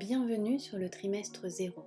Bienvenue 0.00 0.58
sur 0.58 0.78
le 0.78 0.88
trimestre 0.88 1.46
zéro, 1.50 1.84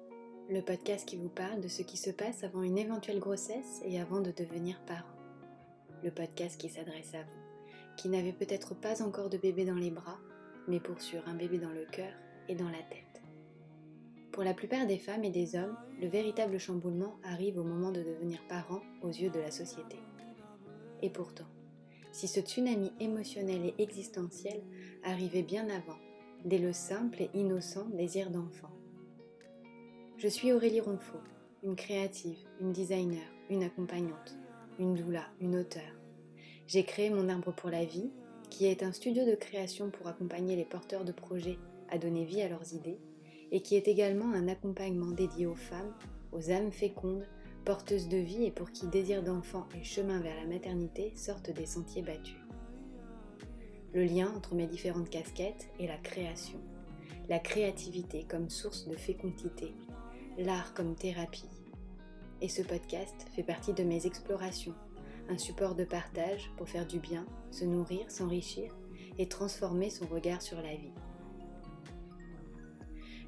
le 0.48 0.62
podcast 0.62 1.04
qui 1.04 1.18
vous 1.18 1.30
parle 1.30 1.62
de 1.62 1.68
ce 1.68 1.82
qui 1.82 1.98
se 1.98 2.12
passe 2.12 2.44
avant 2.44 2.62
une 2.62 2.78
éventuelle 2.78 3.18
grossesse 3.18 3.82
et 3.84 4.00
avant 4.00 4.22
de 4.22 4.30
devenir 4.30 4.80
parent. 4.86 5.18
Le 6.04 6.12
podcast 6.12 6.62
qui 6.62 6.70
s'adresse 6.70 7.16
à 7.16 7.24
vous, 7.24 7.96
qui 7.98 8.10
n'avez 8.10 8.32
peut-être 8.32 8.76
pas 8.76 9.02
encore 9.02 9.32
de 9.32 9.40
bébé 9.40 9.66
dans 9.66 9.74
les 9.74 9.90
bras, 9.90 10.20
mais 10.68 10.80
pour 10.80 11.02
sûr 11.02 11.24
un 11.26 11.34
bébé 11.34 11.58
dans 11.58 11.72
le 11.72 11.86
cœur 11.86 12.14
et 12.48 12.54
dans 12.54 12.70
la 12.70 12.84
tête. 12.84 13.24
Pour 14.32 14.44
la 14.44 14.54
plupart 14.54 14.86
des 14.86 15.00
femmes 15.00 15.24
et 15.24 15.32
des 15.32 15.56
hommes, 15.56 15.76
le 16.00 16.08
véritable 16.08 16.60
chamboulement 16.60 17.16
arrive 17.24 17.58
au 17.58 17.64
moment 17.64 17.92
de 17.92 18.04
devenir 18.04 18.46
parent 18.48 18.84
aux 19.02 19.10
yeux 19.10 19.32
de 19.32 19.40
la 19.40 19.50
société. 19.50 19.98
Et 21.02 21.10
pourtant, 21.10 21.48
si 22.12 22.28
ce 22.28 22.42
tsunami 22.42 22.92
émotionnel 23.00 23.66
et 23.66 23.82
existentiel 23.82 24.62
arrivait 25.04 25.42
bien 25.42 25.68
avant, 25.68 25.98
dès 26.46 26.58
le 26.58 26.74
simple 26.74 27.22
et 27.22 27.30
innocent 27.34 27.86
désir 27.94 28.30
d'enfant. 28.30 28.72
Je 30.18 30.28
suis 30.28 30.52
Aurélie 30.52 30.82
Ronfaux, 30.82 31.22
une 31.64 31.76
créative, 31.76 32.38
une 32.60 32.74
designer, 32.74 33.24
une 33.50 33.64
accompagnante, 33.64 34.38
une 34.80 34.96
doula, 34.96 35.26
une 35.40 35.56
auteure. 35.56 35.82
J'ai 36.68 36.84
créé 36.84 37.10
mon 37.10 37.30
arbre 37.30 37.54
pour 37.54 37.70
la 37.70 37.86
vie, 37.86 38.12
qui 38.50 38.66
est 38.66 38.84
un 38.84 38.92
studio 38.92 39.26
de 39.26 39.36
création 39.36 39.90
pour 39.90 40.08
accompagner 40.08 40.56
les 40.56 40.66
porteurs 40.66 41.06
de 41.06 41.12
projets 41.12 41.58
à 41.90 41.98
donner 41.98 42.26
vie 42.26 42.42
à 42.42 42.50
leurs 42.50 42.74
idées, 42.74 43.00
et 43.52 43.62
qui 43.62 43.76
est 43.76 43.88
également 43.88 44.32
un 44.34 44.48
accompagnement 44.48 45.12
dédié 45.12 45.46
aux 45.46 45.56
femmes, 45.56 45.94
aux 46.32 46.52
âmes 46.52 46.72
fécondes, 46.72 47.28
porteuses 47.66 48.10
de 48.10 48.18
vie 48.18 48.46
et 48.46 48.52
pour 48.52 48.72
qui 48.72 48.88
désir 48.88 49.24
d'enfant 49.24 49.68
et 49.80 49.84
chemin 49.84 50.20
vers 50.20 50.36
la 50.36 50.48
maternité 50.48 51.14
sortent 51.16 51.52
des 51.52 51.66
sentiers 51.66 52.02
battus 52.02 52.43
le 53.94 54.04
lien 54.04 54.32
entre 54.36 54.56
mes 54.56 54.66
différentes 54.66 55.10
casquettes 55.10 55.70
est 55.80 55.88
la 55.88 55.98
création, 55.98 56.60
la 57.30 57.40
créativité 57.40 58.26
comme 58.28 58.50
source 58.50 58.88
de 58.88 58.96
fécondité, 58.96 59.74
l'art 60.38 60.74
comme 60.74 60.96
thérapie. 60.96 61.50
Et 62.42 62.50
ce 62.50 62.64
podcast 62.64 63.14
fait 63.36 63.44
partie 63.44 63.74
de 63.74 63.84
mes 63.84 64.08
explorations, 64.08 64.74
un 65.30 65.38
support 65.38 65.76
de 65.76 65.86
partage 65.86 66.52
pour 66.58 66.68
faire 66.68 66.88
du 66.88 67.00
bien, 67.00 67.26
se 67.52 67.66
nourrir, 67.66 68.10
s'enrichir 68.10 68.76
et 69.20 69.28
transformer 69.28 69.92
son 69.92 70.08
regard 70.08 70.42
sur 70.42 70.58
la 70.58 70.76
vie. 70.76 70.94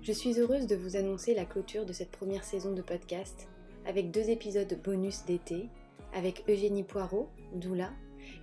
Je 0.02 0.12
suis 0.12 0.40
heureuse 0.40 0.68
de 0.68 0.76
vous 0.76 0.98
annoncer 0.98 1.36
la 1.36 1.46
clôture 1.46 1.86
de 1.86 1.94
cette 1.94 2.12
première 2.12 2.44
saison 2.44 2.74
de 2.74 2.82
podcast 2.82 3.48
avec 3.86 4.10
deux 4.10 4.30
épisodes 4.32 4.80
bonus 4.84 5.26
d'été 5.26 5.70
avec 6.14 6.44
Eugénie 6.50 6.84
Poirot, 6.84 7.30
doula, 7.54 7.92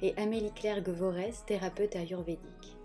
et 0.03 0.15
Amélie 0.17 0.53
Claire 0.53 0.83
Gvorès, 0.83 1.45
thérapeute 1.47 1.97
ayurvédique. 1.97 2.77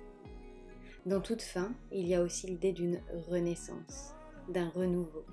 Dans 1.06 1.22
toute 1.22 1.42
fin, 1.42 1.73
il 1.92 2.08
y 2.08 2.16
a 2.16 2.22
aussi 2.22 2.48
l'idée 2.48 2.73
d'une 2.73 3.02
renaissance, 3.30 4.14
d'un 4.50 4.70
renouveau. 4.70 5.26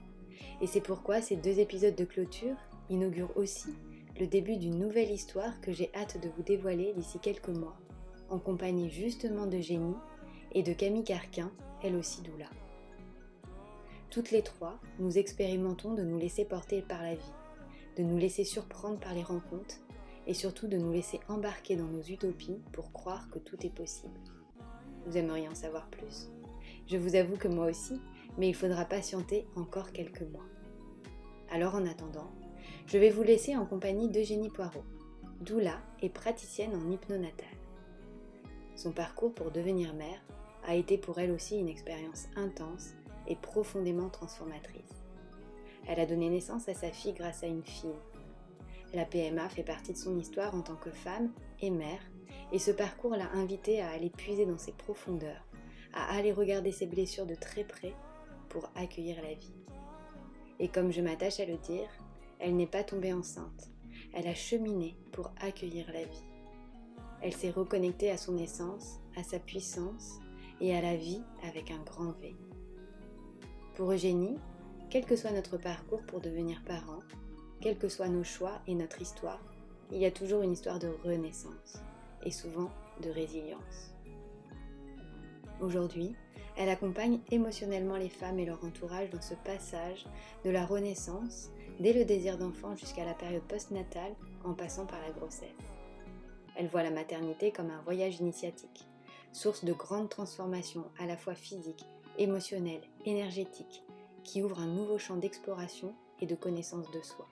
Et 0.61 0.67
c'est 0.67 0.81
pourquoi 0.81 1.21
ces 1.21 1.37
deux 1.37 1.59
épisodes 1.59 1.97
de 1.97 2.05
clôture 2.05 2.57
inaugurent 2.89 3.37
aussi 3.37 3.75
le 4.19 4.27
début 4.27 4.57
d'une 4.57 4.79
nouvelle 4.79 5.11
histoire 5.11 5.61
que 5.61 5.73
j'ai 5.73 5.91
hâte 5.95 6.21
de 6.23 6.29
vous 6.29 6.43
dévoiler 6.43 6.93
d'ici 6.93 7.19
quelques 7.19 7.49
mois, 7.49 7.77
en 8.31 8.39
compagnie 8.39 8.91
justement 8.91 9.47
de 9.47 9.59
Génie 9.59 9.97
et 10.53 10.63
de 10.63 10.73
Camille 10.73 11.05
Carquin, 11.05 11.51
elle 11.83 11.97
aussi 11.97 12.23
doula. 12.23 12.49
Toutes 14.11 14.31
les 14.31 14.43
trois, 14.43 14.79
nous 15.01 15.19
expérimentons 15.19 15.95
de 15.95 16.05
nous 16.05 16.19
laisser 16.19 16.45
porter 16.45 16.83
par 16.83 17.03
la 17.03 17.17
vie, 17.17 17.33
de 17.97 18.05
nous 18.05 18.17
laisser 18.17 18.45
surprendre 18.45 19.01
par 19.01 19.15
les 19.15 19.25
rencontres 19.25 19.81
et 20.27 20.35
surtout 20.35 20.67
de 20.67 20.77
nous 20.77 20.93
laisser 20.93 21.21
embarquer 21.29 21.77
dans 21.77 21.87
nos 21.87 22.03
utopies 22.03 22.61
pour 22.73 22.93
croire 22.93 23.29
que 23.31 23.39
tout 23.39 23.65
est 23.67 23.75
possible. 23.75 24.19
Vous 25.07 25.17
aimeriez 25.17 25.49
en 25.49 25.55
savoir 25.55 25.89
plus 25.89 26.31
Je 26.87 26.97
vous 26.97 27.15
avoue 27.15 27.37
que 27.37 27.49
moi 27.49 27.67
aussi, 27.67 28.01
mais 28.39 28.49
il 28.49 28.55
faudra 28.55 28.85
patienter 28.85 29.47
encore 29.57 29.93
quelques 29.93 30.23
mois. 30.23 30.47
Alors 31.51 31.75
en 31.75 31.87
attendant, 31.87 32.31
je 32.87 32.99
vais 32.99 33.11
vous 33.11 33.23
laisser 33.23 33.57
en 33.57 33.67
compagnie 33.67 34.09
d'Eugénie 34.09 34.51
Poirot, 34.51 34.85
doula 35.41 35.79
et 36.01 36.09
praticienne 36.09 36.75
en 36.75 36.91
hypnonatal. 36.91 37.47
Son 38.77 38.93
parcours 38.93 39.35
pour 39.35 39.51
devenir 39.51 39.95
mère 39.95 40.21
a 40.67 40.75
été 40.75 40.99
pour 40.99 41.19
elle 41.19 41.31
aussi 41.31 41.59
une 41.59 41.69
expérience 41.69 42.27
intense 42.37 42.95
et 43.27 43.37
profondément 43.37 44.09
transformatrice. 44.09 44.83
Elle 45.87 46.01
a 46.01 46.07
donné 46.07 46.31
naissance 46.31 46.69
à 46.69 46.75
sa 46.75 46.91
fille 46.91 47.13
grâce 47.13 47.43
à 47.43 47.47
une 47.47 47.63
fille, 47.63 47.95
la 48.95 49.05
PMA 49.05 49.49
fait 49.49 49.63
partie 49.63 49.93
de 49.93 49.99
son 49.99 50.19
histoire 50.19 50.55
en 50.55 50.63
tant 50.63 50.77
que 50.77 50.91
femme 50.91 51.31
et 51.61 51.71
mère, 51.71 52.01
et 52.53 52.59
ce 52.59 52.71
parcours 52.71 53.17
l'a 53.17 53.31
invitée 53.33 53.81
à 53.81 53.91
aller 53.91 54.11
puiser 54.11 54.47
dans 54.47 54.59
ses 54.59 54.73
profondeurs, 54.73 55.45
à 55.93 56.15
aller 56.15 56.33
regarder 56.33 56.73
ses 56.73 56.87
blessures 56.87 57.27
de 57.27 57.35
très 57.35 57.65
près 57.65 57.95
pour 58.49 58.71
accueillir 58.77 59.17
la 59.23 59.35
vie. 59.35 59.55
Et 60.61 60.69
comme 60.69 60.93
je 60.93 61.01
m'attache 61.01 61.41
à 61.41 61.47
le 61.47 61.57
dire, 61.57 61.89
elle 62.39 62.57
n'est 62.57 62.67
pas 62.67 62.85
tombée 62.85 63.13
enceinte, 63.13 63.71
elle 64.13 64.29
a 64.29 64.35
cheminé 64.35 64.97
pour 65.13 65.33
accueillir 65.41 65.87
la 65.93 66.05
vie. 66.05 66.25
Elle 67.21 67.33
s'est 67.33 67.51
reconnectée 67.51 68.11
à 68.11 68.17
son 68.17 68.37
essence, 68.39 69.01
à 69.17 69.23
sa 69.23 69.39
puissance 69.39 70.21
et 70.61 70.77
à 70.77 70.81
la 70.81 70.97
vie 70.97 71.23
avec 71.43 71.71
un 71.71 71.83
grand 71.83 72.13
V. 72.21 72.37
Pour 73.75 73.91
Eugénie, 73.91 74.39
quel 74.91 75.05
que 75.05 75.17
soit 75.17 75.33
notre 75.33 75.57
parcours 75.57 76.03
pour 76.03 76.21
devenir 76.21 76.63
parent, 76.65 77.01
quels 77.65 77.79
que 77.79 77.89
soient 77.89 78.09
nos 78.09 78.25
choix 78.25 78.61
et 78.67 78.75
notre 78.75 79.01
histoire, 79.01 79.41
il 79.91 79.97
y 79.97 80.05
a 80.05 80.11
toujours 80.11 80.43
une 80.43 80.53
histoire 80.53 80.79
de 80.79 80.95
renaissance 81.03 81.81
et 82.23 82.31
souvent 82.31 82.71
de 83.03 83.09
résilience. 83.09 83.95
Aujourd'hui, 85.63 86.15
elle 86.59 86.69
accompagne 86.69 87.21
émotionnellement 87.31 87.97
les 87.97 88.11
femmes 88.11 88.39
et 88.39 88.45
leur 88.45 88.63
entourage 88.63 89.09
dans 89.09 89.23
ce 89.23 89.33
passage 89.33 90.05
de 90.45 90.51
la 90.51 90.67
renaissance 90.67 91.49
dès 91.81 91.95
le 91.95 92.05
désir 92.05 92.37
d'enfant 92.37 92.77
jusqu'à 92.77 93.07
la 93.07 93.15
période 93.15 93.43
postnatale 93.45 94.15
en 94.45 94.53
passant 94.53 94.85
par 94.85 95.01
la 95.01 95.13
grossesse. 95.13 95.49
Elle 96.57 96.69
voit 96.69 96.83
la 96.83 96.91
maternité 96.91 97.51
comme 97.51 97.71
un 97.71 97.81
voyage 97.81 98.21
initiatique, 98.21 98.87
source 99.33 99.65
de 99.65 99.73
grandes 99.73 100.11
transformations 100.11 100.85
à 100.99 101.07
la 101.07 101.17
fois 101.17 101.35
physiques, 101.35 101.87
émotionnelles, 102.19 102.85
énergétiques, 103.07 103.85
qui 104.23 104.43
ouvre 104.43 104.59
un 104.59 104.67
nouveau 104.67 104.99
champ 104.99 105.17
d'exploration 105.17 105.95
et 106.21 106.27
de 106.27 106.35
connaissance 106.35 106.91
de 106.91 107.01
soi. 107.01 107.27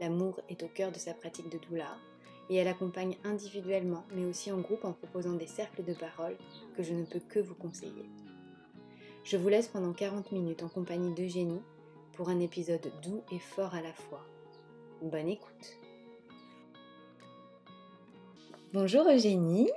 L'amour 0.00 0.40
est 0.48 0.62
au 0.62 0.68
cœur 0.68 0.92
de 0.92 0.98
sa 0.98 1.12
pratique 1.12 1.50
de 1.50 1.58
doula 1.58 1.98
et 2.48 2.56
elle 2.56 2.68
accompagne 2.68 3.16
individuellement 3.24 4.04
mais 4.14 4.24
aussi 4.24 4.50
en 4.50 4.58
groupe 4.58 4.84
en 4.84 4.92
proposant 4.92 5.34
des 5.34 5.46
cercles 5.46 5.84
de 5.84 5.92
parole 5.92 6.36
que 6.76 6.82
je 6.82 6.94
ne 6.94 7.04
peux 7.04 7.20
que 7.20 7.38
vous 7.38 7.54
conseiller. 7.54 8.08
Je 9.24 9.36
vous 9.36 9.48
laisse 9.48 9.68
pendant 9.68 9.92
40 9.92 10.32
minutes 10.32 10.62
en 10.62 10.68
compagnie 10.68 11.14
d'Eugénie 11.14 11.62
pour 12.14 12.30
un 12.30 12.40
épisode 12.40 12.90
doux 13.02 13.22
et 13.30 13.38
fort 13.38 13.74
à 13.74 13.82
la 13.82 13.92
fois. 13.92 14.26
Bonne 15.02 15.28
écoute. 15.28 15.78
Bonjour 18.72 19.06
Eugénie. 19.08 19.70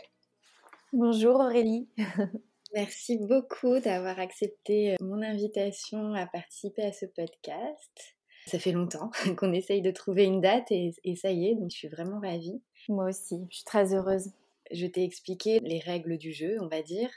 Bonjour 0.93 1.35
Aurélie. 1.35 1.89
Merci 2.73 3.17
beaucoup 3.17 3.79
d'avoir 3.79 4.19
accepté 4.19 4.95
mon 5.01 5.21
invitation 5.21 6.13
à 6.13 6.25
participer 6.25 6.83
à 6.83 6.93
ce 6.93 7.05
podcast. 7.07 8.12
Ça 8.47 8.59
fait 8.59 8.71
longtemps 8.71 9.11
qu'on 9.37 9.53
essaye 9.53 9.81
de 9.81 9.91
trouver 9.91 10.25
une 10.25 10.41
date 10.41 10.71
et, 10.71 10.93
ça 11.15 11.31
y 11.31 11.47
est, 11.47 11.55
donc 11.55 11.71
je 11.71 11.77
suis 11.77 11.87
vraiment 11.87 12.19
ravie. 12.19 12.61
Moi 12.89 13.05
aussi, 13.09 13.47
je 13.49 13.57
suis 13.57 13.65
très 13.65 13.93
heureuse. 13.93 14.31
Je 14.71 14.85
t'ai 14.85 15.03
expliqué 15.03 15.59
les 15.61 15.79
règles 15.79 16.17
du 16.17 16.33
jeu, 16.33 16.57
on 16.61 16.67
va 16.67 16.81
dire. 16.81 17.09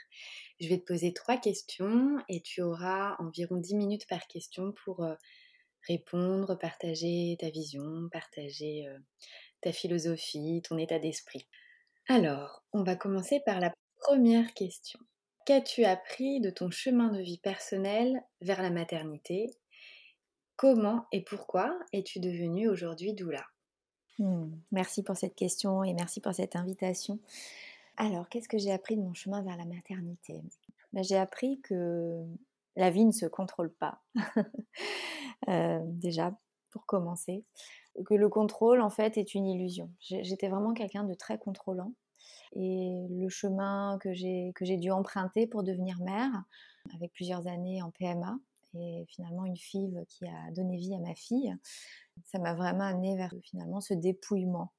Je 0.59 0.67
vais 0.67 0.77
te 0.77 0.85
poser 0.85 1.13
trois 1.13 1.37
questions 1.37 2.17
et 2.29 2.41
tu 2.41 2.61
auras 2.61 3.15
environ 3.19 3.57
10 3.57 3.75
minutes 3.75 4.07
par 4.07 4.25
question 4.27 4.73
pour 4.83 5.03
euh, 5.03 5.15
répondre, 5.87 6.57
partager 6.57 7.37
ta 7.39 7.49
vision, 7.49 8.09
partager 8.11 8.87
euh, 8.87 8.97
ta 9.61 9.71
philosophie, 9.71 10.61
ton 10.67 10.77
état 10.77 10.99
d'esprit. 10.99 11.47
Alors, 12.07 12.63
on 12.73 12.83
va 12.83 12.95
commencer 12.95 13.41
par 13.45 13.59
la 13.59 13.73
première 13.99 14.53
question. 14.53 14.99
Qu'as-tu 15.45 15.85
appris 15.85 16.41
de 16.41 16.49
ton 16.49 16.69
chemin 16.69 17.11
de 17.11 17.21
vie 17.21 17.37
personnel 17.37 18.21
vers 18.41 18.61
la 18.61 18.69
maternité 18.69 19.49
Comment 20.57 21.05
et 21.11 21.23
pourquoi 21.23 21.77
es-tu 21.93 22.19
devenue 22.19 22.67
aujourd'hui 22.67 23.13
doula? 23.13 23.45
Hmm, 24.17 24.49
Merci 24.71 25.03
pour 25.03 25.15
cette 25.15 25.35
question 25.35 25.83
et 25.83 25.93
merci 25.93 26.19
pour 26.19 26.33
cette 26.33 26.55
invitation. 26.55 27.19
Alors, 27.95 28.27
qu'est-ce 28.27 28.49
que 28.49 28.57
j'ai 28.57 28.71
appris 28.71 28.97
de 28.97 29.01
mon 29.01 29.13
chemin 29.13 29.43
vers 29.43 29.55
la 29.55 29.65
maternité? 29.65 30.41
Ben, 30.93 31.03
J'ai 31.03 31.17
appris 31.17 31.61
que 31.61 32.23
la 32.75 32.89
vie 32.89 33.05
ne 33.05 33.11
se 33.11 33.25
contrôle 33.25 33.71
pas. 33.71 34.01
Euh, 35.49 35.79
déjà, 35.85 36.35
pour 36.71 36.87
commencer. 36.87 37.45
Que 38.07 38.15
le 38.15 38.27
contrôle, 38.27 38.81
en 38.81 38.89
fait, 38.89 39.17
est 39.17 39.35
une 39.35 39.45
illusion. 39.45 39.91
J'étais 39.99 40.49
vraiment 40.49 40.73
quelqu'un 40.73 41.03
de 41.03 41.13
très 41.13 41.37
contrôlant. 41.37 41.93
Et 42.53 43.05
le 43.11 43.29
chemin 43.29 43.99
que 44.01 44.13
j'ai 44.13 44.77
dû 44.77 44.89
emprunter 44.89 45.45
pour 45.45 45.61
devenir 45.61 45.99
mère, 45.99 46.31
avec 46.95 47.13
plusieurs 47.13 47.47
années 47.47 47.83
en 47.83 47.91
PMA, 47.91 48.39
et 48.73 49.05
finalement 49.09 49.45
une 49.45 49.57
fille 49.57 50.03
qui 50.07 50.27
a 50.27 50.51
donné 50.51 50.77
vie 50.77 50.93
à 50.93 50.99
ma 50.99 51.15
fille, 51.15 51.55
ça 52.25 52.39
m'a 52.39 52.53
vraiment 52.53 52.83
amené 52.83 53.15
vers 53.15 53.33
finalement 53.43 53.81
ce 53.81 53.93
dépouillement, 53.93 54.71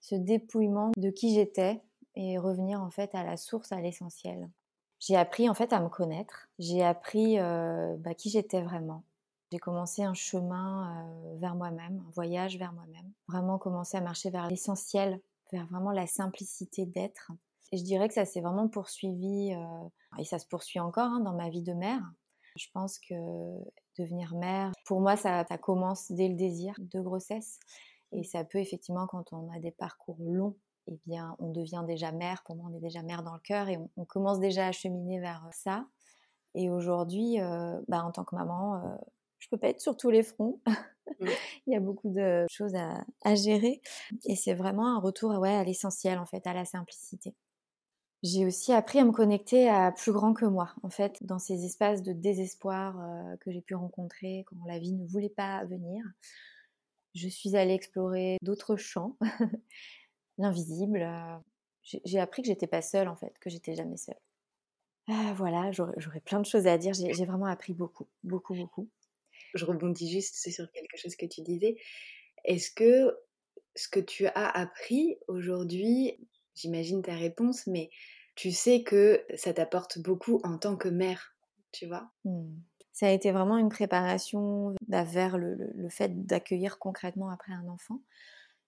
ce 0.00 0.14
dépouillement 0.14 0.90
de 0.96 1.10
qui 1.10 1.34
j'étais 1.34 1.82
et 2.14 2.38
revenir 2.38 2.82
en 2.82 2.90
fait 2.90 3.14
à 3.14 3.24
la 3.24 3.36
source, 3.36 3.72
à 3.72 3.80
l'essentiel. 3.80 4.50
j'ai 4.98 5.16
appris 5.16 5.48
en 5.48 5.54
fait 5.54 5.72
à 5.72 5.80
me 5.80 5.88
connaître. 5.88 6.48
J'ai 6.58 6.82
appris 6.82 7.38
bah, 7.38 8.14
qui 8.14 8.30
j'étais 8.30 8.62
vraiment. 8.62 9.04
J'ai 9.52 9.58
commencé 9.58 10.02
un 10.04 10.14
chemin 10.14 11.06
vers 11.38 11.54
moi-même, 11.54 12.04
un 12.06 12.10
voyage 12.12 12.56
vers 12.56 12.72
moi-même. 12.72 13.12
Vraiment 13.28 13.58
commencer 13.58 13.96
à 13.96 14.00
marcher 14.00 14.30
vers 14.30 14.48
l'essentiel, 14.48 15.20
vers 15.52 15.66
vraiment 15.66 15.90
la 15.90 16.06
simplicité 16.06 16.86
d'être. 16.86 17.32
Et 17.72 17.76
je 17.76 17.84
dirais 17.84 18.08
que 18.08 18.14
ça 18.14 18.24
s'est 18.24 18.40
vraiment 18.40 18.68
poursuivi, 18.68 19.52
et 20.18 20.24
ça 20.24 20.38
se 20.38 20.46
poursuit 20.46 20.80
encore 20.80 21.10
hein, 21.10 21.20
dans 21.20 21.34
ma 21.34 21.48
vie 21.50 21.62
de 21.62 21.72
mère. 21.72 22.02
Je 22.60 22.68
pense 22.74 22.98
que 22.98 23.14
devenir 23.98 24.34
mère, 24.34 24.72
pour 24.84 25.00
moi, 25.00 25.16
ça, 25.16 25.46
ça 25.48 25.56
commence 25.56 26.12
dès 26.12 26.28
le 26.28 26.34
désir 26.34 26.74
de 26.78 27.00
grossesse. 27.00 27.58
Et 28.12 28.22
ça 28.22 28.44
peut 28.44 28.58
effectivement, 28.58 29.06
quand 29.06 29.32
on 29.32 29.50
a 29.50 29.58
des 29.60 29.70
parcours 29.70 30.18
longs, 30.20 30.56
eh 30.86 30.98
bien, 31.06 31.36
on 31.38 31.52
devient 31.52 31.84
déjà 31.86 32.12
mère. 32.12 32.42
Pour 32.44 32.56
moi, 32.56 32.68
on 32.70 32.76
est 32.76 32.80
déjà 32.80 33.02
mère 33.02 33.22
dans 33.22 33.32
le 33.32 33.40
cœur 33.40 33.70
et 33.70 33.78
on, 33.96 34.04
commence 34.04 34.40
déjà 34.40 34.66
à 34.66 34.72
cheminer 34.72 35.20
vers 35.20 35.48
ça. 35.52 35.86
Et 36.54 36.68
aujourd'hui, 36.68 37.38
bah, 37.88 38.04
en 38.04 38.10
tant 38.10 38.24
que 38.24 38.34
maman, 38.34 38.98
je 39.38 39.48
peux 39.48 39.56
pas 39.56 39.68
être 39.68 39.80
sur 39.80 39.96
tous 39.96 40.10
les 40.10 40.22
fronts. 40.22 40.60
Mmh. 40.66 41.26
Il 41.66 41.72
y 41.72 41.76
a 41.76 41.80
beaucoup 41.80 42.10
de 42.10 42.44
choses 42.50 42.74
à, 42.74 43.04
à 43.24 43.34
gérer. 43.36 43.80
Et 44.26 44.36
c'est 44.36 44.54
vraiment 44.54 44.94
un 44.94 45.00
retour 45.00 45.30
ouais, 45.38 45.54
à 45.54 45.64
l'essentiel, 45.64 46.18
en 46.18 46.26
fait, 46.26 46.46
à 46.46 46.52
la 46.52 46.66
simplicité. 46.66 47.34
J'ai 48.22 48.44
aussi 48.44 48.72
appris 48.72 48.98
à 48.98 49.04
me 49.04 49.12
connecter 49.12 49.68
à 49.68 49.92
plus 49.92 50.12
grand 50.12 50.34
que 50.34 50.44
moi, 50.44 50.74
en 50.82 50.90
fait, 50.90 51.24
dans 51.24 51.38
ces 51.38 51.64
espaces 51.64 52.02
de 52.02 52.12
désespoir 52.12 52.96
que 53.40 53.50
j'ai 53.50 53.62
pu 53.62 53.74
rencontrer 53.74 54.44
quand 54.46 54.56
la 54.66 54.78
vie 54.78 54.92
ne 54.92 55.06
voulait 55.06 55.30
pas 55.30 55.64
venir. 55.64 56.04
Je 57.14 57.28
suis 57.28 57.56
allée 57.56 57.72
explorer 57.74 58.36
d'autres 58.42 58.76
champs, 58.76 59.16
l'invisible. 60.38 61.08
J'ai 61.82 62.18
appris 62.20 62.42
que 62.42 62.48
j'étais 62.48 62.66
pas 62.66 62.82
seule, 62.82 63.08
en 63.08 63.16
fait, 63.16 63.38
que 63.40 63.48
j'étais 63.48 63.74
jamais 63.74 63.96
seule. 63.96 64.20
Ah, 65.08 65.32
voilà, 65.36 65.72
j'aurais 65.72 66.20
plein 66.20 66.40
de 66.40 66.46
choses 66.46 66.66
à 66.66 66.78
dire. 66.78 66.92
J'ai 66.94 67.24
vraiment 67.24 67.46
appris 67.46 67.74
beaucoup, 67.74 68.08
beaucoup, 68.22 68.54
beaucoup. 68.54 68.88
Je 69.54 69.64
rebondis 69.64 70.08
juste 70.10 70.36
sur 70.36 70.70
quelque 70.70 70.96
chose 70.96 71.16
que 71.16 71.26
tu 71.26 71.40
disais. 71.40 71.76
Est-ce 72.44 72.70
que 72.70 73.16
ce 73.74 73.88
que 73.88 74.00
tu 74.00 74.26
as 74.26 74.48
appris 74.48 75.16
aujourd'hui, 75.26 76.28
j'imagine 76.54 77.02
ta 77.02 77.14
réponse, 77.14 77.66
mais 77.66 77.90
tu 78.34 78.52
sais 78.52 78.82
que 78.82 79.24
ça 79.34 79.52
t'apporte 79.52 79.98
beaucoup 79.98 80.40
en 80.44 80.58
tant 80.58 80.76
que 80.76 80.88
mère, 80.88 81.34
tu 81.72 81.86
vois? 81.86 82.10
Mmh. 82.24 82.48
Ça 82.92 83.06
a 83.06 83.10
été 83.10 83.32
vraiment 83.32 83.56
une 83.56 83.68
préparation 83.68 84.74
bah, 84.88 85.04
vers 85.04 85.38
le, 85.38 85.88
fait 85.88 86.26
d'accueillir 86.26 86.78
concrètement 86.78 87.30
après 87.30 87.52
un 87.52 87.66
enfant. 87.68 88.00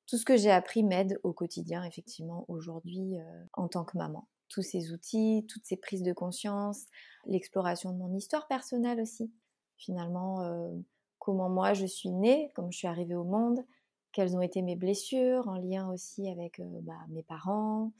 Tout 0.06 0.16
ce 0.16 0.24
que 0.24 0.36
j'ai 0.36 0.50
appris 0.50 0.82
m'aide 0.82 1.18
au 1.22 1.32
quotidien, 1.32 1.84
effectivement, 1.84 2.44
aujourd'hui, 2.48 3.18
euh, 3.18 3.44
en 3.54 3.68
tant 3.68 3.84
que 3.84 3.96
maman. 3.98 4.28
Tous 4.48 4.62
ces 4.62 4.92
outils, 4.92 5.46
toutes 5.48 5.64
ces 5.64 5.76
prises 5.76 6.02
de 6.02 6.12
conscience, 6.12 6.86
l'exploration 7.26 7.92
de 7.92 7.98
mon 7.98 8.14
histoire 8.14 8.46
personnelle 8.46 9.00
aussi. 9.00 9.32
Finalement, 9.76 10.42
euh, 10.42 10.70
comment 11.18 11.48
moi 11.48 11.72
je 11.72 11.86
suis 11.86 12.10
née, 12.10 12.52
comment 12.54 12.70
je 12.70 12.78
suis 12.78 12.88
arrivée 12.88 13.14
au 13.14 13.24
monde, 13.24 13.64
quelles 14.12 14.36
ont 14.36 14.42
été 14.42 14.62
mes 14.62 14.76
blessures, 14.76 15.48
en 15.48 15.56
lien 15.56 15.90
aussi 15.90 16.28
avec 16.28 16.60
euh, 16.60 16.80
bah, 16.82 16.98
mes 17.08 17.22
parents, 17.22 17.92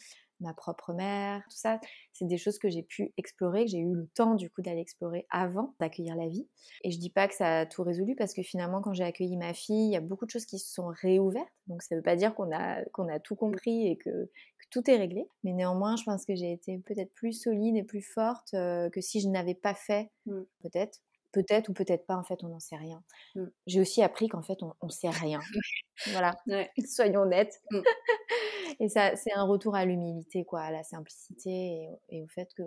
ma 0.42 0.52
propre 0.52 0.92
mère, 0.92 1.42
tout 1.48 1.56
ça. 1.56 1.80
C'est 2.12 2.26
des 2.26 2.36
choses 2.36 2.58
que 2.58 2.68
j'ai 2.68 2.82
pu 2.82 3.12
explorer, 3.16 3.64
que 3.64 3.70
j'ai 3.70 3.78
eu 3.78 3.94
le 3.94 4.06
temps 4.08 4.34
du 4.34 4.50
coup 4.50 4.60
d'aller 4.60 4.80
explorer 4.80 5.26
avant 5.30 5.74
d'accueillir 5.80 6.16
la 6.16 6.28
vie. 6.28 6.46
Et 6.82 6.90
je 6.90 6.98
dis 6.98 7.10
pas 7.10 7.28
que 7.28 7.34
ça 7.34 7.60
a 7.60 7.66
tout 7.66 7.82
résolu 7.82 8.14
parce 8.16 8.34
que 8.34 8.42
finalement, 8.42 8.82
quand 8.82 8.92
j'ai 8.92 9.04
accueilli 9.04 9.36
ma 9.36 9.54
fille, 9.54 9.86
il 9.86 9.92
y 9.92 9.96
a 9.96 10.00
beaucoup 10.00 10.26
de 10.26 10.30
choses 10.30 10.46
qui 10.46 10.58
se 10.58 10.72
sont 10.72 10.88
réouvertes. 10.88 11.48
Donc 11.68 11.82
ça 11.82 11.94
ne 11.94 12.00
veut 12.00 12.04
pas 12.04 12.16
dire 12.16 12.34
qu'on 12.34 12.52
a, 12.52 12.84
qu'on 12.92 13.08
a 13.08 13.18
tout 13.20 13.36
compris 13.36 13.88
et 13.88 13.96
que, 13.96 14.30
tout 14.70 14.90
est 14.90 14.96
réglé. 14.96 15.28
Mais 15.44 15.52
néanmoins, 15.52 15.96
je 15.96 16.04
pense 16.04 16.24
que 16.24 16.34
j'ai 16.34 16.50
été 16.50 16.78
peut-être 16.78 17.12
plus 17.12 17.34
solide 17.34 17.76
et 17.76 17.82
plus 17.82 18.00
forte 18.00 18.54
euh, 18.54 18.88
que 18.88 19.02
si 19.02 19.20
je 19.20 19.28
n'avais 19.28 19.54
pas 19.54 19.74
fait, 19.74 20.10
mmh. 20.24 20.40
peut-être, 20.62 20.98
Peut-être 21.32 21.70
ou 21.70 21.72
peut-être 21.72 22.06
pas, 22.06 22.16
en 22.16 22.22
fait, 22.22 22.44
on 22.44 22.48
n'en 22.48 22.60
sait 22.60 22.76
rien. 22.76 23.02
Mmh. 23.34 23.44
J'ai 23.66 23.80
aussi 23.80 24.02
appris 24.02 24.28
qu'en 24.28 24.42
fait, 24.42 24.58
on 24.62 24.74
ne 24.82 24.90
sait 24.90 25.08
rien. 25.08 25.40
voilà, 26.08 26.36
soyons 26.86 27.22
honnêtes. 27.22 27.62
Mmh. 27.70 27.80
et 28.80 28.88
ça, 28.88 29.16
c'est 29.16 29.32
un 29.32 29.44
retour 29.44 29.74
à 29.74 29.84
l'humilité, 29.84 30.44
quoi, 30.44 30.60
à 30.60 30.70
la 30.70 30.82
simplicité 30.82 31.88
et, 32.10 32.22
au 32.22 32.28
fait 32.28 32.52
que 32.54 32.62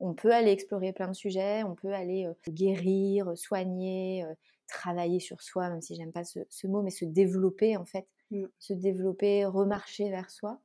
on 0.00 0.12
peut 0.12 0.32
aller 0.32 0.50
explorer 0.50 0.92
plein 0.92 1.08
de 1.08 1.14
sujets, 1.14 1.62
on 1.62 1.74
peut 1.74 1.94
aller 1.94 2.28
guérir, 2.48 3.38
soigner, 3.38 4.26
travailler 4.66 5.20
sur 5.20 5.40
soi, 5.40 5.70
même 5.70 5.80
si 5.80 5.94
j'aime 5.94 6.12
pas 6.12 6.24
ce, 6.24 6.66
mot, 6.66 6.82
mais 6.82 6.90
se 6.90 7.04
développer, 7.04 7.76
en 7.76 7.84
fait. 7.84 8.06
Mmh. 8.30 8.44
Se 8.58 8.72
développer, 8.72 9.46
remarcher 9.46 10.10
vers 10.10 10.30
soi. 10.30 10.60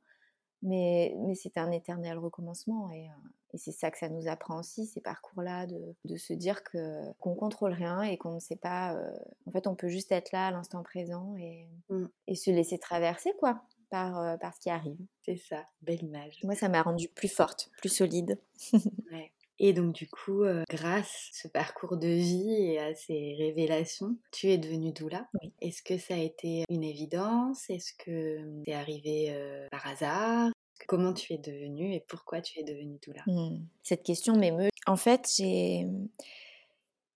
Mais, 0.62 1.14
mais 1.20 1.34
c'est 1.34 1.56
un 1.56 1.70
éternel 1.70 2.18
recommencement 2.18 2.90
et, 2.90 3.08
et 3.52 3.58
c'est 3.58 3.72
ça 3.72 3.90
que 3.90 3.98
ça 3.98 4.08
nous 4.08 4.28
apprend 4.28 4.58
aussi, 4.58 4.86
ces 4.86 5.00
parcours-là, 5.00 5.66
de, 5.66 5.94
de, 6.04 6.16
se 6.16 6.32
dire 6.32 6.62
que 6.62 7.00
qu'on 7.18 7.34
contrôle 7.34 7.72
rien 7.72 8.02
et 8.02 8.16
qu'on 8.16 8.34
ne 8.34 8.40
sait 8.40 8.56
pas. 8.56 8.94
Euh, 8.94 9.12
en 9.46 9.50
fait, 9.50 9.66
on 9.66 9.74
peut 9.74 9.88
juste 9.88 10.12
être 10.12 10.32
là 10.32 10.48
à 10.48 10.50
l'instant 10.50 10.82
présent 10.82 11.34
et, 11.36 11.66
mmh. 11.88 12.06
et, 12.28 12.34
se 12.34 12.50
laisser 12.50 12.78
traverser, 12.78 13.32
quoi, 13.38 13.62
par, 13.90 14.18
euh, 14.18 14.36
par 14.36 14.54
ce 14.54 14.60
qui 14.60 14.70
arrive. 14.70 14.98
C'est 15.24 15.36
ça, 15.36 15.64
belle 15.82 16.02
image. 16.02 16.38
Moi, 16.44 16.54
ça 16.54 16.68
m'a 16.68 16.82
rendue 16.82 17.08
plus 17.08 17.32
forte, 17.32 17.70
plus 17.78 17.88
solide. 17.88 18.38
ouais. 19.12 19.32
Et 19.62 19.74
donc 19.74 19.92
du 19.92 20.08
coup, 20.08 20.42
euh, 20.44 20.64
grâce 20.70 21.28
à 21.30 21.42
ce 21.42 21.48
parcours 21.48 21.98
de 21.98 22.08
vie 22.08 22.50
et 22.50 22.78
à 22.78 22.94
ces 22.94 23.36
révélations, 23.38 24.16
tu 24.32 24.46
es 24.46 24.56
devenue 24.56 24.92
doula. 24.92 25.28
Oui. 25.42 25.52
Est-ce 25.60 25.82
que 25.82 25.98
ça 25.98 26.14
a 26.14 26.18
été 26.18 26.64
une 26.70 26.82
évidence? 26.82 27.68
Est-ce 27.68 27.92
que 27.92 28.62
c'est 28.64 28.72
arrivé 28.72 29.66
par 29.70 29.86
hasard? 29.86 30.50
Comment 30.86 31.12
tu 31.12 31.32
es 31.32 31.38
devenue 31.38 31.94
et 31.94 32.00
pourquoi 32.00 32.40
tu 32.40 32.58
es 32.58 32.64
devenue 32.64 32.98
doula 33.04 33.22
mmh. 33.26 33.66
Cette 33.82 34.02
question 34.02 34.36
m'émeut. 34.36 34.70
En 34.86 34.96
fait, 34.96 35.30
j'ai 35.36 35.86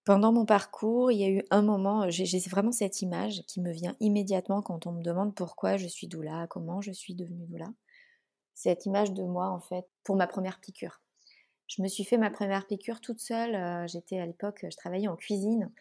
pendant 0.04 0.32
mon 0.32 0.44
parcours, 0.44 1.10
il 1.10 1.18
y 1.18 1.24
a 1.24 1.30
eu 1.30 1.42
un 1.50 1.62
moment, 1.62 2.10
j'ai 2.10 2.38
vraiment 2.40 2.72
cette 2.72 3.00
image 3.00 3.42
qui 3.46 3.60
me 3.62 3.72
vient 3.72 3.96
immédiatement 4.00 4.60
quand 4.60 4.86
on 4.86 4.92
me 4.92 5.02
demande 5.02 5.34
pourquoi 5.34 5.78
je 5.78 5.86
suis 5.86 6.06
doula, 6.06 6.46
comment 6.48 6.82
je 6.82 6.92
suis 6.92 7.14
devenue 7.14 7.46
doula. 7.46 7.68
Cette 8.54 8.84
image 8.84 9.12
de 9.12 9.24
moi, 9.24 9.48
en 9.48 9.60
fait, 9.60 9.86
pour 10.04 10.16
ma 10.16 10.26
première 10.26 10.60
piqûre. 10.60 11.00
Je 11.66 11.80
me 11.80 11.88
suis 11.88 12.04
fait 12.04 12.18
ma 12.18 12.30
première 12.30 12.66
piqûre 12.66 13.00
toute 13.00 13.18
seule. 13.18 13.54
Euh, 13.54 13.86
j'étais 13.86 14.18
à 14.18 14.26
l'époque, 14.26 14.66
je 14.70 14.76
travaillais 14.76 15.08
en 15.08 15.16
cuisine 15.16 15.72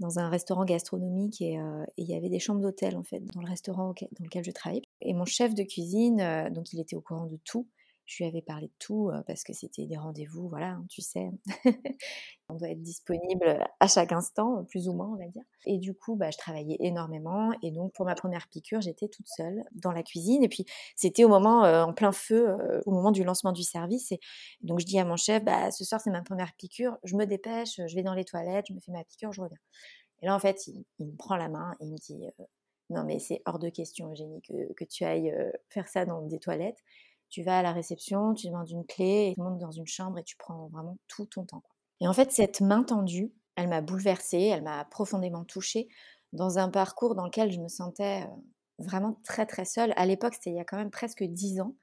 dans 0.00 0.18
un 0.18 0.28
restaurant 0.28 0.64
gastronomique 0.64 1.42
euh, 1.42 1.84
et, 1.96 2.02
il 2.02 2.08
y 2.08 2.14
avait 2.14 2.28
des 2.28 2.38
chambres 2.38 2.60
d'hôtel 2.60 2.96
en 2.96 3.02
fait 3.02 3.20
dans 3.34 3.40
le 3.40 3.48
restaurant 3.48 3.94
dans 4.00 4.24
lequel 4.24 4.44
je 4.44 4.50
travaillais. 4.50 4.82
Et 5.00 5.14
mon 5.14 5.24
chef 5.24 5.54
de 5.54 5.62
cuisine, 5.62 6.20
euh, 6.20 6.50
donc 6.50 6.72
il 6.72 6.80
était 6.80 6.96
au 6.96 7.00
courant 7.00 7.26
de 7.26 7.38
tout. 7.44 7.66
Je 8.08 8.22
lui 8.22 8.24
avais 8.24 8.40
parlé 8.40 8.68
de 8.68 8.72
tout 8.78 9.10
parce 9.26 9.44
que 9.44 9.52
c'était 9.52 9.84
des 9.84 9.98
rendez-vous, 9.98 10.48
voilà, 10.48 10.70
hein, 10.70 10.84
tu 10.88 11.02
sais. 11.02 11.28
on 12.48 12.54
doit 12.54 12.70
être 12.70 12.80
disponible 12.80 13.68
à 13.80 13.86
chaque 13.86 14.12
instant, 14.12 14.64
plus 14.64 14.88
ou 14.88 14.94
moins, 14.94 15.08
on 15.08 15.16
va 15.16 15.26
dire. 15.26 15.42
Et 15.66 15.76
du 15.76 15.92
coup, 15.92 16.16
bah, 16.16 16.30
je 16.30 16.38
travaillais 16.38 16.78
énormément. 16.80 17.52
Et 17.62 17.70
donc, 17.70 17.92
pour 17.92 18.06
ma 18.06 18.14
première 18.14 18.48
piqûre, 18.48 18.80
j'étais 18.80 19.08
toute 19.08 19.28
seule 19.28 19.62
dans 19.72 19.92
la 19.92 20.02
cuisine. 20.02 20.42
Et 20.42 20.48
puis, 20.48 20.64
c'était 20.96 21.24
au 21.24 21.28
moment, 21.28 21.64
en 21.64 21.92
plein 21.92 22.10
feu, 22.10 22.56
au 22.86 22.92
moment 22.92 23.10
du 23.10 23.24
lancement 23.24 23.52
du 23.52 23.62
service. 23.62 24.10
Et 24.12 24.20
donc, 24.62 24.80
je 24.80 24.86
dis 24.86 24.98
à 24.98 25.04
mon 25.04 25.16
chef, 25.16 25.44
bah, 25.44 25.70
ce 25.70 25.84
soir, 25.84 26.00
c'est 26.00 26.10
ma 26.10 26.22
première 26.22 26.54
piqûre. 26.54 26.96
Je 27.04 27.14
me 27.14 27.26
dépêche, 27.26 27.78
je 27.86 27.94
vais 27.94 28.02
dans 28.02 28.14
les 28.14 28.24
toilettes, 28.24 28.68
je 28.68 28.72
me 28.72 28.80
fais 28.80 28.92
ma 28.92 29.04
piqûre, 29.04 29.34
je 29.34 29.42
reviens. 29.42 29.58
Et 30.22 30.26
là, 30.26 30.34
en 30.34 30.38
fait, 30.38 30.66
il, 30.66 31.06
me 31.06 31.14
prend 31.14 31.36
la 31.36 31.50
main 31.50 31.76
et 31.78 31.84
il 31.84 31.92
me 31.92 31.98
dit 31.98 32.26
Non, 32.88 33.04
mais 33.04 33.18
c'est 33.18 33.42
hors 33.44 33.58
de 33.58 33.68
question, 33.68 34.10
Eugénie, 34.10 34.40
que 34.40 34.84
tu 34.84 35.04
ailles 35.04 35.34
faire 35.68 35.88
ça 35.88 36.06
dans 36.06 36.22
des 36.22 36.38
toilettes. 36.38 36.82
Tu 37.30 37.42
vas 37.42 37.58
à 37.58 37.62
la 37.62 37.72
réception, 37.72 38.34
tu 38.34 38.46
demandes 38.46 38.70
une 38.70 38.86
clé, 38.86 39.28
et 39.30 39.34
tu 39.34 39.40
montes 39.40 39.58
dans 39.58 39.70
une 39.70 39.86
chambre 39.86 40.18
et 40.18 40.24
tu 40.24 40.36
prends 40.36 40.68
vraiment 40.68 40.96
tout 41.08 41.26
ton 41.26 41.44
temps. 41.44 41.62
Et 42.00 42.08
en 42.08 42.12
fait, 42.12 42.32
cette 42.32 42.60
main 42.60 42.82
tendue, 42.82 43.32
elle 43.56 43.68
m'a 43.68 43.80
bouleversée, 43.80 44.42
elle 44.42 44.62
m'a 44.62 44.84
profondément 44.84 45.44
touchée 45.44 45.88
dans 46.32 46.58
un 46.58 46.68
parcours 46.68 47.14
dans 47.14 47.24
lequel 47.24 47.50
je 47.50 47.60
me 47.60 47.68
sentais 47.68 48.26
vraiment 48.78 49.18
très 49.24 49.46
très 49.46 49.64
seule. 49.64 49.92
À 49.96 50.06
l'époque, 50.06 50.34
c'était 50.34 50.50
il 50.50 50.56
y 50.56 50.60
a 50.60 50.64
quand 50.64 50.76
même 50.76 50.90
presque 50.90 51.24
dix 51.24 51.60
ans. 51.60 51.74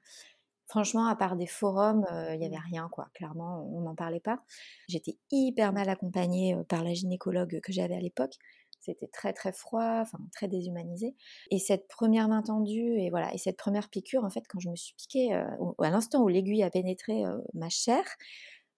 Franchement, 0.68 1.06
à 1.06 1.14
part 1.14 1.36
des 1.36 1.46
forums, 1.46 2.04
il 2.32 2.38
n'y 2.38 2.46
avait 2.46 2.56
mmh. 2.56 2.70
rien, 2.70 2.88
quoi. 2.90 3.08
Clairement, 3.14 3.68
on 3.72 3.82
n'en 3.82 3.94
parlait 3.94 4.20
pas. 4.20 4.40
J'étais 4.88 5.16
hyper 5.30 5.72
mal 5.72 5.88
accompagnée 5.88 6.56
par 6.68 6.82
la 6.82 6.92
gynécologue 6.92 7.60
que 7.60 7.72
j'avais 7.72 7.94
à 7.94 8.00
l'époque. 8.00 8.34
C'était 8.80 9.08
très 9.08 9.32
très 9.32 9.52
froid, 9.52 10.00
enfin 10.00 10.18
très 10.32 10.48
déshumanisé. 10.48 11.16
Et 11.50 11.58
cette 11.58 11.88
première 11.88 12.28
main 12.28 12.42
tendue 12.42 12.98
et 12.98 13.10
voilà, 13.10 13.34
et 13.34 13.38
cette 13.38 13.56
première 13.56 13.88
piqûre, 13.88 14.24
en 14.24 14.30
fait, 14.30 14.44
quand 14.48 14.60
je 14.60 14.70
me 14.70 14.76
suis 14.76 14.94
piquée, 14.94 15.32
à 15.32 15.90
l'instant 15.90 16.22
où 16.22 16.28
l'aiguille 16.28 16.62
a 16.62 16.70
pénétré 16.70 17.24
ma 17.54 17.68
chair, 17.68 18.04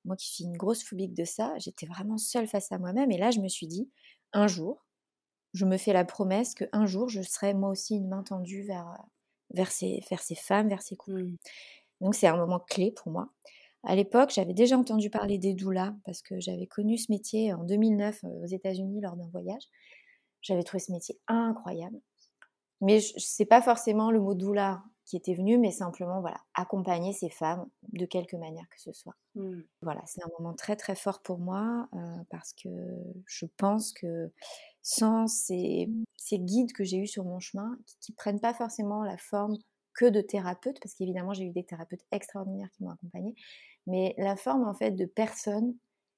moi 0.04 0.16
qui 0.16 0.28
suis 0.28 0.44
une 0.44 0.56
grosse 0.56 0.82
phobique 0.82 1.14
de 1.14 1.24
ça, 1.24 1.52
j'étais 1.58 1.86
vraiment 1.86 2.18
seule 2.18 2.48
face 2.48 2.72
à 2.72 2.78
moi-même. 2.78 3.10
Et 3.10 3.18
là, 3.18 3.30
je 3.30 3.40
me 3.40 3.48
suis 3.48 3.66
dit, 3.66 3.90
un 4.32 4.46
jour, 4.46 4.86
je 5.54 5.64
me 5.64 5.76
fais 5.76 5.92
la 5.92 6.04
promesse 6.04 6.54
qu'un 6.54 6.86
jour, 6.86 7.08
je 7.08 7.22
serai 7.22 7.54
moi 7.54 7.70
aussi 7.70 7.96
une 7.96 8.08
main 8.08 8.22
tendue 8.22 8.62
vers, 8.62 8.96
vers, 9.50 9.70
ces, 9.70 10.02
vers 10.10 10.20
ces 10.20 10.34
femmes, 10.34 10.68
vers 10.68 10.82
ces 10.82 10.96
couples. 10.96 11.24
Mmh. 11.24 11.36
Donc 12.00 12.14
c'est 12.14 12.26
un 12.26 12.36
moment 12.36 12.60
clé 12.60 12.92
pour 12.92 13.12
moi. 13.12 13.28
À 13.84 13.94
l'époque, 13.94 14.30
j'avais 14.30 14.54
déjà 14.54 14.76
entendu 14.76 15.10
parler 15.10 15.38
des 15.38 15.54
doulas 15.54 15.94
parce 16.04 16.22
que 16.22 16.40
j'avais 16.40 16.66
connu 16.66 16.98
ce 16.98 17.10
métier 17.10 17.52
en 17.52 17.64
2009 17.64 18.24
aux 18.24 18.46
États-Unis 18.46 19.00
lors 19.00 19.16
d'un 19.16 19.28
voyage. 19.28 19.62
J'avais 20.42 20.62
trouvé 20.62 20.80
ce 20.80 20.92
métier 20.92 21.18
incroyable. 21.26 22.00
Mais 22.80 23.00
ce 23.00 23.42
n'est 23.42 23.46
pas 23.46 23.62
forcément 23.62 24.10
le 24.10 24.20
mot 24.20 24.34
doula 24.34 24.82
qui 25.04 25.16
était 25.16 25.34
venu, 25.34 25.58
mais 25.58 25.70
simplement 25.70 26.20
voilà, 26.20 26.36
accompagner 26.54 27.12
ces 27.12 27.30
femmes 27.30 27.66
de 27.92 28.04
quelque 28.04 28.36
manière 28.36 28.68
que 28.68 28.80
ce 28.80 28.92
soit. 28.92 29.14
Mmh. 29.36 29.62
Voilà, 29.80 30.02
c'est 30.06 30.22
un 30.22 30.28
moment 30.38 30.54
très 30.54 30.76
très 30.76 30.94
fort 30.94 31.22
pour 31.22 31.38
moi 31.38 31.88
parce 32.30 32.52
que 32.52 32.68
je 33.26 33.46
pense 33.56 33.92
que 33.92 34.30
sans 34.82 35.26
ces, 35.26 35.88
ces 36.16 36.38
guides 36.38 36.72
que 36.72 36.84
j'ai 36.84 36.98
eus 36.98 37.06
sur 37.06 37.24
mon 37.24 37.40
chemin, 37.40 37.78
qui, 38.00 38.12
ne 38.12 38.16
prennent 38.16 38.40
pas 38.40 38.54
forcément 38.54 39.02
la 39.02 39.16
forme 39.16 39.56
que 39.98 40.04
de 40.04 40.20
thérapeutes, 40.20 40.78
parce 40.80 40.94
qu'évidemment 40.94 41.32
j'ai 41.32 41.44
eu 41.44 41.50
des 41.50 41.64
thérapeutes 41.64 42.04
extraordinaires 42.12 42.70
qui 42.70 42.84
m'ont 42.84 42.90
accompagnée, 42.90 43.34
mais 43.88 44.14
la 44.16 44.36
forme 44.36 44.62
en 44.62 44.72
fait 44.72 44.92
de 44.92 45.06
personnes 45.06 45.74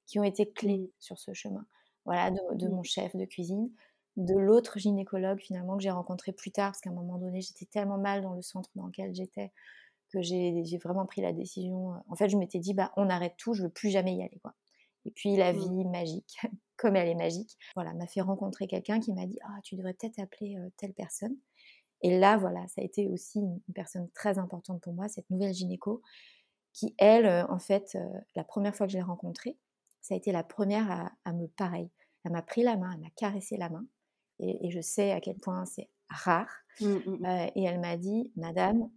qui 0.06 0.18
ont 0.18 0.22
été 0.22 0.50
clés 0.52 0.82
mmh. 0.82 0.90
sur 0.98 1.18
ce 1.18 1.32
chemin. 1.32 1.64
Voilà, 2.04 2.30
de, 2.30 2.66
mmh. 2.66 2.70
mon 2.70 2.82
chef 2.82 3.16
de 3.16 3.24
cuisine, 3.24 3.70
de 4.16 4.34
l'autre 4.34 4.78
gynécologue 4.78 5.40
finalement 5.40 5.78
que 5.78 5.82
j'ai 5.82 5.90
rencontré 5.90 6.32
plus 6.32 6.50
tard, 6.50 6.72
parce 6.72 6.82
qu'à 6.82 6.90
un 6.90 6.94
moment 6.94 7.16
donné 7.16 7.40
j'étais 7.40 7.64
tellement 7.64 7.96
mal 7.96 8.20
dans 8.20 8.34
le 8.34 8.42
centre 8.42 8.68
dans 8.74 8.86
lequel 8.86 9.14
j'étais 9.14 9.50
que 10.12 10.20
j'ai 10.20 10.78
vraiment 10.82 11.06
pris 11.06 11.22
la 11.22 11.32
décision. 11.32 11.94
En 12.08 12.16
fait, 12.16 12.28
je 12.28 12.36
m'étais 12.36 12.58
dit, 12.58 12.74
bah, 12.74 12.92
on 12.96 13.08
arrête 13.08 13.34
tout, 13.38 13.54
je 13.54 13.62
veux 13.62 13.70
plus 13.70 13.90
jamais 13.90 14.16
y 14.16 14.22
aller. 14.22 14.40
Quoi. 14.42 14.54
Et 15.04 15.12
puis 15.12 15.36
la 15.36 15.52
mmh. 15.52 15.56
vie 15.56 15.84
magique, 15.86 16.36
comme 16.76 16.96
elle 16.96 17.08
est 17.08 17.14
magique, 17.14 17.56
voilà, 17.76 17.94
m'a 17.94 18.08
fait 18.08 18.20
rencontrer 18.20 18.66
quelqu'un 18.66 19.00
qui 19.00 19.14
m'a 19.14 19.24
dit, 19.24 19.38
ah, 19.44 19.58
tu 19.62 19.76
devrais 19.76 19.94
peut-être 19.94 20.18
appeler 20.18 20.58
telle 20.76 20.92
personne. 20.92 21.36
Et 22.02 22.18
là, 22.18 22.36
voilà, 22.36 22.66
ça 22.68 22.80
a 22.80 22.84
été 22.84 23.08
aussi 23.08 23.40
une 23.40 23.60
personne 23.74 24.08
très 24.14 24.38
importante 24.38 24.80
pour 24.80 24.92
moi, 24.92 25.08
cette 25.08 25.28
nouvelle 25.30 25.52
gynéco, 25.52 26.02
qui, 26.72 26.94
elle, 26.98 27.26
en 27.48 27.58
fait, 27.58 27.98
la 28.34 28.44
première 28.44 28.74
fois 28.74 28.86
que 28.86 28.92
je 28.92 28.98
l'ai 28.98 29.04
rencontrée, 29.04 29.58
ça 30.00 30.14
a 30.14 30.16
été 30.16 30.32
la 30.32 30.44
première 30.44 31.10
à, 31.24 31.32
me 31.32 31.46
pareil. 31.46 31.90
Elle 32.24 32.32
m'a 32.32 32.42
pris 32.42 32.62
la 32.62 32.76
main, 32.76 32.92
elle 32.94 33.00
m'a 33.00 33.10
caressé 33.16 33.56
la 33.56 33.68
main. 33.68 33.86
Et, 34.38 34.70
je 34.70 34.80
sais 34.80 35.12
à 35.12 35.20
quel 35.20 35.36
point 35.36 35.66
c'est 35.66 35.90
rare. 36.08 36.50
Mmh, 36.80 36.86
mmh, 36.86 37.16
mmh. 37.18 37.50
et 37.56 37.64
elle 37.64 37.80
m'a 37.80 37.96
dit, 37.96 38.32
Madame, 38.36 38.90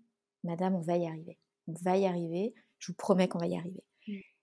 Madame, 0.43 0.75
on 0.75 0.81
va 0.81 0.97
y 0.97 1.07
arriver. 1.07 1.37
On 1.67 1.73
va 1.81 1.97
y 1.97 2.05
arriver. 2.05 2.53
Je 2.79 2.91
vous 2.91 2.95
promets 2.95 3.27
qu'on 3.27 3.39
va 3.39 3.47
y 3.47 3.57
arriver. 3.57 3.83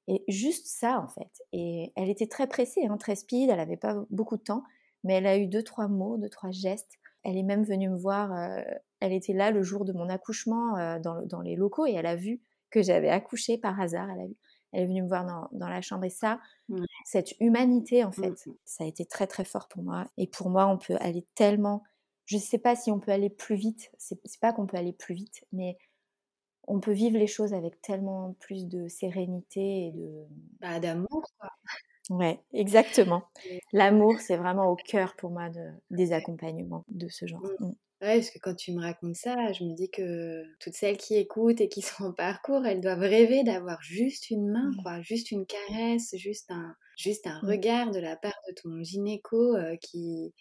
Et 0.09 0.25
juste 0.29 0.67
ça, 0.67 1.01
en 1.01 1.09
fait. 1.09 1.31
Et 1.53 1.93
elle 1.95 2.09
était 2.11 2.27
très 2.27 2.49
pressée, 2.49 2.85
hein, 2.87 2.97
très 2.97 3.15
speed. 3.15 3.49
Elle 3.49 3.59
n'avait 3.59 3.77
pas 3.77 4.05
beaucoup 4.11 4.37
de 4.37 4.43
temps. 4.43 4.65
Mais 5.05 5.15
elle 5.15 5.27
a 5.27 5.39
eu 5.39 5.47
deux, 5.47 5.63
trois 5.63 5.89
mots, 5.89 6.19
deux, 6.19 6.29
trois 6.29 6.51
gestes 6.51 7.00
elle 7.23 7.37
est 7.37 7.43
même 7.43 7.65
venue 7.65 7.89
me 7.89 7.99
voir, 7.99 8.33
euh, 8.33 8.63
elle 9.01 9.13
était 9.13 9.33
là 9.33 9.51
le 9.51 9.63
jour 9.63 9.85
de 9.85 9.93
mon 9.93 10.09
accouchement 10.09 10.77
euh, 10.77 10.99
dans, 10.99 11.41
les 11.41 11.57
locaux 11.57 11.87
et 11.87 11.93
elle 11.93 12.07
a 12.07 12.17
vu 12.17 12.41
que 12.71 12.83
j'avais 12.83 13.09
accouché 13.09 13.59
par 13.59 13.81
hasard. 13.81 14.09
Elle, 14.11 14.35
elle 14.73 14.83
est 14.85 14.87
venue 14.87 15.03
me 15.03 15.09
voir 15.09 15.49
dans, 15.53 15.69
la 15.69 15.81
chambre 15.81 16.05
et 16.05 16.11
ça, 16.11 16.39
cette 17.05 17.35
humanité 17.41 18.05
en 18.05 18.13
fait, 18.13 18.47
mmh 18.47 18.55
ça 18.65 18.85
a 18.85 18.87
été 18.87 19.05
très 19.05 19.27
très 19.27 19.45
fort 19.45 19.69
pour 19.69 19.83
moi. 19.83 20.07
Et 20.17 20.27
pour 20.27 20.49
moi, 20.49 20.67
on 20.67 20.79
peut 20.79 20.97
aller 21.01 21.27
tellement, 21.35 21.83
je 22.27 22.37
ne 22.37 22.41
sais 22.41 22.59
pas 22.59 22.77
si 22.77 22.91
on 22.91 23.01
peut 23.01 23.13
aller 23.13 23.31
plus 23.31 23.57
vite, 23.57 23.91
c'est 23.99 24.21
pas 24.41 24.53
qu'on 24.53 24.67
peut 24.67 24.77
aller 24.77 24.93
plus 24.93 25.15
vite, 25.15 25.45
mais 25.53 25.77
on 26.69 26.79
peut 26.79 26.93
vivre 26.93 27.19
les 27.19 27.27
choses 27.27 27.53
avec 27.53 27.83
tellement 27.83 28.35
plus 28.39 28.69
de 28.69 28.87
sérénité 28.87 29.87
et 29.87 29.93
de... 29.93 30.25
Bah, 30.61 30.79
d'amour, 30.79 31.27
quoi. 31.39 31.51
Ouais, 32.09 32.41
exactement. 32.53 33.23
L'amour, 33.73 34.19
c'est 34.21 34.37
vraiment 34.37 34.71
au 34.71 34.77
cœur 34.77 35.15
pour 35.17 35.31
moi 35.31 35.49
de, 35.51 35.61
des 35.91 36.13
accompagnements 36.13 36.85
de 36.89 37.09
ce 37.09 37.27
genre. 37.27 37.43
Mmh. 37.43 37.67
Mmh. 37.67 37.75
Ouais, 38.03 38.17
parce 38.17 38.31
que 38.31 38.39
quand 38.39 38.55
tu 38.55 38.73
me 38.73 38.81
racontes 38.81 39.17
ça, 39.17 39.53
je 39.53 39.63
me 39.63 39.75
dis 39.75 39.91
que 39.91 40.43
toutes 40.59 40.73
celles 40.73 40.97
qui 40.97 41.17
écoutent 41.17 41.61
et 41.61 41.69
qui 41.69 41.83
sont 41.83 42.05
en 42.05 42.13
parcours, 42.13 42.65
elles 42.65 42.81
doivent 42.81 43.01
rêver 43.01 43.45
d'avoir 43.45 43.81
juste 43.83 44.31
une 44.31 44.51
main, 44.51 44.71
mmh. 44.71 44.83
quoi, 44.83 45.01
juste 45.03 45.31
une 45.31 45.47
caresse, 45.47 46.15
juste 46.17 46.51
un, 46.51 46.75
juste 46.97 47.27
un 47.27 47.39
regard 47.41 47.91
de 47.91 48.01
la 48.01 48.17
part 48.17 48.39
de 48.49 48.55
ton 48.55 48.83
gynéco 48.83 49.55
euh, 49.55 49.77
qui, 49.77 50.33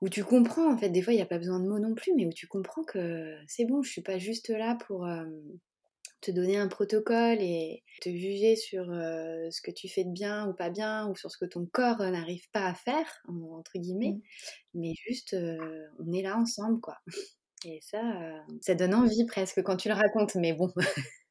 où 0.00 0.08
tu 0.08 0.24
comprends, 0.24 0.72
en 0.72 0.78
fait, 0.78 0.88
des 0.88 1.02
fois, 1.02 1.12
il 1.12 1.16
n'y 1.16 1.22
a 1.22 1.26
pas 1.26 1.38
besoin 1.38 1.60
de 1.60 1.68
mots 1.68 1.78
non 1.78 1.94
plus, 1.94 2.12
mais 2.14 2.26
où 2.26 2.32
tu 2.32 2.46
comprends 2.46 2.84
que 2.84 3.36
c'est 3.46 3.66
bon, 3.66 3.82
je 3.82 3.90
suis 3.90 4.02
pas 4.02 4.18
juste 4.18 4.48
là 4.48 4.76
pour, 4.86 5.06
euh, 5.06 5.24
te 6.24 6.30
donner 6.30 6.56
un 6.56 6.68
protocole 6.68 7.38
et 7.40 7.84
te 8.00 8.08
juger 8.08 8.56
sur 8.56 8.90
euh, 8.90 9.50
ce 9.50 9.60
que 9.60 9.70
tu 9.70 9.88
fais 9.88 10.04
de 10.04 10.10
bien 10.10 10.48
ou 10.48 10.54
pas 10.54 10.70
bien 10.70 11.08
ou 11.08 11.14
sur 11.16 11.30
ce 11.30 11.36
que 11.36 11.44
ton 11.44 11.66
corps 11.66 12.00
euh, 12.00 12.10
n'arrive 12.10 12.48
pas 12.50 12.66
à 12.66 12.74
faire, 12.74 13.22
entre 13.28 13.78
guillemets. 13.78 14.12
Mmh. 14.12 14.20
Mais 14.74 14.94
juste, 15.06 15.34
euh, 15.34 15.86
on 15.98 16.12
est 16.12 16.22
là 16.22 16.36
ensemble, 16.38 16.80
quoi. 16.80 16.96
Et 17.66 17.80
ça, 17.80 18.02
ça 18.60 18.74
donne 18.74 18.94
envie 18.94 19.24
presque 19.24 19.62
quand 19.62 19.78
tu 19.78 19.88
le 19.88 19.94
racontes, 19.94 20.34
mais 20.34 20.52
bon. 20.52 20.70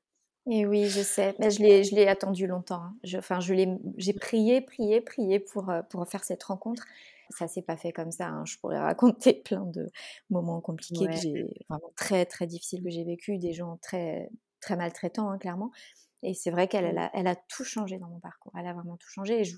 Et 0.50 0.66
oui, 0.66 0.90
je 0.90 1.02
sais. 1.02 1.36
Mais 1.38 1.52
je 1.52 1.62
l'ai, 1.62 1.84
je 1.84 1.94
l'ai 1.94 2.08
attendu 2.08 2.48
longtemps. 2.48 2.82
Hein. 2.82 2.96
Je, 3.04 3.20
enfin, 3.20 3.40
je 3.40 3.54
l'ai, 3.54 3.68
j'ai 3.98 4.14
prié, 4.14 4.62
prié, 4.62 5.00
prié 5.00 5.40
pour, 5.40 5.72
pour 5.92 6.08
faire 6.08 6.24
cette 6.24 6.42
rencontre. 6.44 6.86
Ça 7.30 7.48
s'est 7.48 7.62
pas 7.62 7.78
fait 7.78 7.92
comme 7.92 8.10
ça. 8.10 8.30
Hein. 8.30 8.46
Je 8.46 8.58
pourrais 8.58 8.80
raconter 8.80 9.34
plein 9.46 9.64
de 9.66 9.92
moments 10.32 10.60
compliqués 10.60 11.06
que 11.06 11.14
j'ai, 11.14 11.46
vraiment 11.70 11.94
très, 11.96 12.26
très 12.26 12.48
difficiles 12.48 12.82
que 12.84 12.90
j'ai 12.90 13.04
vécu, 13.04 13.38
des 13.38 13.54
gens 13.54 13.78
très, 13.78 14.32
très 14.64 14.76
maltraitant, 14.76 15.30
hein, 15.30 15.38
clairement. 15.38 15.72
Et 16.24 16.34
c'est 16.34 16.52
vrai 16.52 16.68
qu'elle 16.68 16.96
mmh. 16.96 17.10
elle 17.14 17.28
a, 17.28 17.36
tout 17.36 17.64
changé 17.64 18.00
dans 18.00 18.08
mon 18.08 18.20
parcours. 18.20 18.54
Elle 18.58 18.68
a 18.68 18.74
vraiment 18.74 18.98
tout 18.98 19.10
changé. 19.10 19.42
Et 19.42 19.44
je, 19.44 19.58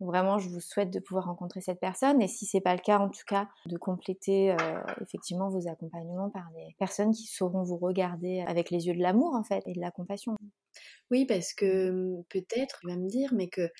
vraiment, 0.00 0.38
je 0.38 0.48
vous 0.48 0.60
souhaite 0.60 0.90
de 0.90 1.00
pouvoir 1.00 1.26
rencontrer 1.26 1.60
cette 1.60 1.80
personne. 1.80 2.20
Et 2.22 2.28
si 2.28 2.46
c'est 2.46 2.60
pas 2.60 2.74
le 2.74 2.80
cas, 2.80 2.98
en 2.98 3.10
tout 3.10 3.24
cas, 3.26 3.48
de 3.66 3.76
compléter 3.76 4.52
euh, 4.52 4.80
effectivement 5.02 5.50
vos 5.50 5.68
accompagnements 5.68 6.30
par 6.30 6.50
des 6.54 6.74
personnes 6.78 7.12
qui 7.12 7.26
sauront 7.26 7.62
vous 7.62 7.76
regarder 7.76 8.42
avec 8.46 8.70
les 8.70 8.86
yeux 8.86 8.94
de 8.94 9.02
l'amour, 9.02 9.34
en 9.34 9.44
fait, 9.44 9.62
et 9.66 9.74
de 9.74 9.80
la 9.80 9.90
compassion. 9.90 10.34
Oui, 11.10 11.26
parce 11.26 11.52
que 11.52 11.90
mmh, 11.90 12.24
peut-être, 12.30 12.80
tu 12.80 12.88
vas 12.88 12.96
me 12.96 13.08
dire, 13.08 13.32
mais 13.34 13.48
que 13.48 13.70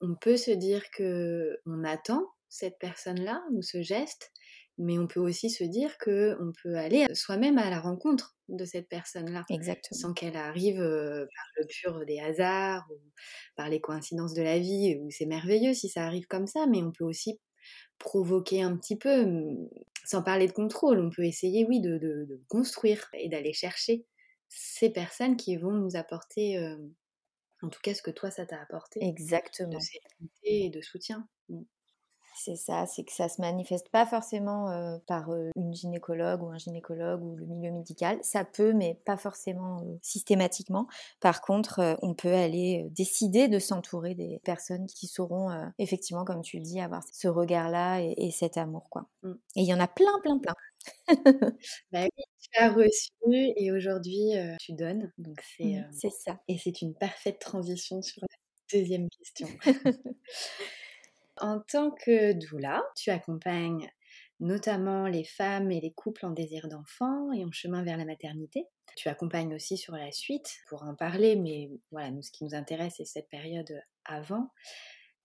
on 0.00 0.14
peut 0.14 0.38
se 0.38 0.50
dire 0.50 0.82
que 0.92 1.60
on 1.66 1.84
attend 1.84 2.24
cette 2.48 2.78
personne-là 2.78 3.42
ou 3.52 3.60
ce 3.60 3.82
geste, 3.82 4.32
mais 4.80 4.98
on 4.98 5.06
peut 5.06 5.20
aussi 5.20 5.50
se 5.50 5.62
dire 5.62 5.98
que 5.98 6.36
on 6.40 6.52
peut 6.62 6.76
aller 6.76 7.06
soi-même 7.14 7.58
à 7.58 7.68
la 7.68 7.80
rencontre 7.80 8.34
de 8.48 8.64
cette 8.64 8.88
personne-là, 8.88 9.44
sans 9.92 10.14
qu'elle 10.14 10.36
arrive 10.36 10.78
par 10.78 11.46
le 11.56 11.66
pur 11.66 12.04
des 12.06 12.18
hasards 12.18 12.88
ou 12.90 12.98
par 13.56 13.68
les 13.68 13.80
coïncidences 13.80 14.32
de 14.32 14.42
la 14.42 14.58
vie. 14.58 14.96
Où 15.00 15.10
c'est 15.10 15.26
merveilleux 15.26 15.74
si 15.74 15.88
ça 15.88 16.06
arrive 16.06 16.26
comme 16.26 16.46
ça, 16.46 16.66
mais 16.66 16.82
on 16.82 16.92
peut 16.92 17.04
aussi 17.04 17.38
provoquer 17.98 18.62
un 18.62 18.74
petit 18.76 18.96
peu, 18.96 19.26
mmh, 19.26 19.68
sans 20.06 20.22
parler 20.22 20.46
de 20.46 20.52
contrôle. 20.52 20.98
On 20.98 21.10
peut 21.10 21.26
essayer, 21.26 21.66
oui, 21.68 21.80
de, 21.80 22.40
construire 22.48 23.06
et 23.12 23.28
d'aller 23.28 23.52
chercher 23.52 24.06
ces 24.48 24.90
personnes 24.90 25.36
qui 25.36 25.56
vont 25.58 25.72
nous 25.72 25.94
apporter, 25.94 26.58
en 27.62 27.68
tout 27.68 27.80
cas, 27.82 27.92
ce 27.92 28.02
que 28.02 28.10
toi 28.10 28.30
ça 28.30 28.46
t'a 28.46 28.60
apporté. 28.62 29.00
Exactement. 29.02 29.68
De 29.68 29.78
sécurité 29.78 30.64
et 30.64 30.70
de 30.70 30.80
soutien. 30.80 31.28
C'est 32.42 32.56
ça, 32.56 32.86
c'est 32.86 33.04
que 33.04 33.12
ça 33.12 33.28
se 33.28 33.38
manifeste 33.38 33.90
pas 33.90 34.06
forcément 34.06 34.70
euh, 34.70 34.96
par 35.06 35.28
euh, 35.30 35.50
une 35.56 35.74
gynécologue 35.74 36.42
ou 36.42 36.46
un 36.46 36.56
gynécologue 36.56 37.22
ou 37.22 37.36
le 37.36 37.44
milieu 37.44 37.70
médical. 37.70 38.18
Ça 38.22 38.46
peut, 38.46 38.72
mais 38.72 38.98
pas 39.04 39.18
forcément 39.18 39.82
euh, 39.82 39.98
systématiquement. 40.00 40.86
Par 41.20 41.42
contre, 41.42 41.98
on 42.00 42.14
peut 42.14 42.32
aller 42.32 42.86
décider 42.92 43.48
de 43.48 43.58
s'entourer 43.58 44.14
des 44.14 44.40
personnes 44.42 44.86
qui 44.86 45.06
sauront 45.06 45.50
effectivement, 45.78 46.24
comme 46.24 46.40
tu 46.40 46.56
le 46.56 46.62
dis, 46.62 46.80
avoir 46.80 47.02
ce 47.12 47.28
regard-là 47.28 48.00
et, 48.00 48.30
cet 48.30 48.56
amour, 48.56 48.88
quoi. 48.88 49.06
Mmh. 49.22 49.32
Et 49.56 49.60
il 49.60 49.66
y 49.66 49.74
en 49.74 49.80
a 49.80 49.88
plein, 49.88 50.18
plein, 50.22 50.38
plein. 50.38 50.54
bah 51.92 52.04
oui, 52.04 52.24
tu 52.40 52.58
as 52.58 52.72
reçu 52.72 53.10
et 53.30 53.70
aujourd'hui 53.70 54.32
tu 54.60 54.72
donnes. 54.72 55.12
Donc 55.18 55.42
c'est 55.56 55.84
c'est 55.92 56.10
ça. 56.10 56.40
Et 56.48 56.56
c'est 56.56 56.80
une 56.80 56.94
parfaite 56.94 57.38
transition 57.38 58.00
sur 58.00 58.22
la 58.22 58.78
deuxième 58.78 59.08
question. 59.10 59.48
En 61.40 61.60
tant 61.60 61.90
que 61.90 62.32
doula, 62.34 62.82
tu 62.96 63.10
accompagnes 63.10 63.90
notamment 64.40 65.06
les 65.06 65.24
femmes 65.24 65.70
et 65.70 65.80
les 65.80 65.92
couples 65.92 66.26
en 66.26 66.30
désir 66.30 66.68
d'enfant 66.68 67.32
et 67.32 67.44
en 67.44 67.52
chemin 67.52 67.82
vers 67.82 67.96
la 67.96 68.04
maternité. 68.04 68.64
Tu 68.96 69.08
accompagnes 69.08 69.54
aussi 69.54 69.76
sur 69.76 69.94
la 69.94 70.12
suite 70.12 70.58
pour 70.68 70.82
en 70.82 70.94
parler, 70.94 71.36
mais 71.36 71.70
voilà, 71.90 72.10
nous, 72.10 72.22
ce 72.22 72.30
qui 72.30 72.44
nous 72.44 72.54
intéresse, 72.54 72.94
c'est 72.96 73.04
cette 73.04 73.28
période 73.28 73.82
avant. 74.04 74.50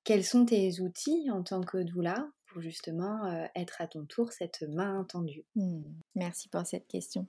Quels 0.04 0.24
sont 0.24 0.46
tes 0.46 0.82
outils 0.82 1.30
en 1.32 1.44
tant 1.44 1.62
que 1.62 1.78
doula 1.78 2.28
justement 2.62 3.26
euh, 3.26 3.46
être 3.56 3.82
à 3.82 3.88
ton 3.88 4.06
tour 4.06 4.32
cette 4.32 4.64
main 4.64 5.06
tendue. 5.08 5.44
Mmh, 5.56 5.82
Merci 6.16 6.50
pour 6.50 6.66
cette 6.66 6.88
question. 6.88 7.28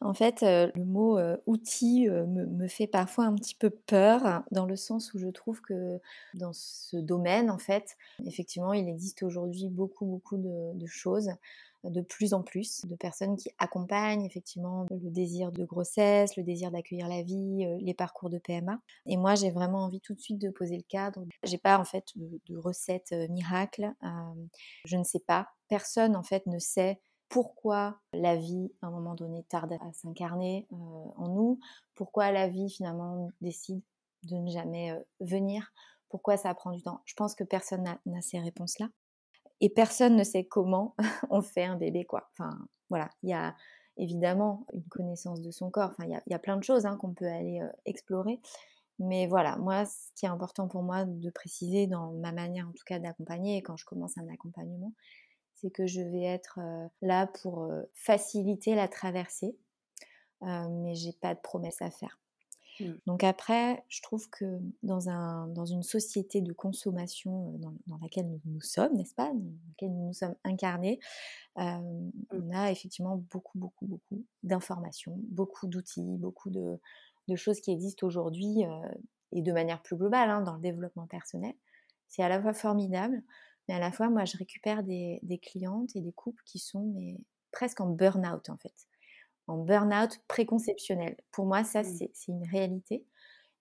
En 0.00 0.14
fait, 0.14 0.42
euh, 0.42 0.70
le 0.74 0.84
mot 0.84 1.18
euh, 1.18 1.36
outil 1.46 2.08
me, 2.08 2.68
fait 2.68 2.86
parfois 2.86 3.24
un 3.24 3.34
petit 3.34 3.54
peu 3.54 3.70
peur 3.70 4.42
dans 4.50 4.66
le 4.66 4.76
sens 4.76 5.14
où 5.14 5.18
je 5.18 5.28
trouve 5.28 5.60
que 5.60 6.00
dans 6.34 6.52
ce 6.52 6.96
domaine, 6.96 7.50
en 7.50 7.58
fait, 7.58 7.96
effectivement, 8.24 8.72
il 8.72 8.88
existe 8.88 9.22
aujourd'hui 9.22 9.68
beaucoup, 9.68 10.04
beaucoup 10.04 10.36
de 10.36 10.86
choses 10.86 11.30
de 11.84 12.00
plus 12.00 12.34
en 12.34 12.42
plus 12.42 12.84
de 12.86 12.96
personnes 12.96 13.36
qui 13.36 13.50
accompagnent 13.58 14.24
effectivement 14.24 14.86
le 14.90 15.10
désir 15.10 15.52
de 15.52 15.64
grossesse, 15.64 16.36
le 16.36 16.42
désir 16.42 16.70
d'accueillir 16.70 17.08
la 17.08 17.22
vie, 17.22 17.64
euh, 17.64 17.78
les 17.80 17.94
parcours 17.94 18.30
de 18.30 18.38
PMA. 18.38 18.80
Et 19.06 19.16
moi, 19.16 19.34
j'ai 19.34 19.50
vraiment 19.50 19.84
envie 19.84 20.00
tout 20.00 20.14
de 20.14 20.20
suite 20.20 20.38
de 20.38 20.50
poser 20.50 20.76
le 20.76 20.82
cadre. 20.82 21.24
J'ai 21.44 21.58
pas 21.58 21.78
en 21.78 21.84
fait 21.84 22.12
de, 22.16 22.56
recette 22.56 23.12
euh, 23.12 23.28
miracle. 23.28 23.92
Euh, 24.02 24.08
je 24.84 24.96
ne 24.96 25.04
sais 25.04 25.20
pas. 25.20 25.48
Personne 25.68 26.16
en 26.16 26.22
fait 26.22 26.46
ne 26.46 26.58
sait 26.58 27.00
pourquoi 27.28 27.98
la 28.12 28.36
vie, 28.36 28.72
à 28.82 28.86
un 28.86 28.90
moment 28.90 29.14
donné, 29.14 29.44
tarde 29.48 29.72
à 29.72 29.92
s'incarner 29.92 30.68
en 30.70 31.28
nous, 31.28 31.58
pourquoi 31.96 32.30
la 32.30 32.46
vie 32.46 32.70
finalement 32.70 33.32
décide 33.40 33.82
de 34.22 34.36
ne 34.36 34.48
jamais 34.48 34.94
venir, 35.18 35.72
pourquoi 36.08 36.36
ça 36.36 36.54
prend 36.54 36.70
du 36.70 36.82
temps. 36.82 37.00
Je 37.04 37.14
pense 37.14 37.34
que 37.34 37.42
personne 37.42 37.82
n'a 37.82 38.22
ces 38.22 38.38
réponses-là 38.38 38.88
et 39.60 39.70
personne 39.70 40.16
ne 40.16 40.24
sait 40.24 40.44
comment 40.44 40.94
on 41.30 41.42
fait 41.42 41.64
un 41.64 41.76
bébé 41.76 42.04
quoi. 42.04 42.28
Enfin 42.32 42.50
voilà, 42.90 43.10
il 43.22 43.30
y 43.30 43.32
a 43.32 43.54
évidemment 43.96 44.66
une 44.72 44.84
connaissance 44.84 45.40
de 45.40 45.50
son 45.50 45.70
corps. 45.70 45.92
Il 46.00 46.20
y, 46.26 46.34
a 46.34 46.38
plein 46.38 46.56
de 46.56 46.62
choses 46.62 46.86
hein, 46.86 46.96
qu'on 46.98 47.14
peut 47.14 47.26
aller 47.26 47.60
explorer. 47.86 48.40
Mais 48.98 49.26
voilà, 49.26 49.56
moi, 49.56 49.86
ce 49.86 50.12
qui 50.14 50.26
est 50.26 50.28
important 50.28 50.68
pour 50.68 50.82
moi 50.82 51.04
de 51.04 51.30
préciser 51.30 51.86
dans 51.86 52.12
ma 52.12 52.32
manière 52.32 52.68
en 52.68 52.72
tout 52.72 52.84
cas 52.86 52.98
d'accompagner, 52.98 53.62
quand 53.62 53.76
je 53.76 53.84
commence 53.84 54.16
un 54.18 54.28
accompagnement, 54.28 54.92
c'est 55.54 55.70
que 55.70 55.86
je 55.86 56.00
vais 56.02 56.24
être 56.24 56.60
là 57.00 57.26
pour 57.26 57.70
faciliter 57.94 58.74
la 58.74 58.88
traversée, 58.88 59.56
mais 60.42 60.94
j'ai 60.94 61.12
pas 61.12 61.34
de 61.34 61.40
promesse 61.40 61.80
à 61.80 61.90
faire. 61.90 62.18
Mmh. 62.80 62.92
Donc 63.06 63.24
après, 63.24 63.84
je 63.88 64.02
trouve 64.02 64.28
que 64.30 64.60
dans, 64.82 65.08
un, 65.08 65.48
dans 65.48 65.64
une 65.64 65.82
société 65.82 66.40
de 66.40 66.52
consommation 66.52 67.58
dans, 67.58 67.98
laquelle 68.02 68.28
nous, 68.44 68.60
sommes, 68.60 68.94
n'est-ce 68.94 69.14
pas, 69.14 69.32
dans 69.32 69.52
laquelle 69.68 69.92
nous 69.92 70.06
nous 70.06 70.12
sommes 70.12 70.34
incarnés, 70.44 70.98
mmh. 71.56 72.10
on 72.30 72.50
a 72.52 72.70
effectivement 72.70 73.16
beaucoup, 73.30 73.58
beaucoup, 73.58 73.86
beaucoup 73.86 74.24
d'informations, 74.42 75.16
beaucoup 75.28 75.66
d'outils, 75.66 76.16
beaucoup 76.18 76.50
de, 76.50 76.78
de, 77.28 77.36
choses 77.36 77.60
qui 77.60 77.70
existent 77.70 78.06
aujourd'hui 78.06 78.64
et 79.32 79.42
de 79.42 79.52
manière 79.52 79.82
plus 79.82 79.96
globale 79.96 80.30
hein, 80.30 80.42
dans 80.42 80.54
le 80.54 80.60
développement 80.60 81.06
personnel. 81.06 81.54
C'est 82.08 82.22
à 82.22 82.28
la 82.28 82.40
fois 82.40 82.52
formidable, 82.52 83.22
mais 83.68 83.74
à 83.74 83.80
la 83.80 83.90
fois, 83.90 84.08
moi, 84.08 84.24
je 84.24 84.36
récupère 84.36 84.82
des, 84.82 85.18
des 85.22 85.38
clientes 85.38 85.96
et 85.96 86.00
des 86.00 86.12
couples 86.12 86.42
qui 86.44 86.58
sont 86.58 86.92
mais, 86.94 87.18
presque 87.52 87.80
en 87.80 87.88
burn-out 87.88 88.50
en 88.50 88.56
fait 88.58 88.74
en 89.46 89.58
burn-out 89.58 90.20
préconceptionnel. 90.28 91.16
Pour 91.30 91.46
moi, 91.46 91.64
ça, 91.64 91.82
mmh. 91.82 92.08
c'est 92.12 92.32
une 92.32 92.46
réalité 92.48 93.04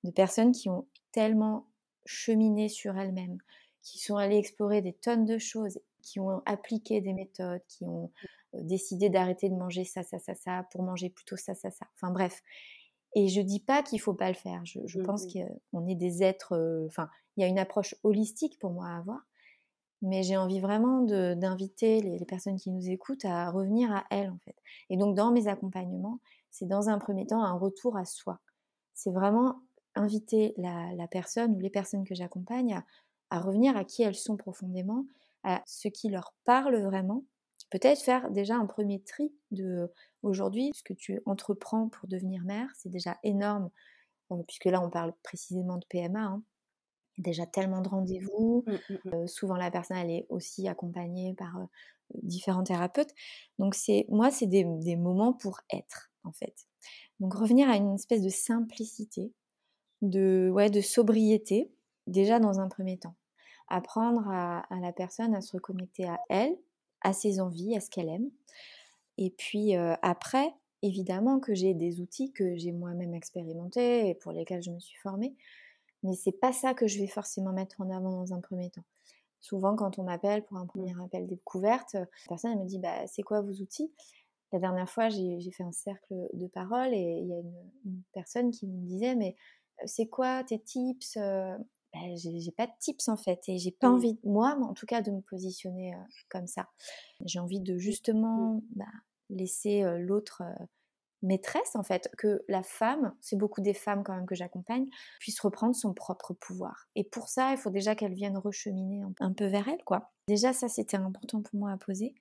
de 0.03 0.11
personnes 0.11 0.51
qui 0.51 0.69
ont 0.69 0.87
tellement 1.11 1.67
cheminé 2.05 2.69
sur 2.69 2.97
elles-mêmes, 2.97 3.37
qui 3.81 3.99
sont 3.99 4.17
allées 4.17 4.37
explorer 4.37 4.81
des 4.81 4.93
tonnes 4.93 5.25
de 5.25 5.37
choses, 5.37 5.79
qui 6.01 6.19
ont 6.19 6.41
appliqué 6.45 7.01
des 7.01 7.13
méthodes, 7.13 7.61
qui 7.67 7.85
ont 7.85 8.11
décidé 8.53 9.09
d'arrêter 9.09 9.49
de 9.49 9.55
manger 9.55 9.83
ça, 9.83 10.03
ça, 10.03 10.19
ça, 10.19 10.35
ça, 10.35 10.67
pour 10.71 10.83
manger 10.83 11.09
plutôt 11.09 11.37
ça, 11.37 11.55
ça, 11.55 11.71
ça. 11.71 11.87
Enfin 11.95 12.11
bref. 12.11 12.41
Et 13.15 13.27
je 13.29 13.41
dis 13.41 13.61
pas 13.61 13.81
qu'il 13.81 13.99
faut 13.99 14.13
pas 14.13 14.27
le 14.27 14.35
faire. 14.35 14.63
Je, 14.65 14.79
je 14.85 14.99
pense 14.99 15.25
mmh 15.25 15.45
qu'on 15.71 15.87
est 15.87 15.95
des 15.95 16.21
êtres. 16.21 16.85
Enfin, 16.87 17.09
il 17.37 17.41
y 17.41 17.43
a 17.43 17.47
une 17.47 17.59
approche 17.59 17.95
holistique 18.03 18.59
pour 18.59 18.71
moi 18.71 18.87
à 18.87 18.97
avoir 18.97 19.25
mais 20.01 20.23
j'ai 20.23 20.37
envie 20.37 20.59
vraiment 20.59 21.01
d'inviter 21.01 22.01
les, 22.01 22.25
personnes 22.25 22.57
qui 22.57 22.71
nous 22.71 22.89
écoutent 22.89 23.25
à 23.25 23.49
revenir 23.49 23.91
à 23.91 24.05
elles 24.09 24.29
en 24.29 24.37
fait. 24.39 24.55
Et 24.89 24.97
donc 24.97 25.15
dans 25.15 25.31
mes 25.31 25.47
accompagnements, 25.47 26.19
c'est 26.51 26.67
dans 26.67 26.89
un 26.89 26.99
premier 26.99 27.25
temps 27.25 27.43
un 27.43 27.57
retour 27.57 27.97
à 27.97 28.05
soi. 28.05 28.39
C'est 28.93 29.11
vraiment 29.11 29.61
inviter 29.95 30.53
la, 30.57 31.07
personne 31.09 31.55
ou 31.55 31.59
les 31.59 31.69
personnes 31.69 32.03
que 32.03 32.15
j'accompagne 32.15 32.81
à, 33.29 33.39
revenir 33.39 33.75
à 33.77 33.83
qui 33.83 34.03
elles 34.03 34.15
sont 34.15 34.37
profondément, 34.37 35.05
à 35.43 35.61
ce 35.65 35.87
qui 35.87 36.09
leur 36.09 36.33
parle 36.45 36.77
vraiment. 36.81 37.23
Peut-être 37.71 38.01
faire 38.01 38.29
déjà 38.31 38.55
un 38.55 38.65
premier 38.65 39.01
tri 39.01 39.33
de 39.51 39.91
aujourd'hui 40.23 40.71
ce 40.73 40.83
que 40.83 40.93
tu 40.93 41.21
entreprends 41.25 41.89
pour 41.89 42.07
devenir 42.07 42.43
mère, 42.43 42.69
c'est 42.75 42.89
déjà 42.89 43.17
énorme, 43.23 43.69
euh, 44.31 44.43
puisque 44.47 44.65
là 44.65 44.81
on 44.81 44.89
parle 44.89 45.13
précisément 45.23 45.77
de 45.77 45.85
PMA. 45.89 46.19
Hein 46.19 46.43
déjà 47.17 47.45
tellement 47.45 47.81
de 47.81 47.89
rendez-vous. 47.89 48.63
Mmh, 48.67 48.71
mmh, 48.71 49.23
mmh. 49.23 49.27
souvent, 49.27 49.55
la 49.55 49.71
personne, 49.71 49.97
elle 49.97 50.11
est 50.11 50.25
aussi 50.29 50.67
accompagnée 50.67 51.33
par 51.33 51.67
différents 52.13 52.63
thérapeutes. 52.63 53.13
Donc, 53.59 53.75
c'est 53.75 54.05
moi, 54.09 54.31
c'est 54.31 54.47
des, 54.47 54.65
moments 54.95 55.33
pour 55.33 55.61
être, 55.71 56.11
en 56.23 56.31
fait. 56.31 56.67
Donc, 57.19 57.33
revenir 57.33 57.69
à 57.69 57.75
une 57.75 57.95
espèce 57.95 58.21
de 58.21 58.29
simplicité, 58.29 59.31
de, 60.01 60.49
ouais, 60.53 60.69
de 60.69 60.81
sobriété, 60.81 61.71
déjà 62.07 62.39
dans 62.39 62.59
un 62.59 62.67
premier 62.67 62.97
temps. 62.97 63.15
Apprendre 63.67 64.27
à, 64.29 64.59
à, 64.73 64.79
la 64.79 64.93
personne 64.93 65.33
à 65.33 65.41
se 65.41 65.53
reconnecter 65.53 66.05
à 66.05 66.19
elle, 66.29 66.55
à 67.01 67.13
ses 67.13 67.39
envies, 67.39 67.75
à 67.75 67.79
ce 67.79 67.89
qu'elle 67.89 68.09
aime. 68.09 68.29
Et 69.17 69.31
puis, 69.31 69.75
après, 69.75 70.53
évidemment 70.81 71.39
que 71.39 71.53
j'ai 71.53 71.73
des 71.73 72.01
outils 72.01 72.31
que 72.31 72.55
j'ai 72.55 72.71
moi-même 72.71 73.13
expérimentés 73.13 74.09
et 74.09 74.15
pour 74.15 74.31
lesquels 74.31 74.61
je 74.61 74.71
me 74.71 74.79
suis 74.79 74.97
formée 74.99 75.35
mais 76.05 76.15
c'est 76.15 76.39
pas 76.39 76.53
ça 76.53 76.73
que 76.73 76.87
je 76.87 76.99
vais 76.99 77.07
forcément 77.07 77.51
mettre 77.51 77.81
en 77.81 77.89
avant 77.89 78.11
dans 78.11 78.33
un 78.33 78.39
premier 78.39 78.69
temps. 78.69 78.85
Souvent, 79.41 79.75
quand 79.75 79.99
on 79.99 80.03
m'appelle 80.03 80.43
pour 80.45 80.57
un 80.57 80.65
premier 80.65 80.93
mmh. 80.93 81.01
appel 81.01 81.27
découverte, 81.27 81.93
la 81.93 82.07
personne 82.29 82.59
me 82.59 82.65
dit 82.65 82.79
bah, 82.79 83.05
C'est 83.07 83.23
quoi 83.23 83.41
vos 83.41 83.51
outils? 83.51 83.91
La 84.51 84.59
dernière 84.59 84.89
fois, 84.89 85.09
j'ai 85.09 85.51
fait 85.51 85.63
un 85.63 85.71
cercle 85.71 86.13
de 86.33 86.47
parole 86.47 86.93
et 86.93 87.19
il 87.21 87.27
y 87.27 87.33
a 87.33 87.39
une, 87.85 88.03
personne 88.13 88.51
qui 88.51 88.67
me 88.67 88.85
disait 88.85 89.15
Mais 89.15 89.35
c'est 89.85 90.07
quoi 90.07 90.43
tes 90.43 90.59
tips 90.59 91.17
bah, 91.17 91.99
J'ai 92.15 92.51
pas 92.51 92.67
de 92.67 92.71
tips 92.79 93.07
en 93.09 93.17
fait 93.17 93.41
et 93.47 93.57
j'ai 93.57 93.71
pas 93.71 93.89
envie, 93.89 94.19
moi 94.23 94.57
en 94.61 94.73
tout 94.73 94.85
cas, 94.85 95.01
de 95.01 95.11
me 95.11 95.21
positionner 95.21 95.93
comme 96.29 96.47
ça. 96.47 96.69
J'ai 97.25 97.39
envie 97.39 97.59
de 97.59 97.75
mmh. 97.75 97.79
justement 97.79 98.61
bah, 98.75 98.85
laisser 99.29 99.83
l'autre 99.99 100.43
maîtresse 101.25 101.75
en 101.75 101.83
fait, 101.83 102.09
que 102.17 102.43
la 102.47 102.63
femme, 102.63 103.13
c'est 103.21 103.37
beaucoup 103.37 103.61
des 103.61 103.73
femmes 103.73 104.03
quand 104.03 104.15
même 104.15 104.25
que 104.25 104.35
j'accompagne, 104.35 104.87
puisse 105.19 105.39
reprendre 105.39 105.75
son 105.75 105.93
propre 105.93 106.33
pouvoir. 106.33 106.87
Et 106.95 107.03
pour 107.03 107.29
ça, 107.29 107.51
il 107.51 107.57
faut 107.57 107.69
déjà 107.69 107.95
qu'elle 107.95 108.13
vienne 108.13 108.37
recheminer 108.37 109.03
un 109.19 109.33
peu 109.33 109.45
vers 109.45 109.67
elle, 109.67 109.83
quoi. 109.83 110.11
Déjà, 110.27 110.53
ça, 110.53 110.67
c'était 110.67 110.97
important 110.97 111.41
pour 111.41 111.59
moi 111.59 111.71
à 111.71 111.77
poser. 111.77 112.15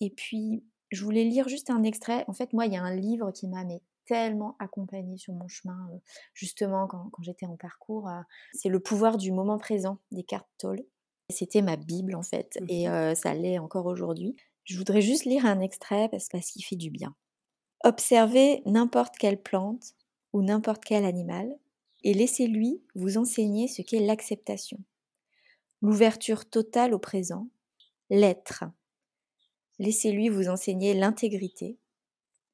Et 0.00 0.10
puis, 0.10 0.64
je 0.90 1.04
voulais 1.04 1.24
lire 1.24 1.48
juste 1.48 1.70
un 1.70 1.82
extrait. 1.82 2.24
En 2.28 2.32
fait, 2.32 2.52
moi, 2.52 2.66
il 2.66 2.72
y 2.72 2.76
a 2.76 2.82
un 2.82 2.94
livre 2.94 3.30
qui 3.30 3.48
m'a 3.48 3.64
tellement 4.04 4.56
accompagnée 4.58 5.16
sur 5.16 5.34
mon 5.34 5.48
chemin, 5.48 5.88
euh, 5.92 5.98
justement 6.34 6.86
quand, 6.86 7.10
j'étais 7.20 7.46
en 7.46 7.56
parcours. 7.56 8.08
Euh, 8.08 8.20
c'est 8.52 8.68
Le 8.68 8.80
pouvoir 8.80 9.16
du 9.16 9.32
moment 9.32 9.58
présent 9.58 9.98
des 10.10 10.22
cartes 10.22 10.48
Toll. 10.58 10.82
C'était 11.30 11.62
ma 11.62 11.76
Bible 11.76 12.14
en 12.14 12.22
fait, 12.22 12.58
mmh 12.60 12.66
et 12.68 12.88
euh, 12.88 13.14
ça 13.14 13.32
l'est 13.32 13.58
encore 13.58 13.86
aujourd'hui. 13.86 14.36
Je 14.64 14.76
voudrais 14.76 15.00
juste 15.00 15.24
lire 15.24 15.46
un 15.46 15.60
extrait 15.60 16.08
parce, 16.10 16.28
parce 16.28 16.50
qu'il 16.50 16.64
fait 16.64 16.76
du 16.76 16.90
bien. 16.90 17.14
Observez 17.84 18.62
n'importe 18.64 19.16
quelle 19.18 19.42
plante 19.42 19.94
ou 20.32 20.42
n'importe 20.42 20.84
quel 20.84 21.04
animal 21.04 21.58
et 22.04 22.14
laissez-lui 22.14 22.80
vous 22.94 23.18
enseigner 23.18 23.66
ce 23.66 23.82
qu'est 23.82 24.00
l'acceptation, 24.00 24.78
l'ouverture 25.80 26.48
totale 26.48 26.94
au 26.94 26.98
présent, 26.98 27.48
l'être. 28.08 28.64
Laissez-lui 29.78 30.28
vous 30.28 30.48
enseigner 30.48 30.94
l'intégrité, 30.94 31.78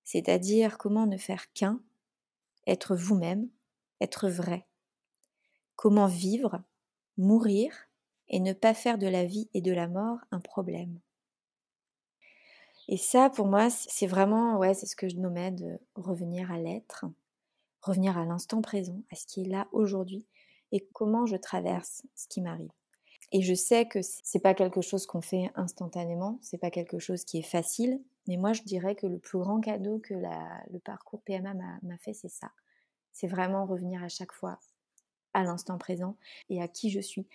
c'est-à-dire 0.05 0.79
comment 0.79 1.07
ne 1.07 1.19
faire 1.19 1.53
qu'un, 1.53 1.83
être 2.67 2.97
vous-même, 2.97 3.49
être 4.01 4.29
vrai, 4.29 4.67
comment 5.77 6.07
vivre, 6.07 6.63
mourir 7.19 7.73
et 8.29 8.41
ne 8.41 8.55
pas 8.55 8.73
faire 8.73 8.97
de 8.97 9.07
la 9.07 9.25
vie 9.25 9.51
et 9.53 9.61
de 9.61 9.73
la 9.73 9.89
mort 9.89 10.19
un 10.31 10.41
problème. 10.41 11.01
Et 12.89 12.97
ça, 12.97 13.29
pour 13.29 13.47
moi, 13.47 13.69
c'est 13.71 14.07
vraiment, 14.07 14.57
ouais, 14.57 14.73
c'est 14.73 14.87
ce 14.87 14.97
que 14.97 15.09
je 15.09 15.17
nommais 15.17 15.51
de 15.51 15.79
revenir 15.95 16.51
à 16.51 16.59
l'être, 16.59 17.05
revenir 17.83 18.17
à 18.17 18.25
l'instant 18.25 18.63
présent, 18.63 19.03
à 19.13 19.15
ce 19.15 19.27
qui 19.27 19.43
est 19.43 19.49
là 19.49 19.69
aujourd'hui 19.73 20.27
et 20.73 20.87
comment 20.95 21.27
je 21.27 21.37
traverse 21.37 22.03
ce 22.15 22.27
qui 22.29 22.41
m'arrive. 22.41 22.71
Et 23.31 23.43
je 23.43 23.53
sais 23.53 23.87
que 23.87 24.01
c'est 24.03 24.39
pas 24.39 24.55
quelque 24.55 24.81
chose 24.81 25.05
qu'on 25.05 25.21
fait 25.21 25.51
instantanément, 25.55 26.39
c'est 26.41 26.57
pas 26.57 26.71
quelque 26.71 26.99
chose 26.99 27.25
qui 27.25 27.39
est 27.39 27.43
facile, 27.43 28.01
mais 28.27 28.39
moi 28.39 28.55
je 28.55 28.63
dirais 28.63 28.95
que 28.95 29.07
le 29.07 29.19
plus 29.19 29.39
grand 29.39 29.61
cadeau 29.61 29.99
que 29.99 30.15
le 30.15 30.79
parcours 30.79 31.21
PMA 31.23 31.53
m'a 31.55 31.99
fait, 31.99 32.15
c'est 32.15 32.31
ça. 32.31 32.51
C'est 33.13 33.27
vraiment 33.27 33.67
revenir 33.67 34.03
à 34.03 34.09
chaque 34.09 34.33
fois 34.33 34.59
à 35.35 35.45
l'instant 35.45 35.77
présent 35.77 36.17
et 36.49 36.63
à 36.63 36.69
qui 36.69 36.89
je 36.89 37.01
suis. 37.01 37.27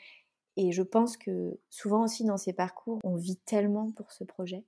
Et 0.55 0.71
je 0.71 0.81
pense 0.81 1.15
que 1.15 1.59
souvent 1.69 2.03
aussi 2.03 2.25
dans 2.25 2.37
ces 2.37 2.53
parcours, 2.53 2.99
on 3.03 3.15
vit 3.15 3.37
tellement 3.37 3.91
pour 3.91 4.11
ce 4.11 4.23
projet 4.23 4.63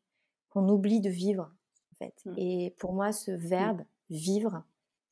on 0.56 0.68
oublie 0.70 1.02
de 1.02 1.10
vivre, 1.10 1.52
en 1.92 1.96
fait. 1.96 2.16
Mmh. 2.26 2.34
Et 2.38 2.76
pour 2.80 2.94
moi, 2.94 3.12
ce 3.12 3.32
mmh. 3.32 3.36
verbe 3.36 3.82
vivre, 4.10 4.64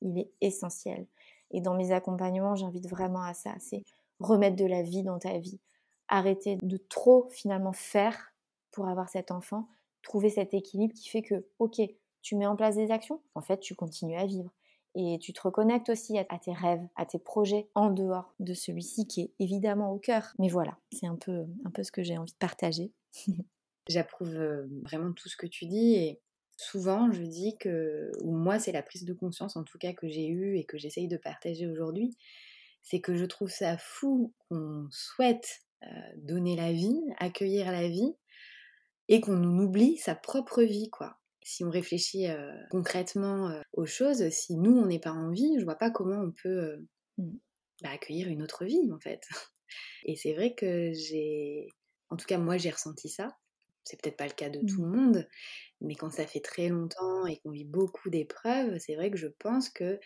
il 0.01 0.17
est 0.19 0.32
essentiel. 0.41 1.08
Et 1.51 1.62
dans 1.62 1.75
mes 1.75 1.91
accompagnements, 1.91 2.56
j'invite 2.56 2.89
vraiment 2.89 3.23
à 3.23 3.34
ça, 3.34 3.53
c'est 3.60 3.84
remettre 4.19 4.56
de 4.56 4.65
la 4.65 4.82
vie 4.82 5.03
dans 5.03 5.19
ta 5.19 5.38
vie. 5.38 5.60
Arrêter 6.08 6.58
de 6.62 6.77
trop 6.77 7.27
finalement 7.29 7.73
faire 7.73 8.34
pour 8.71 8.88
avoir 8.88 9.10
cet 9.10 9.32
enfant, 9.32 9.67
trouver 10.01 10.29
cet 10.29 10.53
équilibre 10.53 10.93
qui 10.93 11.10
fait 11.10 11.21
que, 11.21 11.45
ok, 11.60 11.82
tu 12.21 12.36
mets 12.36 12.45
en 12.45 12.56
place 12.56 12.75
des 12.75 12.91
actions, 12.91 13.21
en 13.36 13.41
fait, 13.41 13.60
tu 13.60 13.75
continues 13.75 14.17
à 14.17 14.25
vivre. 14.25 14.51
Et 14.95 15.17
tu 15.19 15.34
te 15.34 15.41
reconnectes 15.41 15.89
aussi 15.89 16.19
à, 16.19 16.25
tes 16.38 16.53
rêves, 16.53 16.88
à 16.95 17.06
tes 17.06 17.17
projets 17.17 17.67
en 17.73 17.89
dehors 17.89 18.34
de 18.39 18.53
celui-ci 18.53 19.08
qui 19.08 19.21
est 19.21 19.34
évidemment 19.39 19.91
au 19.91 19.97
cœur. 19.97 20.34
Mais 20.38 20.49
voilà, 20.49 20.77
c'est 20.91 21.08
un 21.08 21.15
peu, 21.15 21.47
un 21.65 21.71
peu 21.71 21.84
ce 21.84 21.91
que 21.91 22.03
j'ai 22.03 22.17
envie 22.17 22.32
de 22.32 22.38
partager. 22.38 22.91
J'approuve 23.89 24.34
vraiment 24.84 25.12
tout 25.13 25.30
ce 25.30 25.36
que 25.36 25.48
tu 25.48 25.65
dis 25.65 25.96
et 25.96 26.22
souvent 26.58 27.12
je 27.12 27.22
dis 27.22 27.58
que, 27.60 28.12
ou 28.22 28.36
moi 28.36 28.60
c'est 28.60 28.72
la 28.72 28.84
prise 28.84 29.06
de 29.06 29.13
conscience 29.13 29.56
en 29.56 29.63
tout 29.63 29.78
cas 29.78 29.93
que 29.93 30.08
j'ai 30.08 30.28
eue 30.28 30.58
et 30.58 30.65
que 30.65 30.78
j'essaye 30.78 31.08
de 31.08 31.17
partager 31.17 31.67
aujourd'hui, 31.67 32.15
c'est 32.82 33.02
que 33.02 33.15
je 33.15 33.26
trouve 33.26 33.50
ça 33.50 33.78
fou 33.78 34.34
qu'on 34.48 34.88
souhaite 34.91 35.62
donner 36.17 36.56
la 36.56 36.72
vie, 36.72 37.02
accueillir 37.17 37.72
la 37.72 37.88
vie 37.88 38.15
et 39.10 39.19
qu'on 39.22 39.43
oublie 39.60 39.98
sa 39.98 40.15
propre 40.15 40.63
vie 40.63 40.89
quoi. 40.89 41.17
Si 41.46 41.65
on 41.65 41.69
réfléchit 41.69 42.28
concrètement 42.72 43.62
aux 43.74 43.86
choses, 43.86 44.30
si 44.30 44.56
nous 44.56 44.78
on 44.78 44.86
n'est 44.86 45.00
pas 45.00 45.12
en 45.12 45.30
vie, 45.32 45.56
je 45.60 45.65
vois 45.65 45.76
pas 45.76 45.91
comment 45.91 46.22
on 46.22 46.32
peut 46.32 46.78
mmh. 47.17 47.32
bah, 47.82 47.89
accueillir 47.91 48.30
une 48.30 48.41
autre 48.41 48.63
vie 48.63 48.89
en 48.93 49.00
fait. 49.00 49.28
Et 50.06 50.15
c'est 50.15 50.34
vrai 50.34 50.54
que 50.54 50.93
j'ai, 50.93 51.67
en 52.10 52.15
tout 52.15 52.26
cas 52.26 52.38
moi 52.38 52.58
j'ai 52.58 52.69
ressenti 52.69 53.10
ça 53.10 53.36
c'est 53.84 54.02
peut-être 54.02 54.17
pas 54.17 54.28
le 54.28 54.34
cas 54.34 54.50
de 54.50 54.60
tout 54.60 54.84
le 54.84 54.89
mmh. 54.89 54.96
monde, 54.96 55.28
Mais 55.82 55.96
quand 55.96 56.12
ça 56.12 56.26
fait 56.26 56.39
très 56.39 56.69
longtemps 56.69 57.26
et 57.26 57.38
qu'on 57.38 57.52
vit 57.52 57.65
beaucoup 57.65 58.10
d'épreuves, 58.10 58.78
c'est 58.80 58.96
vrai 58.96 59.12
que 59.12 59.17
je 59.17 59.28
pense 59.28 59.69
que 59.69 60.00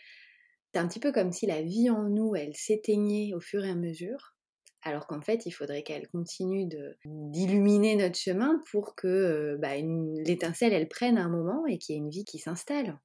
c'est 0.72 0.80
un 0.80 0.88
petit 0.88 1.00
peu 1.00 1.12
comme 1.12 1.32
si 1.32 1.46
la 1.46 1.62
vie 1.62 1.90
en 1.90 2.04
nous, 2.04 2.34
elle 2.34 2.54
s'éteignait 2.54 3.34
au 3.34 3.40
fur 3.40 3.64
et 3.64 3.70
à 3.70 3.74
mesure 3.74 4.34
alors 4.82 5.06
qu'en 5.06 5.20
fait, 5.20 5.44
il 5.46 5.50
faudrait 5.50 5.82
qu'elle 5.82 6.08
continue 6.08 6.68
d'illuminer 7.04 7.96
notre 7.96 8.16
chemin 8.16 8.62
pour 8.70 8.94
que 8.94 9.56
bah, 9.60 9.76
l'étincelle, 9.76 10.72
elle 10.72 10.88
prenne 10.88 11.18
un 11.18 11.28
moment 11.28 11.66
et 11.66 11.78
qu'il 11.78 11.94
y 11.94 11.98
ait 11.98 12.00
une 12.00 12.10
vie 12.10 12.24
qui 12.24 12.38
s'installe. 12.38 12.98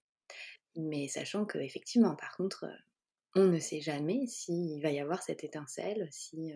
Mais 0.75 1.07
sachant 1.07 1.45
qu'effectivement, 1.45 2.15
par 2.15 2.35
contre, 2.37 2.65
on 3.35 3.47
ne 3.47 3.59
sait 3.59 3.81
jamais 3.81 4.27
s'il 4.27 4.81
va 4.81 4.91
y 4.91 4.99
avoir 4.99 5.23
cette 5.23 5.43
étincelle, 5.43 6.07
si... 6.11 6.53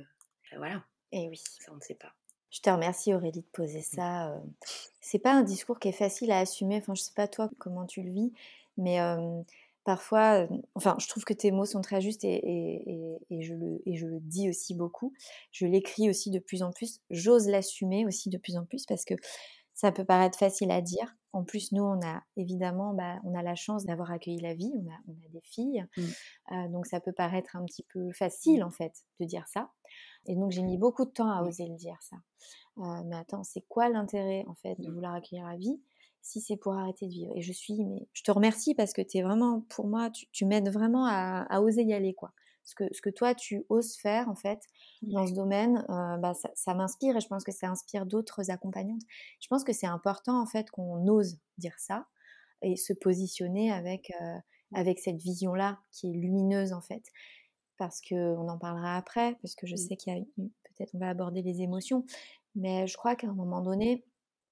Bah, 0.51 0.57
voilà. 0.57 0.85
Et 1.11 1.27
oui. 1.29 1.41
Ça, 1.59 1.71
on 1.73 1.77
ne 1.77 1.81
sait 1.81 1.95
pas. 1.95 2.13
Je 2.49 2.61
te 2.61 2.69
remercie 2.69 3.13
Aurélie 3.13 3.41
de 3.41 3.47
poser 3.51 3.79
mmh. 3.79 3.95
ça. 3.95 4.41
C'est 5.01 5.19
pas 5.19 5.33
un 5.33 5.43
discours 5.43 5.79
qui 5.79 5.89
est 5.89 5.93
facile 5.93 6.31
à 6.31 6.39
assumer. 6.39 6.77
Enfin, 6.77 6.95
je 6.95 7.01
sais 7.01 7.13
pas 7.15 7.27
toi 7.27 7.49
comment 7.59 7.85
tu 7.85 8.01
le 8.01 8.11
vis, 8.11 8.33
mais 8.77 8.99
parfois, 9.83 10.47
enfin, 10.75 10.97
je 10.99 11.07
trouve 11.07 11.23
que 11.23 11.33
tes 11.33 11.51
mots 11.51 11.65
sont 11.65 11.81
très 11.81 12.01
justes 12.01 12.25
et, 12.25 13.19
je, 13.31 13.53
le, 13.53 13.81
et 13.85 13.95
je 13.95 14.05
le 14.05 14.19
dis 14.19 14.49
aussi 14.49 14.75
beaucoup. 14.75 15.13
Je 15.51 15.65
l'écris 15.65 16.09
aussi 16.09 16.29
de 16.29 16.39
plus 16.39 16.61
en 16.61 16.71
plus. 16.71 16.99
J'ose 17.09 17.47
l'assumer 17.47 18.05
aussi 18.05 18.29
de 18.29 18.37
plus 18.37 18.57
en 18.57 18.65
plus 18.65 18.85
parce 18.85 19.05
que 19.05 19.13
ça 19.73 19.91
peut 19.91 20.05
paraître 20.05 20.37
facile 20.37 20.71
à 20.71 20.81
dire. 20.81 21.15
En 21.33 21.43
plus, 21.43 21.71
nous, 21.71 21.83
on 21.83 22.01
a 22.05 22.23
évidemment, 22.35 22.93
bah, 22.93 23.19
on 23.23 23.33
a 23.33 23.43
la 23.43 23.55
chance 23.55 23.85
d'avoir 23.85 24.11
accueilli 24.11 24.39
la 24.39 24.55
vie. 24.55 24.71
On 24.75 24.89
a, 24.89 24.97
on 25.07 25.13
a 25.25 25.29
des 25.31 25.41
filles, 25.43 25.85
mmh. 25.95 26.71
donc 26.71 26.85
ça 26.85 26.99
peut 26.99 27.13
paraître 27.13 27.55
un 27.55 27.63
petit 27.63 27.83
peu 27.83 28.11
facile 28.11 28.63
en 28.63 28.71
fait 28.71 29.05
de 29.19 29.25
dire 29.25 29.47
ça. 29.47 29.69
Et 30.27 30.35
donc 30.35 30.51
j'ai 30.51 30.61
mis 30.61 30.77
beaucoup 30.77 31.05
de 31.05 31.09
temps 31.11 31.31
à 31.31 31.41
oser 31.43 31.67
le 31.67 31.75
dire 31.75 31.97
ça. 32.01 32.17
mais 33.05 33.15
attends, 33.15 33.43
c'est 33.43 33.65
quoi 33.67 33.89
l'intérêt 33.89 34.45
en 34.47 34.55
fait 34.55 34.75
de 34.79 34.87
mmh. 34.87 34.93
vouloir 34.93 35.13
accueillir 35.15 35.47
la 35.47 35.57
vie 35.57 35.79
si 36.27 36.41
c'est 36.41 36.57
pour 36.57 36.73
arrêter 36.73 37.07
de 37.07 37.11
vivre? 37.11 37.31
Et 37.35 37.41
je 37.41 37.53
suis, 37.53 37.83
mais 37.85 38.07
je 38.13 38.23
te 38.23 38.31
remercie 38.31 38.75
parce 38.75 38.93
que 38.93 39.01
tu 39.01 39.17
es 39.17 39.21
vraiment, 39.21 39.61
pour 39.69 39.87
moi, 39.87 40.09
tu, 40.09 40.45
m'aides 40.45 40.69
vraiment 40.69 41.05
à, 41.07 41.61
oser 41.61 41.83
y 41.83 41.93
aller, 41.93 42.13
quoi. 42.13 42.33
Ce 42.65 42.75
que, 42.75 42.83
ce 42.93 43.01
que 43.01 43.09
toi, 43.09 43.33
tu 43.33 43.65
oses 43.69 43.95
faire, 43.95 44.27
en 44.27 44.35
fait, 44.35 44.59
dans 45.01 45.25
ce 45.25 45.33
domaine, 45.33 45.85
euh, 45.89 46.17
bah, 46.17 46.33
ça, 46.53 46.73
m'inspire 46.73 47.15
et 47.15 47.21
je 47.21 47.27
pense 47.27 47.45
que 47.45 47.53
ça 47.53 47.69
inspire 47.69 48.05
d'autres 48.05 48.51
accompagnantes. 48.51 49.03
Je 49.39 49.47
pense 49.47 49.63
que 49.63 49.71
c'est 49.71 49.87
important, 49.87 50.41
en 50.41 50.45
fait, 50.45 50.69
qu'on 50.69 51.07
ose 51.07 51.37
dire 51.57 51.75
ça 51.77 52.07
et 52.61 52.75
se 52.75 52.91
positionner 52.91 53.71
avec, 53.71 54.11
euh, 54.21 54.37
avec 54.73 54.99
cette 54.99 55.21
vision-là 55.21 55.79
qui 55.93 56.09
est 56.09 56.13
lumineuse, 56.13 56.73
en 56.73 56.81
fait. 56.81 57.03
Parce 57.77 58.01
qu'on 58.01 58.47
en 58.47 58.57
parlera 58.57 58.97
après, 58.97 59.35
parce 59.41 59.55
que 59.55 59.67
je 59.67 59.75
sais 59.75 59.95
qu'il 59.95 60.13
y 60.13 60.19
a, 60.19 60.23
peut-être 60.75 60.95
on 60.95 60.99
va 60.99 61.09
aborder 61.09 61.41
les 61.41 61.61
émotions, 61.61 62.05
mais 62.55 62.87
je 62.87 62.97
crois 62.97 63.15
qu'à 63.15 63.27
un 63.27 63.33
moment 63.33 63.61
donné, 63.61 64.03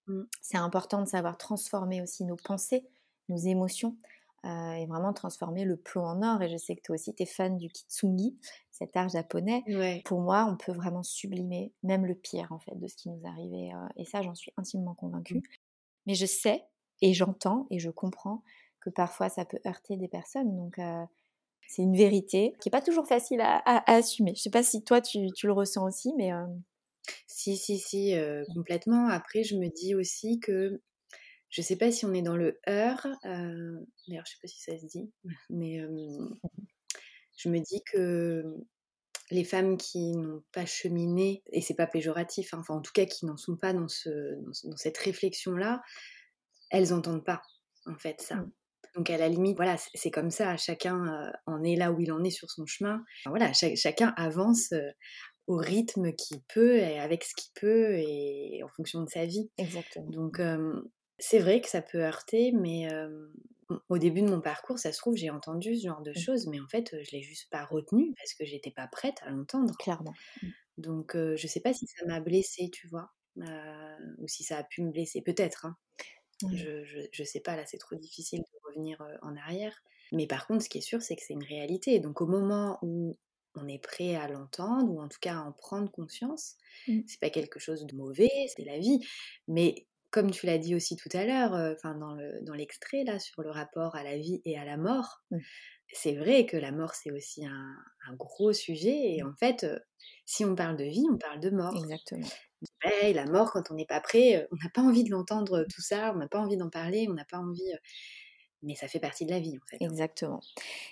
Mmh. 0.07 0.23
C'est 0.41 0.57
important 0.57 1.01
de 1.01 1.07
savoir 1.07 1.37
transformer 1.37 2.01
aussi 2.01 2.25
nos 2.25 2.35
pensées, 2.35 2.85
nos 3.29 3.37
émotions, 3.37 3.97
euh, 4.45 4.73
et 4.73 4.85
vraiment 4.85 5.13
transformer 5.13 5.65
le 5.65 5.77
plomb 5.77 6.05
en 6.05 6.21
or. 6.21 6.41
Et 6.41 6.49
je 6.49 6.57
sais 6.57 6.75
que 6.75 6.81
toi 6.81 6.95
aussi, 6.95 7.13
tu 7.15 7.23
es 7.23 7.25
fan 7.25 7.57
du 7.57 7.69
kitsungi, 7.69 8.37
cet 8.71 8.95
art 8.95 9.09
japonais. 9.09 9.63
Pour 10.05 10.21
moi, 10.21 10.47
on 10.49 10.57
peut 10.57 10.71
vraiment 10.71 11.03
sublimer 11.03 11.73
même 11.83 12.05
le 12.05 12.15
pire, 12.15 12.51
en 12.51 12.59
fait, 12.59 12.77
de 12.79 12.87
ce 12.87 12.95
qui 12.95 13.09
nous 13.09 13.25
arrivait. 13.25 13.73
Euh, 13.73 13.87
et 13.97 14.05
ça, 14.05 14.21
j'en 14.21 14.35
suis 14.35 14.51
intimement 14.57 14.93
convaincue. 14.93 15.37
Mmh. 15.37 15.43
Mais 16.07 16.15
je 16.15 16.25
sais, 16.25 16.63
et 17.01 17.13
j'entends, 17.13 17.65
et 17.71 17.79
je 17.79 17.89
comprends 17.89 18.43
que 18.79 18.91
parfois, 18.91 19.29
ça 19.29 19.45
peut 19.45 19.59
heurter 19.65 19.97
des 19.97 20.07
personnes. 20.07 20.55
Donc, 20.55 20.77
euh, 20.77 21.03
c'est 21.67 21.81
une 21.81 21.95
vérité 21.95 22.53
qui 22.59 22.69
n'est 22.69 22.71
pas 22.71 22.81
toujours 22.81 23.07
facile 23.07 23.41
à, 23.41 23.91
assumer. 23.91 24.31
Je 24.35 24.39
ne 24.39 24.43
sais 24.43 24.49
pas 24.49 24.63
si 24.63 24.83
toi, 24.83 25.01
tu, 25.01 25.31
tu 25.35 25.47
le 25.47 25.53
ressens 25.53 25.85
aussi, 25.85 26.13
mais... 26.17 26.31
Si, 27.27 27.57
si, 27.57 27.77
si, 27.77 28.15
complètement. 28.53 29.07
Après, 29.09 29.43
je 29.43 29.55
me 29.55 29.67
dis 29.69 29.93
aussi 29.93 30.39
que 30.39 30.81
je 31.49 31.61
sais 31.61 31.75
pas 31.77 31.91
si 31.91 32.05
on 32.05 32.13
est 32.13 32.21
dans 32.21 32.35
le 32.35 32.59
heurt, 32.67 33.07
d'ailleurs, 33.23 34.25
je 34.25 34.31
sais 34.31 34.39
pas 34.41 34.47
si 34.47 34.61
ça 34.61 34.77
se 34.77 34.85
dit, 34.85 35.11
mais 35.49 35.79
je 37.37 37.49
me 37.49 37.59
dis 37.59 37.81
que 37.83 38.57
les 39.31 39.43
femmes 39.43 39.77
qui 39.77 40.11
n'ont 40.17 40.43
pas 40.51 40.65
cheminé, 40.65 41.43
et 41.51 41.61
c'est 41.61 41.73
pas 41.73 41.87
péjoratif, 41.87 42.53
hein, 42.53 42.59
enfin 42.59 42.75
en 42.75 42.81
tout 42.81 42.91
cas 42.93 43.05
qui 43.05 43.25
n'en 43.25 43.37
sont 43.37 43.57
pas 43.57 43.73
dans, 43.73 43.87
ce, 43.87 44.35
dans, 44.67 44.77
cette 44.77 44.97
réflexion-là, 44.97 45.81
elles 46.69 46.89
n'entendent 46.89 47.25
pas 47.25 47.41
en 47.85 47.97
fait 47.97 48.21
ça. 48.21 48.35
Mmh. 48.35 48.51
Donc 48.95 49.09
à 49.09 49.17
la 49.17 49.27
limite, 49.27 49.57
voilà, 49.57 49.75
c'est 49.93 50.11
comme 50.11 50.31
ça, 50.31 50.55
chacun 50.57 51.31
en 51.45 51.63
est 51.63 51.75
là 51.75 51.91
où 51.91 51.99
il 51.99 52.11
en 52.11 52.23
est 52.23 52.31
sur 52.31 52.49
son 52.49 52.65
chemin. 52.65 53.03
voilà, 53.25 53.51
chacun 53.53 54.13
avance 54.17 54.73
au 55.47 55.57
rythme 55.57 56.13
qu'il 56.13 56.41
peut 56.53 56.77
et 56.77 56.99
avec 56.99 57.23
ce 57.23 57.35
qu'il 57.35 57.51
peut 57.59 57.97
et 57.97 58.61
en 58.63 58.69
fonction 58.69 59.03
de 59.03 59.09
sa 59.09 59.25
vie. 59.25 59.49
Exactement. 59.57 60.09
Donc 60.09 60.41
c'est 61.19 61.39
vrai 61.39 61.61
que 61.61 61.69
ça 61.69 61.81
peut 61.81 62.03
heurter, 62.03 62.51
mais 62.53 62.87
au 63.89 63.97
début 63.97 64.21
de 64.21 64.29
mon 64.29 64.41
parcours, 64.41 64.79
ça 64.79 64.93
se 64.93 64.97
trouve, 64.97 65.15
j'ai 65.15 65.29
entendu 65.29 65.75
ce 65.75 65.87
genre 65.87 66.01
de 66.01 66.11
mmh. 66.11 66.17
choses, 66.17 66.47
mais 66.47 66.59
en 66.59 66.67
fait, 66.67 66.95
je 67.03 67.11
l'ai 67.11 67.21
juste 67.21 67.49
pas 67.49 67.65
retenu 67.65 68.13
parce 68.17 68.33
que 68.33 68.45
j'étais 68.45 68.71
pas 68.71 68.87
prête 68.87 69.17
à 69.23 69.31
l'entendre. 69.31 69.75
Clairement. 69.77 70.13
Mmh. 70.41 70.47
Donc 70.77 71.15
je 71.15 71.47
sais 71.47 71.61
pas 71.61 71.73
si 71.73 71.85
ça 71.87 72.05
m'a 72.05 72.21
blessée, 72.21 72.69
tu 72.71 72.87
vois, 72.87 73.11
ou 73.37 74.27
si 74.27 74.43
ça 74.43 74.57
a 74.57 74.63
pu 74.63 74.83
me 74.83 74.91
blesser, 74.91 75.21
peut-être. 75.21 75.65
Hein. 75.65 75.75
Je, 76.51 76.83
je, 76.83 76.99
je, 77.13 77.23
sais 77.23 77.39
pas, 77.39 77.55
là 77.55 77.65
c'est 77.65 77.77
trop 77.77 77.95
difficile 77.95 78.41
revenir 78.75 79.01
en 79.21 79.35
arrière. 79.35 79.75
Mais 80.11 80.27
par 80.27 80.47
contre, 80.47 80.63
ce 80.63 80.69
qui 80.69 80.79
est 80.79 80.81
sûr, 80.81 81.01
c'est 81.01 81.15
que 81.15 81.21
c'est 81.25 81.33
une 81.33 81.43
réalité. 81.43 81.99
Donc 81.99 82.21
au 82.21 82.27
moment 82.27 82.77
où 82.81 83.17
on 83.55 83.67
est 83.67 83.79
prêt 83.79 84.15
à 84.15 84.27
l'entendre 84.27 84.91
ou 84.91 85.01
en 85.01 85.07
tout 85.07 85.19
cas 85.21 85.35
à 85.35 85.41
en 85.41 85.51
prendre 85.51 85.91
conscience. 85.91 86.55
Mmh. 86.87 87.01
C'est 87.07 87.19
pas 87.19 87.29
quelque 87.29 87.59
chose 87.59 87.85
de 87.85 87.95
mauvais, 87.95 88.29
c'est 88.55 88.65
la 88.65 88.79
vie. 88.79 88.99
Mais 89.47 89.87
comme 90.11 90.31
tu 90.31 90.45
l'as 90.45 90.57
dit 90.57 90.75
aussi 90.75 90.95
tout 90.95 91.09
à 91.13 91.25
l'heure, 91.25 91.53
enfin 91.75 91.95
dans 91.95 92.53
l'extrait 92.53 93.03
là 93.03 93.19
sur 93.19 93.41
le 93.41 93.51
rapport 93.51 93.95
à 93.95 94.03
la 94.03 94.17
vie 94.17 94.41
et 94.45 94.57
à 94.57 94.65
la 94.65 94.77
mort, 94.77 95.23
mmh. 95.31 95.37
c'est 95.93 96.15
vrai 96.15 96.45
que 96.45 96.57
la 96.57 96.71
mort 96.71 96.95
c'est 96.95 97.11
aussi 97.11 97.45
un, 97.45 97.75
gros 98.13 98.53
sujet 98.53 99.15
et 99.15 99.23
mmh. 99.23 99.27
en 99.27 99.33
fait, 99.35 99.65
si 100.25 100.45
on 100.45 100.55
parle 100.55 100.77
de 100.77 100.85
vie, 100.85 101.05
on 101.11 101.17
parle 101.17 101.39
de 101.39 101.49
mort. 101.49 101.75
Exactement. 101.75 102.27
Et 103.03 103.13
la 103.13 103.25
mort, 103.25 103.51
quand 103.51 103.69
on 103.71 103.75
n'est 103.75 103.85
pas 103.85 104.01
prêt, 104.01 104.47
on 104.51 104.55
n'a 104.55 104.69
pas 104.73 104.81
envie 104.81 105.03
de 105.03 105.11
l'entendre 105.11 105.65
tout 105.73 105.81
ça, 105.81 106.11
on 106.15 106.17
n'a 106.17 106.27
pas 106.27 106.39
envie 106.39 106.57
d'en 106.57 106.69
parler, 106.69 107.07
on 107.09 107.13
n'a 107.13 107.25
pas 107.25 107.37
envie 107.37 107.71
mais 108.65 108.75
ça 108.75 108.87
fait 108.87 108.99
partie 108.99 109.25
de 109.25 109.31
la 109.31 109.39
vie 109.39 109.57
en 109.57 109.65
fait. 109.67 109.77
Hein. 109.77 109.89
Exactement. 109.89 110.41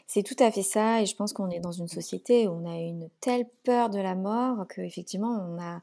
C'est 0.07 0.23
tout 0.23 0.36
à 0.39 0.51
fait 0.51 0.63
ça 0.63 1.01
et 1.01 1.05
je 1.05 1.15
pense 1.15 1.33
qu'on 1.33 1.49
est 1.49 1.59
dans 1.59 1.71
une 1.71 1.88
société 1.88 2.47
où 2.47 2.51
on 2.51 2.69
a 2.69 2.77
une 2.77 3.09
telle 3.19 3.45
peur 3.63 3.89
de 3.89 3.99
la 3.99 4.15
mort 4.15 4.65
qu'effectivement 4.67 5.45
on 5.49 5.62
a... 5.62 5.81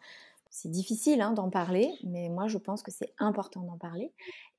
C'est 0.52 0.70
difficile 0.70 1.20
hein, 1.20 1.32
d'en 1.32 1.48
parler, 1.48 1.92
mais 2.02 2.28
moi 2.28 2.48
je 2.48 2.58
pense 2.58 2.82
que 2.82 2.90
c'est 2.90 3.14
important 3.18 3.60
d'en 3.60 3.78
parler. 3.78 4.12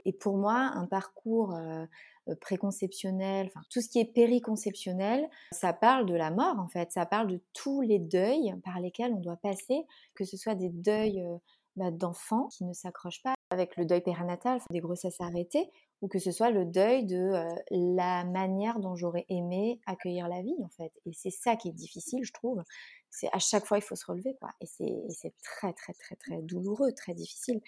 Et 0.06 0.14
pour 0.14 0.38
moi, 0.38 0.72
un 0.74 0.86
parcours 0.86 1.54
euh, 1.54 1.86
euh, 2.30 2.36
préconceptionnel, 2.40 3.52
tout 3.70 3.82
ce 3.82 3.90
qui 3.90 4.00
est 4.00 4.06
périconceptionnel, 4.06 5.30
ça 5.52 5.74
parle 5.74 6.06
de 6.06 6.14
la 6.14 6.32
mort 6.32 6.60
en 6.60 6.68
fait, 6.68 6.92
ça 6.92 7.06
parle 7.06 7.28
de 7.28 7.42
tous 7.54 7.82
les 7.82 8.00
deuils 8.00 8.56
par 8.64 8.80
lesquels 8.80 9.12
on 9.14 9.20
doit 9.20 9.36
passer, 9.36 9.86
que 10.16 10.24
ce 10.24 10.38
soit 10.38 10.56
des 10.56 10.70
deuils 10.70 11.22
euh, 11.22 11.38
bah, 11.76 11.92
d'enfants 11.92 12.48
qui 12.48 12.64
ne 12.64 12.74
s'accrochent 12.74 13.24
pas 13.24 13.34
avec 13.50 13.76
le 13.76 13.86
deuil 13.86 14.02
périnatal, 14.02 14.60
des 14.70 14.80
grossesses 14.80 15.20
arrêtées, 15.20 15.70
ou 16.02 16.08
que 16.08 16.20
ce 16.20 16.32
soit 16.32 16.50
le 16.50 16.66
deuil 16.66 17.06
de 17.06 17.32
la 17.70 18.26
manière 18.26 18.80
dont 18.80 18.96
j'aurais 18.96 19.26
aimé 19.30 19.80
accueillir 19.86 20.28
la 20.28 20.42
vie 20.42 20.56
en 20.64 20.70
fait. 20.70 20.92
Et 21.06 21.14
c'est 21.14 21.32
ça 21.32 21.56
qui 21.56 21.70
est 21.70 21.74
difficile, 21.74 22.24
je 22.24 22.34
trouve. 22.34 22.62
C'est 23.10 23.30
à 23.34 23.40
chaque 23.40 23.66
fois 23.66 23.78
il 23.78 23.82
faut 23.82 23.96
se 23.96 24.06
relever 24.06 24.36
quoi. 24.40 24.50
Et 24.62 24.66
c'est 24.66 25.34
très 25.44 25.74
très 25.74 25.94
très 25.94 26.16
très 26.16 26.42
douloureux, 26.42 26.92
très 26.94 27.14
difficile. 27.14 27.62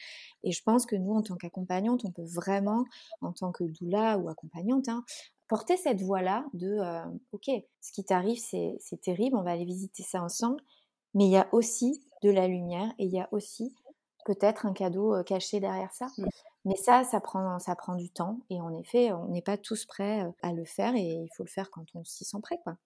Et 0.43 0.52
je 0.52 0.63
pense 0.63 0.86
que 0.86 0.96
nous 0.96 1.13
en 1.13 1.22
tant 1.22 1.36
qu'accompagnante, 1.36 2.06
on 2.06 2.12
peut 2.12 2.26
vraiment, 2.26 2.86
en 3.22 3.34
tant 3.34 3.52
que 3.52 3.63
doula 3.65 4.17
ou 4.17 4.30
accompagnante, 4.30 4.88
hein, 4.89 5.04
porter 5.48 5.78
cette 5.78 6.02
voix-là 6.02 6.46
de 6.54 6.80
ok, 7.34 7.52
ce 7.82 7.91
qui 7.91 8.04
t'arrive 8.04 8.39
c'est 8.39 9.02
terrible, 9.02 9.36
on 9.38 9.43
va 9.43 9.52
aller 9.52 9.65
visiter 9.65 10.02
ça 10.02 10.24
ensemble, 10.24 10.62
mais 11.13 11.26
il 11.26 11.32
y 11.32 11.38
a 11.38 11.48
aussi 11.52 12.04
de 12.24 12.32
la 12.32 12.48
lumière 12.48 12.91
et 12.98 13.06
il 13.06 13.12
y 13.13 13.19
a 13.19 13.28
aussi 13.32 13.76
peut-être 14.26 14.65
un 14.65 14.74
cadeau 14.74 15.22
caché 15.24 15.60
derrière 15.60 15.91
ça. 15.93 16.08
Mais 16.65 16.76
ça, 16.76 17.04
ça 17.04 17.19
prend, 17.19 17.60
ça 17.60 17.76
prend 17.76 17.95
du 17.95 18.10
temps. 18.10 18.39
Et 18.49 18.62
en 18.62 18.73
effet, 18.73 19.12
on 19.12 19.28
n'est 19.28 19.41
pas 19.41 19.58
tous 19.58 19.86
prêts 19.86 20.26
à 20.41 20.54
le 20.54 20.65
faire 20.65 20.95
et 20.95 21.02
il 21.02 21.30
faut 21.36 21.43
le 21.43 21.49
faire 21.49 21.69
quand 21.69 21.86
on 21.93 22.04
s'y 22.06 22.23
sent 22.23 22.38
prêt. 22.41 22.60
Quoi. 22.63 22.78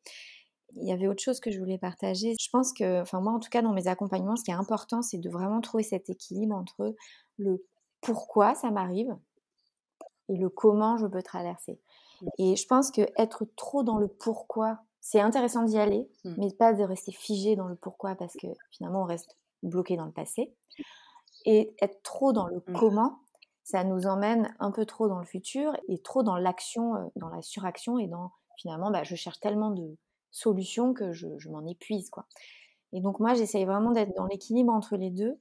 Il 0.75 0.87
y 0.87 0.91
avait 0.91 1.07
autre 1.07 1.21
chose 1.21 1.39
que 1.39 1.51
je 1.51 1.59
voulais 1.59 1.77
partager. 1.77 2.33
Je 2.39 2.49
pense 2.49 2.73
que, 2.73 3.01
enfin 3.01 3.21
moi 3.21 3.33
en 3.33 3.39
tout 3.39 3.49
cas 3.49 3.61
dans 3.61 3.73
mes 3.73 3.87
accompagnements, 3.87 4.35
ce 4.35 4.43
qui 4.43 4.51
est 4.51 4.55
important, 4.55 5.01
c'est 5.01 5.17
de 5.17 5.29
vraiment 5.29 5.61
trouver 5.61 5.83
cet 5.83 6.09
équilibre 6.09 6.55
entre 6.55 6.95
le 7.37 7.63
pourquoi 8.01 8.55
ça 8.55 8.69
m'arrive 8.71 9.15
et 10.29 10.35
le 10.35 10.49
comment 10.49 10.97
je 10.97 11.07
peux 11.07 11.23
traverser. 11.23 11.79
Mmh. 12.21 12.27
Et 12.39 12.55
je 12.55 12.67
pense 12.67 12.91
que 12.91 13.01
être 13.17 13.45
trop 13.55 13.83
dans 13.83 13.97
le 13.97 14.07
pourquoi, 14.07 14.79
c'est 14.99 15.21
intéressant 15.21 15.63
d'y 15.63 15.77
aller, 15.77 16.09
mmh. 16.25 16.33
mais 16.37 16.51
pas 16.51 16.73
de 16.73 16.83
rester 16.83 17.11
figé 17.11 17.55
dans 17.55 17.67
le 17.67 17.75
pourquoi 17.75 18.15
parce 18.15 18.33
que 18.33 18.47
finalement 18.71 19.03
on 19.03 19.05
reste 19.05 19.37
bloqué 19.63 19.95
dans 19.95 20.05
le 20.05 20.11
passé. 20.11 20.53
Et 21.45 21.73
être 21.81 22.01
trop 22.03 22.33
dans 22.33 22.47
le 22.47 22.57
mmh. 22.57 22.73
comment, 22.73 23.19
ça 23.67 23.83
nous 23.83 24.07
emmène 24.07 24.55
un 24.59 24.71
peu 24.71 24.85
trop 24.85 25.09
dans 25.09 25.19
le 25.19 25.25
futur 25.25 25.75
et 25.89 25.97
trop 25.97 26.23
dans 26.23 26.37
l'action, 26.37 26.95
euh, 26.95 27.05
dans 27.17 27.27
la 27.27 27.41
suraction 27.41 27.99
et 27.99 28.07
dans 28.07 28.31
finalement, 28.57 28.91
bah, 28.91 29.03
je 29.03 29.13
cherche 29.15 29.41
tellement 29.41 29.71
de 29.71 29.97
solutions 30.31 30.93
que 30.93 31.11
je, 31.11 31.49
m'en 31.49 31.65
épuise. 31.65 32.09
quoi. 32.09 32.25
Et 32.93 33.01
donc 33.01 33.19
moi, 33.19 33.33
j'essaye 33.33 33.65
vraiment 33.65 33.91
d'être 33.91 34.15
dans 34.15 34.25
l'équilibre 34.25 34.71
entre 34.71 34.95
les 34.95 35.11
deux. 35.11 35.37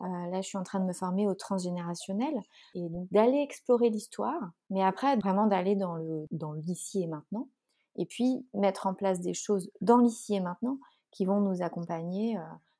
là, 0.00 0.42
je 0.42 0.46
suis 0.46 0.58
en 0.58 0.64
train 0.64 0.80
de 0.80 0.84
me 0.84 0.92
former 0.92 1.26
au 1.26 1.34
transgénérationnel 1.34 2.34
et 2.74 2.90
donc 2.90 3.08
d'aller 3.10 3.40
explorer 3.40 3.88
l'histoire, 3.88 4.50
mais 4.68 4.82
après 4.84 5.16
vraiment 5.16 5.46
d'aller 5.46 5.74
dans 5.74 5.94
le 5.94 6.26
dans 6.30 6.52
l'ici 6.52 7.02
et 7.02 7.06
maintenant, 7.06 7.48
et 7.96 8.04
puis 8.04 8.46
mettre 8.52 8.86
en 8.86 8.92
place 8.92 9.20
des 9.20 9.34
choses 9.34 9.70
dans 9.80 9.98
l'ici 9.98 10.34
et 10.34 10.40
maintenant 10.40 10.78
qui 11.10 11.24
vont 11.24 11.40
nous 11.40 11.62
accompagner 11.62 12.36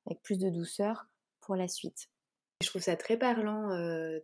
avec 0.07 0.21
plus 0.23 0.39
de 0.39 0.51
douceur 0.51 1.07
pour 1.41 1.57
la 1.57 1.67
suite. 1.67 2.11
Je 2.63 2.69
trouve 2.69 2.83
ça 2.83 2.97
très 2.97 3.17
parlant, 3.17 3.69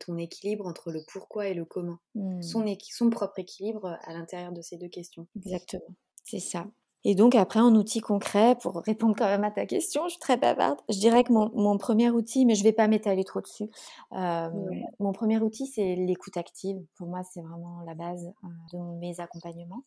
ton 0.01 0.17
équilibre 0.17 0.67
entre 0.67 0.91
le 0.91 1.01
pourquoi 1.13 1.49
et 1.49 1.55
le 1.55 1.65
comment. 1.65 1.99
Mmh. 2.15 2.43
Son, 2.43 2.65
son 2.91 3.11
propre 3.11 3.39
équilibre 3.39 3.99
à 4.03 4.13
l'intérieur 4.13 4.53
de 4.53 4.63
ces 4.63 4.77
deux 4.77 4.89
questions. 4.89 5.27
Exactement, 5.37 5.95
c'est 6.25 6.41
ça. 6.41 6.67
Et 7.05 7.15
donc 7.15 7.35
après, 7.35 7.61
en 7.61 7.75
outil 7.75 8.01
concret, 8.01 8.57
pour 8.61 8.83
répondre 8.85 9.15
quand 9.17 9.27
même 9.27 9.45
à 9.45 9.51
ta 9.51 9.67
question, 9.67 10.05
je 10.05 10.11
suis 10.11 10.19
très 10.19 10.37
bavarde. 10.37 10.81
Je 10.89 10.99
dirais 10.99 11.23
que 11.23 11.33
mon, 11.33 11.79
premier 11.79 12.11
outil, 12.11 12.45
mais 12.45 12.55
je 12.55 12.61
ne 12.61 12.65
vais 12.65 12.73
pas 12.73 12.89
m'étaler 12.89 13.25
trop 13.25 13.41
dessus, 13.41 13.71
mon 14.11 15.13
premier 15.13 15.39
outil, 15.39 15.67
c'est 15.67 15.95
l'écoute 15.95 16.37
active. 16.37 16.77
Pour 16.97 17.07
moi, 17.07 17.23
c'est 17.23 17.41
vraiment 17.41 17.81
la 17.87 17.95
base 17.95 18.31
de 18.73 18.79
mes 18.99 19.21
accompagnements. 19.21 19.85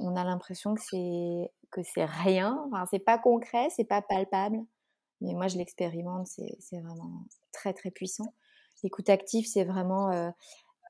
On 0.00 0.16
a 0.16 0.24
l'impression 0.24 0.74
que 0.74 0.80
c'est 0.80 1.50
que 1.70 1.82
c'est 1.82 2.04
rien, 2.04 2.64
enfin, 2.66 2.86
c'est 2.90 2.98
pas 2.98 3.18
concret, 3.18 3.68
c'est 3.70 3.84
pas 3.84 4.00
palpable, 4.00 4.58
mais 5.20 5.34
moi 5.34 5.48
je 5.48 5.56
l'expérimente, 5.58 6.26
c'est 6.26 6.80
vraiment 6.80 7.24
très 7.52 7.72
très 7.72 7.90
puissant. 7.90 8.34
L'écoute 8.82 9.08
active, 9.08 9.46
c'est 9.46 9.64
vraiment 9.64 10.32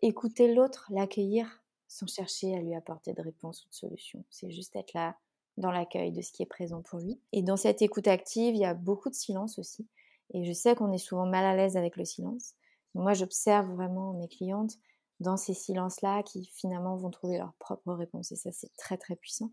écouter 0.02 0.52
l'autre, 0.52 0.86
l'accueillir 0.90 1.62
sans 1.88 2.06
chercher 2.06 2.56
à 2.56 2.60
lui 2.60 2.74
apporter 2.74 3.12
de 3.12 3.22
réponse 3.22 3.64
ou 3.64 3.68
de 3.68 3.74
solution. 3.74 4.24
C'est 4.30 4.50
juste 4.50 4.74
être 4.74 4.92
là 4.94 5.16
dans 5.56 5.70
l'accueil 5.70 6.10
de 6.10 6.20
ce 6.20 6.32
qui 6.32 6.42
est 6.42 6.46
présent 6.46 6.82
pour 6.82 6.98
lui. 6.98 7.20
Et 7.32 7.42
dans 7.42 7.56
cette 7.56 7.82
écoute 7.82 8.08
active, 8.08 8.54
il 8.54 8.60
y 8.60 8.64
a 8.64 8.74
beaucoup 8.74 9.10
de 9.10 9.14
silence 9.14 9.58
aussi. 9.58 9.86
Et 10.32 10.44
je 10.44 10.52
sais 10.52 10.74
qu'on 10.74 10.92
est 10.92 10.98
souvent 10.98 11.26
mal 11.26 11.44
à 11.44 11.54
l'aise 11.54 11.76
avec 11.76 11.96
le 11.96 12.04
silence. 12.04 12.54
Moi, 12.94 13.12
j'observe 13.12 13.70
vraiment 13.70 14.12
mes 14.14 14.28
clientes 14.28 14.72
dans 15.20 15.36
ces 15.36 15.54
silences-là 15.54 16.22
qui 16.24 16.44
finalement 16.46 16.96
vont 16.96 17.10
trouver 17.10 17.38
leur 17.38 17.52
propre 17.54 17.92
réponse. 17.92 18.32
Et 18.32 18.36
ça, 18.36 18.50
c'est 18.50 18.74
très 18.76 18.96
très 18.96 19.14
puissant. 19.14 19.52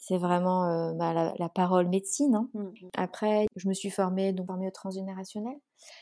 C'est 0.00 0.16
vraiment 0.16 0.64
euh, 0.64 0.92
bah, 0.94 1.34
la, 1.38 1.48
parole 1.50 1.86
médecine. 1.88 2.34
Hein. 2.34 2.48
Mmh, 2.54 2.62
mmh. 2.62 2.88
Après, 2.96 3.46
je 3.54 3.68
me 3.68 3.74
suis 3.74 3.90
formée, 3.90 4.32
donc 4.32 4.46
formée 4.46 4.66
au 4.66 4.70
transgénérationnel. 4.70 5.56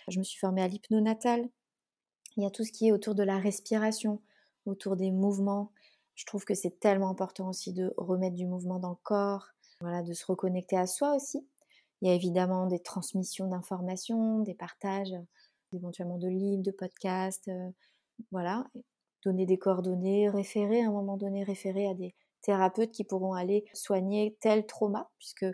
Je 0.06 0.18
me 0.20 0.24
suis 0.24 0.38
formée 0.38 0.62
à 0.62 0.68
l'hypnonatal. 0.68 1.48
Il 2.36 2.44
y 2.44 2.46
a 2.46 2.50
tout 2.50 2.64
ce 2.64 2.70
qui 2.70 2.88
est 2.88 2.92
autour 2.92 3.16
de 3.16 3.24
la 3.24 3.38
respiration, 3.38 4.22
autour 4.66 4.96
des 4.96 5.10
mouvements. 5.10 5.72
Je 6.14 6.24
trouve 6.26 6.44
que 6.44 6.54
c'est 6.54 6.78
tellement 6.78 7.10
important 7.10 7.48
aussi 7.48 7.72
de 7.72 7.92
remettre 7.96 8.36
du 8.36 8.46
mouvement 8.46 8.78
dans 8.78 8.90
le 8.90 8.96
corps, 9.02 9.48
voilà, 9.80 10.02
de 10.02 10.12
se 10.12 10.24
reconnecter 10.24 10.76
à 10.76 10.86
soi 10.86 11.16
aussi. 11.16 11.44
Il 12.00 12.08
y 12.08 12.10
a 12.12 12.14
évidemment 12.14 12.66
des 12.66 12.78
transmissions 12.78 13.48
d'informations, 13.48 14.38
des 14.40 14.54
partages, 14.54 15.14
éventuellement 15.72 16.18
de 16.18 16.28
livres, 16.28 16.62
de 16.62 16.70
podcasts, 16.70 17.48
euh, 17.48 17.70
voilà, 18.30 18.64
donner 19.24 19.46
des 19.46 19.58
coordonnées, 19.58 20.28
référer 20.28 20.82
à 20.82 20.88
un 20.88 20.92
moment 20.92 21.16
donné, 21.16 21.42
référer 21.42 21.88
à 21.88 21.94
des 21.94 22.14
thérapeutes 22.42 22.92
qui 22.92 23.04
pourront 23.04 23.34
aller 23.34 23.64
soigner 23.74 24.36
tel 24.40 24.66
trauma, 24.66 25.10
puisque 25.18 25.46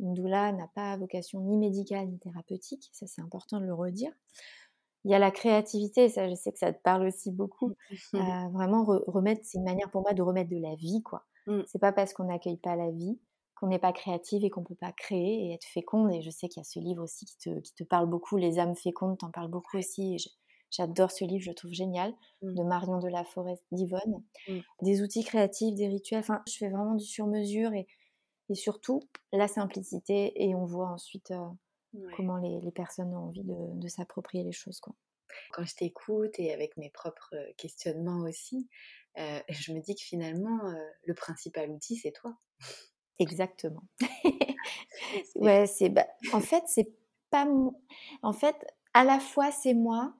une 0.00 0.14
doula 0.14 0.52
n'a 0.52 0.68
pas 0.74 0.96
vocation 0.96 1.40
ni 1.40 1.56
médicale 1.56 2.08
ni 2.08 2.18
thérapeutique, 2.18 2.88
ça 2.92 3.06
c'est 3.06 3.22
important 3.22 3.60
de 3.60 3.66
le 3.66 3.74
redire. 3.74 4.12
Il 5.04 5.10
y 5.10 5.14
a 5.14 5.18
la 5.18 5.30
créativité, 5.30 6.08
ça 6.08 6.28
je 6.28 6.34
sais 6.34 6.52
que 6.52 6.58
ça 6.58 6.72
te 6.72 6.80
parle 6.80 7.06
aussi 7.06 7.30
beaucoup. 7.32 7.72
Euh, 8.14 8.48
vraiment 8.52 8.84
remettre, 8.84 9.40
c'est 9.44 9.58
une 9.58 9.64
manière 9.64 9.90
pour 9.90 10.02
moi 10.02 10.12
de 10.12 10.22
remettre 10.22 10.50
de 10.50 10.60
la 10.60 10.74
vie, 10.74 11.02
quoi. 11.02 11.24
Mmh. 11.46 11.62
C'est 11.66 11.78
pas 11.78 11.92
parce 11.92 12.12
qu'on 12.12 12.24
n'accueille 12.24 12.58
pas 12.58 12.76
la 12.76 12.90
vie 12.90 13.18
qu'on 13.62 13.68
n'est 13.68 13.78
pas 13.78 13.92
créative 13.92 14.44
et 14.44 14.50
qu'on 14.50 14.64
peut 14.64 14.74
pas 14.74 14.90
créer 14.90 15.46
et 15.46 15.54
être 15.54 15.64
féconde. 15.64 16.12
Et 16.12 16.20
je 16.20 16.30
sais 16.30 16.48
qu'il 16.48 16.60
y 16.60 16.62
a 16.62 16.64
ce 16.64 16.80
livre 16.80 17.04
aussi 17.04 17.26
qui 17.26 17.38
te, 17.38 17.60
qui 17.60 17.72
te 17.74 17.84
parle 17.84 18.08
beaucoup, 18.08 18.36
Les 18.36 18.58
âmes 18.58 18.74
fécondes, 18.74 19.18
t'en 19.18 19.30
parles 19.30 19.50
beaucoup 19.50 19.78
aussi. 19.78 20.16
J'adore 20.72 21.10
ce 21.10 21.24
livre, 21.24 21.44
je 21.44 21.50
le 21.50 21.54
trouve 21.54 21.72
génial, 21.72 22.14
mmh. 22.40 22.54
de 22.54 22.62
Marion 22.62 22.98
de 22.98 23.08
la 23.08 23.24
Forêt 23.24 23.60
d'Yvonne. 23.72 24.24
Mmh. 24.48 24.58
Des 24.80 25.02
outils 25.02 25.22
créatifs, 25.22 25.74
des 25.74 25.86
rituels, 25.86 26.20
enfin, 26.20 26.42
je 26.48 26.56
fais 26.56 26.70
vraiment 26.70 26.94
du 26.94 27.04
sur-mesure 27.04 27.74
et, 27.74 27.86
et, 28.48 28.54
surtout 28.54 29.00
la 29.32 29.48
simplicité 29.48 30.32
et 30.42 30.54
on 30.54 30.64
voit 30.64 30.88
ensuite 30.88 31.30
euh, 31.30 32.00
comment 32.16 32.38
les, 32.38 32.60
les, 32.60 32.72
personnes 32.72 33.14
ont 33.14 33.28
envie 33.28 33.44
de, 33.44 33.78
de 33.78 33.88
s'approprier 33.88 34.44
les 34.44 34.52
choses. 34.52 34.80
Quoi. 34.80 34.94
Quand 35.52 35.64
je 35.64 35.74
t'écoute 35.74 36.38
et 36.38 36.54
avec 36.54 36.78
mes 36.78 36.88
propres 36.88 37.34
euh, 37.34 37.52
questionnements 37.58 38.22
aussi, 38.22 38.70
euh, 39.18 39.40
je 39.50 39.72
me 39.74 39.80
dis 39.80 39.94
que 39.94 40.02
finalement, 40.02 40.58
le 41.04 41.14
principal 41.14 41.70
outil, 41.70 41.96
c'est 41.96 42.12
toi. 42.12 42.34
Exactement. 43.18 43.82
ouais, 45.36 45.66
c'est 45.66 45.90
bah, 45.90 46.06
en 46.32 46.40
fait, 46.40 46.64
c'est 46.66 46.90
pas 47.30 47.46
en 48.22 48.32
fait, 48.32 48.56
à 48.94 49.04
la 49.04 49.20
fois 49.20 49.50
c'est 49.50 49.74
moi 49.74 50.14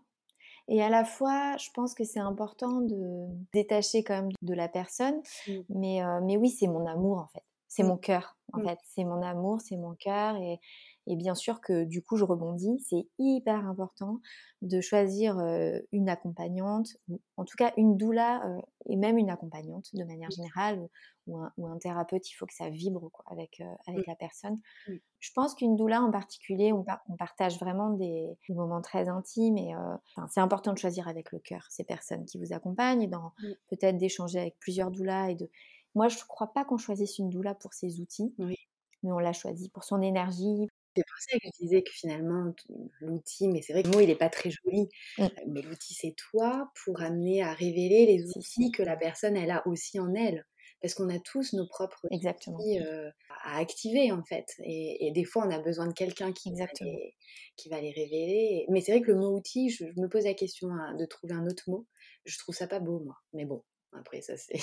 et 0.69 0.83
à 0.83 0.89
la 0.89 1.05
fois, 1.05 1.57
je 1.57 1.69
pense 1.75 1.95
que 1.95 2.05
c'est 2.05 2.21
important 2.21 2.81
de 2.81 3.27
détacher 3.53 4.03
quand 4.03 4.15
même 4.15 4.31
de 4.43 4.55
la 4.55 4.69
personne. 4.69 5.21
Mmh. 5.47 5.53
Mais, 5.71 6.03
euh, 6.05 6.21
mais 6.23 6.37
oui, 6.37 6.51
c'est 6.51 6.69
mon 6.69 6.87
amour 6.87 7.19
en 7.19 7.27
fait. 7.29 7.43
C'est 7.69 7.83
mmh. 7.83 7.89
mon 7.89 7.97
cœur 7.97 8.37
en 8.53 8.61
mmh. 8.61 8.69
fait. 8.69 8.79
C'est 8.85 9.05
mon 9.05 9.23
amour, 9.23 9.61
c'est 9.61 9.77
mon 9.77 9.95
cœur. 9.95 10.37
Et, 10.37 10.61
et 11.07 11.17
bien 11.17 11.35
sûr 11.35 11.61
que 11.61 11.85
du 11.85 12.03
coup, 12.03 12.17
je 12.17 12.25
rebondis. 12.25 12.79
C'est 12.89 13.07
hyper 13.19 13.67
important 13.67 14.21
de 14.63 14.81
choisir 14.81 15.39
une 15.93 16.09
accompagnante, 16.09 16.89
en 17.37 17.45
tout 17.45 17.57
cas 17.57 17.73
une 17.77 17.97
doula 17.97 18.43
et 18.87 18.97
même 18.97 19.19
une 19.19 19.31
accompagnante 19.31 19.89
de 19.95 20.05
manière 20.05 20.31
générale, 20.31 20.89
ou 21.27 21.39
un, 21.39 21.79
thérapeute. 21.79 22.29
Il 22.31 22.35
faut 22.35 22.47
que 22.47 22.55
ça 22.55 22.69
vibre 22.69 23.11
avec, 23.27 23.63
avec 23.87 24.07
la 24.07 24.15
personne. 24.15 24.61
Je 24.87 25.31
pense 25.35 25.55
qu'une 25.55 25.77
doula 25.77 26.03
en 26.03 26.11
particulier, 26.11 26.73
on, 26.73 26.85
partage 27.17 27.59
vraiment 27.59 27.91
des, 27.91 28.37
moments 28.49 28.83
très 28.83 29.09
intimes 29.09 29.59
et 29.59 29.73
c'est 30.31 30.41
important 30.41 30.73
de 30.73 30.79
choisir 30.79 31.09
avec 31.09 31.33
le 31.33 31.39
cœur 31.41 31.67
ces 31.71 31.85
personnes 31.85 32.25
qui 32.25 32.39
vous 32.39 32.53
accompagnent 32.53 33.03
et 33.03 33.11
peut-être 33.69 33.97
d'échanger 33.97 34.39
avec 34.39 34.59
plusieurs 34.59 34.91
doulas 34.91 35.31
et 35.31 35.35
de 35.35 35.49
moi, 35.95 36.09
je 36.09 36.17
ne 36.17 36.23
crois 36.27 36.53
pas 36.53 36.65
qu'on 36.65 36.79
choisisse 36.79 37.19
une 37.19 37.29
doula 37.29 37.55
pour 37.55 37.75
ses 37.75 38.01
outils, 38.01 38.35
mais 38.39 39.13
on 39.13 39.19
l'a 39.19 39.33
choisi 39.33 39.69
pour 39.69 39.85
son 39.85 40.01
énergie, 40.01 40.69
c'est 40.95 41.03
pour 41.03 41.19
ça 41.19 41.39
que 41.39 41.47
je 41.47 41.65
disais 41.65 41.83
que 41.83 41.91
finalement, 41.93 42.55
l'outil, 43.01 43.49
mais 43.49 43.63
c'est 43.63 43.73
vrai 43.73 43.83
que 43.83 43.89
le 43.89 43.95
mot, 43.95 44.01
il 44.01 44.09
n'est 44.09 44.15
pas 44.15 44.29
très 44.29 44.51
joli, 44.51 44.89
mmh. 45.19 45.27
mais 45.49 45.63
l'outil, 45.63 45.95
c'est 45.95 46.15
toi 46.17 46.71
pour 46.85 47.01
amener 47.01 47.43
à 47.43 47.53
révéler 47.53 48.07
les 48.07 48.25
outils 48.37 48.71
que 48.71 48.83
la 48.83 48.97
personne, 48.97 49.37
elle 49.37 49.51
a 49.51 49.67
aussi 49.67 49.99
en 49.99 50.15
elle. 50.15 50.45
Parce 50.81 50.95
qu'on 50.95 51.09
a 51.11 51.21
tous 51.21 51.53
nos 51.53 51.67
propres 51.69 52.01
outils 52.11 52.79
à 53.45 53.59
activer, 53.59 54.11
en 54.11 54.25
fait. 54.25 54.47
Et, 54.65 55.13
des 55.15 55.25
fois, 55.25 55.47
on 55.47 55.51
a 55.51 55.61
besoin 55.61 55.87
de 55.87 55.93
quelqu'un 55.93 56.33
qui, 56.33 56.53
qui, 57.57 57.69
va 57.69 57.81
les 57.81 57.93
révéler. 57.93 58.67
Mais 58.69 58.81
c'est 58.81 58.91
vrai 58.91 59.01
que 59.01 59.13
le 59.13 59.17
mot 59.17 59.37
outil, 59.37 59.71
je, 59.71 59.85
me 59.97 60.09
pose 60.09 60.25
la 60.25 60.35
question 60.35 60.71
hein, 60.71 60.97
de 60.97 61.05
trouver 61.07 61.35
un 61.35 61.47
autre 61.47 61.71
mot. 61.71 61.87
Je 62.25 62.37
trouve 62.37 62.57
ça 62.57 62.67
pas 62.67 62.81
beau, 62.81 62.99
moi. 62.99 63.17
Mais 63.33 63.45
bon, 63.45 63.63
après, 63.93 64.23
ça, 64.23 64.37
c'est. 64.37 64.59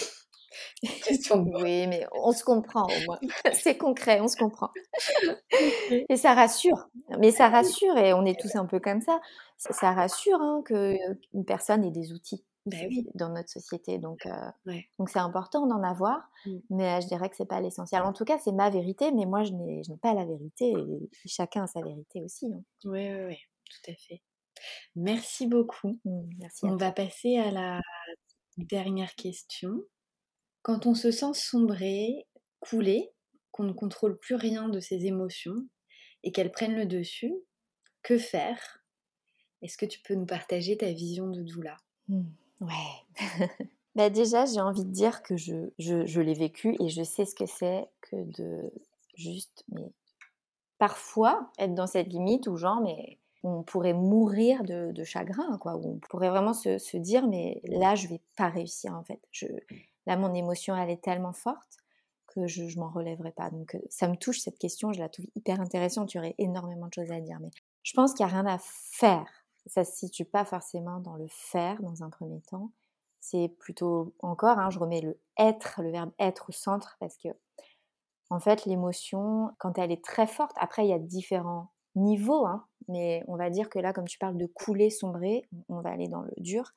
oui, 1.63 1.87
mais 1.87 2.05
on 2.11 2.31
se 2.31 2.43
comprend 2.43 2.83
au 2.83 3.05
moins. 3.05 3.19
C'est 3.53 3.77
concret, 3.77 4.21
on 4.21 4.27
se 4.27 4.37
comprend. 4.37 4.69
Et 6.09 6.17
ça 6.17 6.33
rassure. 6.33 6.89
Mais 7.19 7.31
ça 7.31 7.49
rassure, 7.49 7.97
et 7.97 8.13
on 8.13 8.25
est 8.25 8.39
tous 8.39 8.55
un 8.55 8.65
peu 8.65 8.79
comme 8.79 9.01
ça. 9.01 9.19
Ça 9.57 9.91
rassure 9.91 10.41
hein, 10.41 10.61
qu'une 10.65 11.45
personne 11.45 11.83
ait 11.83 11.91
des 11.91 12.13
outils 12.13 12.45
bah 12.65 12.77
dans 13.15 13.29
notre 13.29 13.49
société. 13.49 13.97
Donc, 13.97 14.25
euh, 14.25 14.73
donc 14.97 15.09
c'est 15.09 15.19
important 15.19 15.65
d'en 15.65 15.83
avoir, 15.83 16.29
mmh. 16.45 16.57
mais 16.69 17.01
je 17.01 17.07
dirais 17.07 17.29
que 17.29 17.35
c'est 17.35 17.45
pas 17.45 17.61
l'essentiel. 17.61 18.03
En 18.03 18.13
tout 18.13 18.25
cas, 18.25 18.37
c'est 18.37 18.51
ma 18.51 18.69
vérité, 18.69 19.11
mais 19.11 19.25
moi, 19.25 19.43
je 19.43 19.53
n'ai 19.53 19.97
pas 20.01 20.13
la 20.13 20.25
vérité, 20.25 20.71
et 20.71 21.09
chacun 21.25 21.63
a 21.63 21.67
sa 21.67 21.81
vérité 21.81 22.21
aussi. 22.21 22.47
Oui, 22.85 23.09
oui, 23.09 23.25
oui, 23.27 23.37
tout 23.69 23.91
à 23.91 23.95
fait. 23.95 24.21
Merci 24.95 25.47
beaucoup. 25.47 25.99
Mmh, 26.05 26.21
merci 26.37 26.65
on 26.65 26.75
va 26.75 26.91
passer 26.91 27.37
à 27.37 27.51
la 27.51 27.81
dernière 28.57 29.15
question. 29.15 29.81
Quand 30.61 30.85
on 30.85 30.95
se 30.95 31.11
sent 31.11 31.33
sombrer, 31.33 32.27
couler, 32.59 33.11
qu'on 33.51 33.63
ne 33.63 33.73
contrôle 33.73 34.17
plus 34.19 34.35
rien 34.35 34.69
de 34.69 34.79
ses 34.79 35.05
émotions 35.05 35.67
et 36.23 36.31
qu'elles 36.31 36.51
prennent 36.51 36.75
le 36.75 36.85
dessus, 36.85 37.33
que 38.03 38.17
faire? 38.17 38.83
Est-ce 39.61 39.77
que 39.77 39.85
tu 39.85 39.99
peux 39.99 40.15
nous 40.15 40.25
partager 40.25 40.77
ta 40.77 40.91
vision 40.91 41.27
de 41.27 41.41
doula? 41.41 41.77
Mmh, 42.07 42.23
Ouais. 42.61 43.15
bah 43.95 44.09
déjà, 44.09 44.45
j'ai 44.45 44.61
envie 44.61 44.85
de 44.85 44.91
dire 44.91 45.23
que 45.23 45.37
je, 45.37 46.19
l'ai 46.19 46.33
vécu 46.33 46.75
et 46.79 46.89
je 46.89 47.03
sais 47.03 47.25
ce 47.25 47.35
que 47.35 47.45
c'est 47.45 47.87
que 48.01 48.17
de 48.37 48.71
juste, 49.15 49.63
mais 49.69 49.91
parfois 50.77 51.51
être 51.57 51.73
dans 51.73 51.87
cette 51.87 52.07
limite 52.07 52.47
où 52.47 52.57
genre, 52.57 52.81
mais 52.81 53.17
on 53.43 53.63
pourrait 53.63 53.93
mourir 53.93 54.63
de, 54.63 55.03
chagrin, 55.03 55.57
quoi. 55.59 55.77
Où 55.77 55.93
on 55.93 55.99
pourrait 56.09 56.29
vraiment 56.29 56.53
se, 56.53 56.97
dire, 56.97 57.27
mais 57.27 57.61
là, 57.65 57.95
je 57.95 58.07
vais 58.07 58.21
pas 58.35 58.49
réussir 58.49 58.93
en 58.93 59.03
fait. 59.03 59.19
Je, 59.31 59.47
Là, 60.05 60.17
mon 60.17 60.33
émotion, 60.33 60.75
elle 60.75 60.89
est 60.89 61.03
tellement 61.03 61.33
forte 61.33 61.77
que 62.27 62.47
je 62.47 62.63
ne 62.63 62.79
m'en 62.79 62.89
relèverai 62.89 63.31
pas. 63.31 63.49
Donc, 63.49 63.75
euh, 63.75 63.79
ça 63.89 64.07
me 64.07 64.15
touche 64.15 64.39
cette 64.39 64.59
question, 64.59 64.93
je 64.93 64.99
la 64.99 65.09
trouve 65.09 65.25
hyper 65.35 65.59
intéressante. 65.59 66.09
Tu 66.09 66.17
aurais 66.17 66.35
énormément 66.37 66.87
de 66.87 66.93
choses 66.93 67.11
à 67.11 67.19
dire, 67.19 67.39
mais 67.41 67.49
je 67.83 67.93
pense 67.93 68.13
qu'il 68.13 68.25
n'y 68.25 68.31
a 68.31 68.35
rien 68.35 68.45
à 68.45 68.57
faire. 68.59 69.27
Ça 69.65 69.81
ne 69.81 69.85
se 69.85 69.93
situe 69.93 70.25
pas 70.25 70.45
forcément 70.45 70.99
dans 70.99 71.15
le 71.15 71.27
faire 71.29 71.81
dans 71.81 72.03
un 72.03 72.09
premier 72.09 72.41
temps. 72.41 72.71
C'est 73.19 73.49
plutôt 73.59 74.13
encore, 74.19 74.59
hein, 74.59 74.69
je 74.69 74.79
remets 74.79 75.01
le 75.01 75.19
être, 75.37 75.81
le 75.81 75.91
verbe 75.91 76.11
être 76.19 76.49
au 76.49 76.51
centre 76.51 76.95
parce 76.99 77.17
que, 77.17 77.29
en 78.29 78.39
fait, 78.39 78.65
l'émotion, 78.65 79.51
quand 79.57 79.77
elle 79.77 79.91
est 79.91 80.03
très 80.03 80.27
forte, 80.27 80.55
après, 80.57 80.85
il 80.85 80.89
y 80.89 80.93
a 80.93 80.99
différents 80.99 81.71
niveaux. 81.95 82.45
Hein. 82.45 82.65
mais 82.87 83.23
on 83.27 83.35
va 83.35 83.49
dire 83.49 83.69
que 83.69 83.79
là, 83.79 83.93
comme 83.93 84.07
tu 84.07 84.17
parles 84.19 84.37
de 84.37 84.45
couler, 84.45 84.89
sombrer, 84.89 85.47
on 85.67 85.81
va 85.81 85.89
aller 85.89 86.07
dans 86.07 86.21
le 86.21 86.31
dur. 86.37 86.71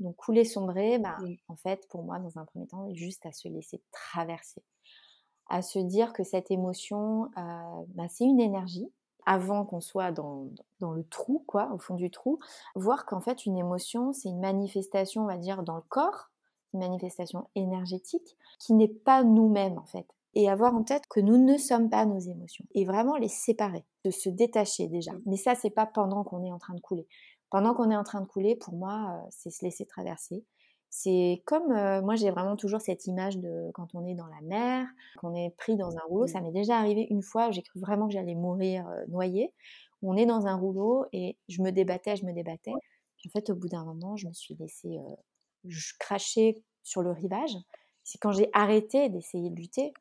Donc 0.00 0.16
couler, 0.16 0.44
sombrer, 0.44 0.98
bah, 0.98 1.16
en 1.48 1.56
fait, 1.56 1.86
pour 1.88 2.02
moi, 2.02 2.18
dans 2.18 2.38
un 2.38 2.44
premier 2.44 2.66
temps, 2.66 2.92
juste 2.94 3.24
à 3.26 3.32
se 3.32 3.48
laisser 3.48 3.82
traverser, 3.92 4.62
à 5.48 5.62
se 5.62 5.78
dire 5.78 6.12
que 6.12 6.24
cette 6.24 6.50
émotion, 6.50 7.30
euh, 7.38 7.84
bah, 7.94 8.08
c'est 8.08 8.24
une 8.24 8.40
énergie. 8.40 8.92
Avant 9.26 9.64
qu'on 9.64 9.80
soit 9.80 10.12
dans, 10.12 10.50
dans, 10.80 10.92
le 10.92 11.02
trou, 11.02 11.42
quoi, 11.46 11.72
au 11.72 11.78
fond 11.78 11.94
du 11.94 12.10
trou, 12.10 12.38
voir 12.74 13.06
qu'en 13.06 13.22
fait 13.22 13.46
une 13.46 13.56
émotion, 13.56 14.12
c'est 14.12 14.28
une 14.28 14.40
manifestation, 14.40 15.22
on 15.22 15.26
va 15.26 15.38
dire, 15.38 15.62
dans 15.62 15.76
le 15.76 15.82
corps, 15.88 16.28
une 16.74 16.80
manifestation 16.80 17.48
énergétique 17.54 18.36
qui 18.58 18.74
n'est 18.74 18.86
pas 18.86 19.24
nous-mêmes 19.24 19.78
en 19.78 19.86
fait 19.86 20.06
et 20.34 20.48
avoir 20.48 20.74
en 20.74 20.82
tête 20.82 21.06
que 21.08 21.20
nous 21.20 21.38
ne 21.38 21.56
sommes 21.56 21.88
pas 21.88 22.04
nos 22.06 22.18
émotions 22.18 22.64
et 22.74 22.84
vraiment 22.84 23.16
les 23.16 23.28
séparer, 23.28 23.84
de 24.04 24.10
se 24.10 24.28
détacher 24.28 24.88
déjà. 24.88 25.12
Mmh. 25.12 25.22
Mais 25.26 25.36
ça, 25.36 25.54
c'est 25.54 25.70
pas 25.70 25.86
pendant 25.86 26.24
qu'on 26.24 26.42
est 26.44 26.52
en 26.52 26.58
train 26.58 26.74
de 26.74 26.80
couler. 26.80 27.06
Pendant 27.54 27.72
qu'on 27.72 27.88
est 27.88 27.96
en 27.96 28.02
train 28.02 28.20
de 28.20 28.26
couler, 28.26 28.56
pour 28.56 28.74
moi, 28.74 29.12
euh, 29.14 29.28
c'est 29.30 29.50
se 29.50 29.64
laisser 29.64 29.86
traverser. 29.86 30.44
C'est 30.90 31.40
comme, 31.46 31.70
euh, 31.70 32.02
moi 32.02 32.16
j'ai 32.16 32.28
vraiment 32.32 32.56
toujours 32.56 32.80
cette 32.80 33.06
image 33.06 33.38
de 33.38 33.70
quand 33.74 33.94
on 33.94 34.04
est 34.04 34.16
dans 34.16 34.26
la 34.26 34.40
mer, 34.40 34.88
qu'on 35.18 35.36
est 35.36 35.50
pris 35.50 35.76
dans 35.76 35.96
un 35.96 36.00
rouleau. 36.08 36.26
Ça 36.26 36.40
m'est 36.40 36.50
déjà 36.50 36.76
arrivé 36.76 37.06
une 37.10 37.22
fois, 37.22 37.52
j'ai 37.52 37.62
cru 37.62 37.78
vraiment 37.78 38.08
que 38.08 38.12
j'allais 38.12 38.34
mourir 38.34 38.88
euh, 38.88 39.04
noyée. 39.06 39.52
On 40.02 40.16
est 40.16 40.26
dans 40.26 40.48
un 40.48 40.56
rouleau 40.56 41.06
et 41.12 41.38
je 41.48 41.62
me 41.62 41.70
débattais, 41.70 42.16
je 42.16 42.26
me 42.26 42.32
débattais. 42.32 42.72
en 42.72 43.30
fait, 43.30 43.48
au 43.50 43.54
bout 43.54 43.68
d'un 43.68 43.84
moment, 43.84 44.16
je 44.16 44.26
me 44.26 44.32
suis 44.32 44.56
laissée 44.56 44.98
je 45.64 45.92
crachais 46.00 46.60
sur 46.82 47.02
le 47.02 47.12
rivage. 47.12 47.56
C'est 48.02 48.18
quand 48.18 48.32
j'ai 48.32 48.50
arrêté 48.52 49.10
d'essayer 49.10 49.48
de 49.50 49.54
lutter, 49.54 49.94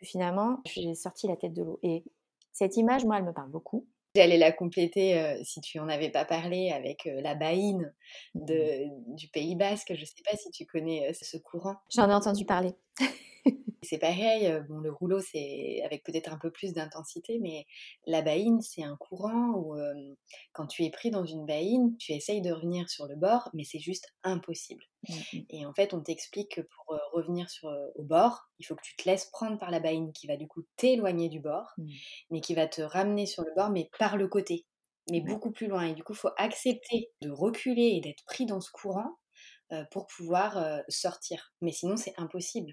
finalement, 0.00 0.60
j'ai 0.64 0.94
sorti 0.94 1.26
la 1.26 1.36
tête 1.36 1.54
de 1.54 1.64
l'eau. 1.64 1.80
Et 1.82 2.04
cette 2.52 2.76
image, 2.76 3.04
moi, 3.04 3.18
elle 3.18 3.24
me 3.24 3.32
parle 3.32 3.50
beaucoup. 3.50 3.84
J'allais 4.16 4.38
la 4.38 4.50
compléter, 4.50 5.16
euh, 5.16 5.38
si 5.44 5.60
tu 5.60 5.78
en 5.78 5.88
avais 5.88 6.10
pas 6.10 6.24
parlé, 6.24 6.72
avec 6.72 7.06
euh, 7.06 7.20
la 7.20 7.36
baïne 7.36 7.92
de, 8.34 8.86
mmh. 8.86 9.14
du 9.14 9.28
Pays 9.28 9.54
Basque. 9.54 9.92
Je 9.94 10.00
ne 10.00 10.04
sais 10.04 10.22
pas 10.28 10.36
si 10.36 10.50
tu 10.50 10.66
connais 10.66 11.08
euh, 11.08 11.12
ce 11.12 11.36
courant. 11.36 11.76
J'en 11.94 12.10
ai 12.10 12.14
entendu 12.14 12.44
parler. 12.44 12.72
c'est 13.82 13.98
pareil, 13.98 14.52
bon, 14.68 14.78
le 14.78 14.92
rouleau, 14.92 15.20
c'est 15.20 15.82
avec 15.84 16.04
peut-être 16.04 16.32
un 16.32 16.38
peu 16.38 16.50
plus 16.50 16.72
d'intensité, 16.72 17.38
mais 17.40 17.66
la 18.06 18.22
baïne, 18.22 18.60
c'est 18.60 18.82
un 18.82 18.96
courant 18.96 19.52
où 19.56 19.76
quand 20.52 20.66
tu 20.66 20.84
es 20.84 20.90
pris 20.90 21.10
dans 21.10 21.24
une 21.24 21.46
baïne, 21.46 21.96
tu 21.98 22.12
essayes 22.12 22.42
de 22.42 22.52
revenir 22.52 22.88
sur 22.90 23.06
le 23.06 23.16
bord, 23.16 23.50
mais 23.54 23.64
c'est 23.64 23.78
juste 23.78 24.06
impossible. 24.22 24.84
Mmh, 25.08 25.14
mmh. 25.14 25.38
Et 25.50 25.66
en 25.66 25.72
fait, 25.72 25.94
on 25.94 26.00
t'explique 26.00 26.56
que 26.56 26.60
pour 26.60 26.98
revenir 27.12 27.48
sur, 27.48 27.70
au 27.94 28.02
bord, 28.02 28.50
il 28.58 28.66
faut 28.66 28.74
que 28.74 28.82
tu 28.82 28.96
te 28.96 29.08
laisses 29.08 29.26
prendre 29.26 29.58
par 29.58 29.70
la 29.70 29.80
baïne 29.80 30.12
qui 30.12 30.26
va 30.26 30.36
du 30.36 30.46
coup 30.46 30.62
t'éloigner 30.76 31.28
du 31.28 31.40
bord, 31.40 31.72
mmh. 31.78 31.86
mais 32.30 32.40
qui 32.40 32.54
va 32.54 32.66
te 32.66 32.82
ramener 32.82 33.26
sur 33.26 33.42
le 33.42 33.52
bord, 33.56 33.70
mais 33.70 33.90
par 33.98 34.16
le 34.16 34.28
côté, 34.28 34.66
mais 35.10 35.20
beaucoup 35.20 35.50
plus 35.50 35.66
loin. 35.66 35.84
Et 35.86 35.94
du 35.94 36.04
coup, 36.04 36.12
il 36.12 36.18
faut 36.18 36.30
accepter 36.36 37.10
de 37.22 37.30
reculer 37.30 37.94
et 37.96 38.00
d'être 38.00 38.24
pris 38.24 38.46
dans 38.46 38.60
ce 38.60 38.70
courant 38.70 39.16
pour 39.92 40.08
pouvoir 40.08 40.82
sortir. 40.88 41.52
Mais 41.60 41.70
sinon, 41.70 41.96
c'est 41.96 42.12
impossible. 42.16 42.72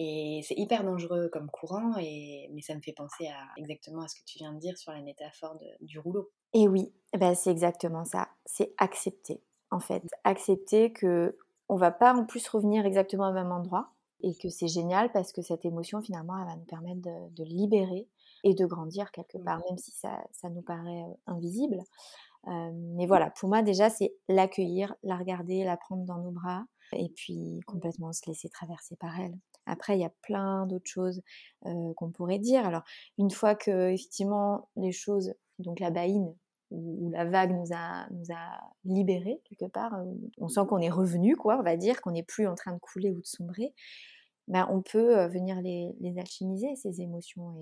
Et 0.00 0.42
c'est 0.46 0.54
hyper 0.56 0.84
dangereux 0.84 1.28
comme 1.32 1.50
courant, 1.50 1.96
et, 1.98 2.48
mais 2.52 2.62
ça 2.62 2.74
me 2.76 2.80
fait 2.80 2.92
penser 2.92 3.26
à, 3.26 3.40
exactement 3.56 4.02
à 4.02 4.08
ce 4.08 4.14
que 4.14 4.24
tu 4.24 4.38
viens 4.38 4.52
de 4.52 4.60
dire 4.60 4.78
sur 4.78 4.92
la 4.92 5.02
métaphore 5.02 5.58
du 5.80 5.98
rouleau. 5.98 6.30
Et 6.54 6.68
oui, 6.68 6.94
eh 7.12 7.18
ben 7.18 7.34
c'est 7.34 7.50
exactement 7.50 8.04
ça. 8.04 8.28
C'est 8.46 8.72
accepter, 8.78 9.42
en 9.72 9.80
fait. 9.80 10.04
Accepter 10.22 10.92
que 10.92 11.36
on 11.68 11.76
va 11.76 11.90
pas 11.90 12.14
en 12.14 12.24
plus 12.24 12.46
revenir 12.48 12.86
exactement 12.86 13.28
au 13.28 13.32
même 13.32 13.50
endroit 13.50 13.90
et 14.20 14.34
que 14.36 14.48
c'est 14.48 14.68
génial 14.68 15.10
parce 15.10 15.32
que 15.32 15.42
cette 15.42 15.64
émotion, 15.64 16.00
finalement, 16.00 16.38
elle 16.38 16.46
va 16.46 16.56
nous 16.56 16.64
permettre 16.64 17.00
de, 17.02 17.44
libérer 17.44 18.08
et 18.44 18.54
de 18.54 18.66
grandir 18.66 19.10
quelque 19.10 19.38
part, 19.38 19.60
même 19.68 19.78
si 19.78 19.90
ça, 19.90 20.24
ça 20.30 20.48
nous 20.48 20.62
paraît 20.62 21.04
invisible. 21.26 21.82
mais 22.46 23.06
voilà, 23.06 23.30
pour 23.30 23.48
moi 23.48 23.62
déjà, 23.62 23.90
c'est 23.90 24.14
l'accueillir, 24.28 24.94
la 25.02 25.16
regarder, 25.16 25.64
la 25.64 25.76
prendre 25.76 26.04
dans 26.04 26.18
nos 26.18 26.30
bras 26.30 26.64
et 26.92 27.10
puis 27.14 27.60
complètement 27.66 28.12
se 28.12 28.22
laisser 28.26 28.48
traverser 28.48 28.96
par 28.96 29.18
elle. 29.18 29.36
Après, 29.68 29.96
il 29.96 30.00
y 30.00 30.04
a 30.04 30.12
plein 30.22 30.66
d'autres 30.66 30.90
choses 30.90 31.22
qu'on 31.62 32.10
pourrait 32.10 32.38
dire. 32.38 32.66
Alors, 32.66 32.82
une 33.18 33.30
fois 33.30 33.54
que 33.54 33.90
effectivement 33.90 34.68
les 34.76 34.92
choses, 34.92 35.34
donc 35.58 35.80
la 35.80 35.90
baïne 35.90 36.34
où, 36.70 37.10
la 37.10 37.24
vague 37.24 37.52
nous 37.52 37.72
a, 37.72 38.06
nous 38.10 38.32
a 38.34 38.60
libérés 38.84 39.40
quelque 39.44 39.70
part, 39.70 39.98
on 40.38 40.48
sent 40.48 40.60
qu'on 40.68 40.78
est 40.78 40.90
revenu, 40.90 41.36
quoi, 41.36 41.58
on 41.58 41.62
va 41.62 41.76
dire, 41.76 42.00
qu'on 42.00 42.12
n'est 42.12 42.22
plus 42.22 42.46
en 42.46 42.54
train 42.54 42.72
de 42.72 42.78
couler 42.78 43.10
ou 43.10 43.20
de 43.20 43.26
sombrer. 43.26 43.74
Ben, 44.48 44.66
on 44.70 44.80
peut 44.80 45.26
venir 45.26 45.60
les, 45.60 46.18
alchimiser, 46.18 46.74
ces 46.76 47.02
émotions. 47.02 47.52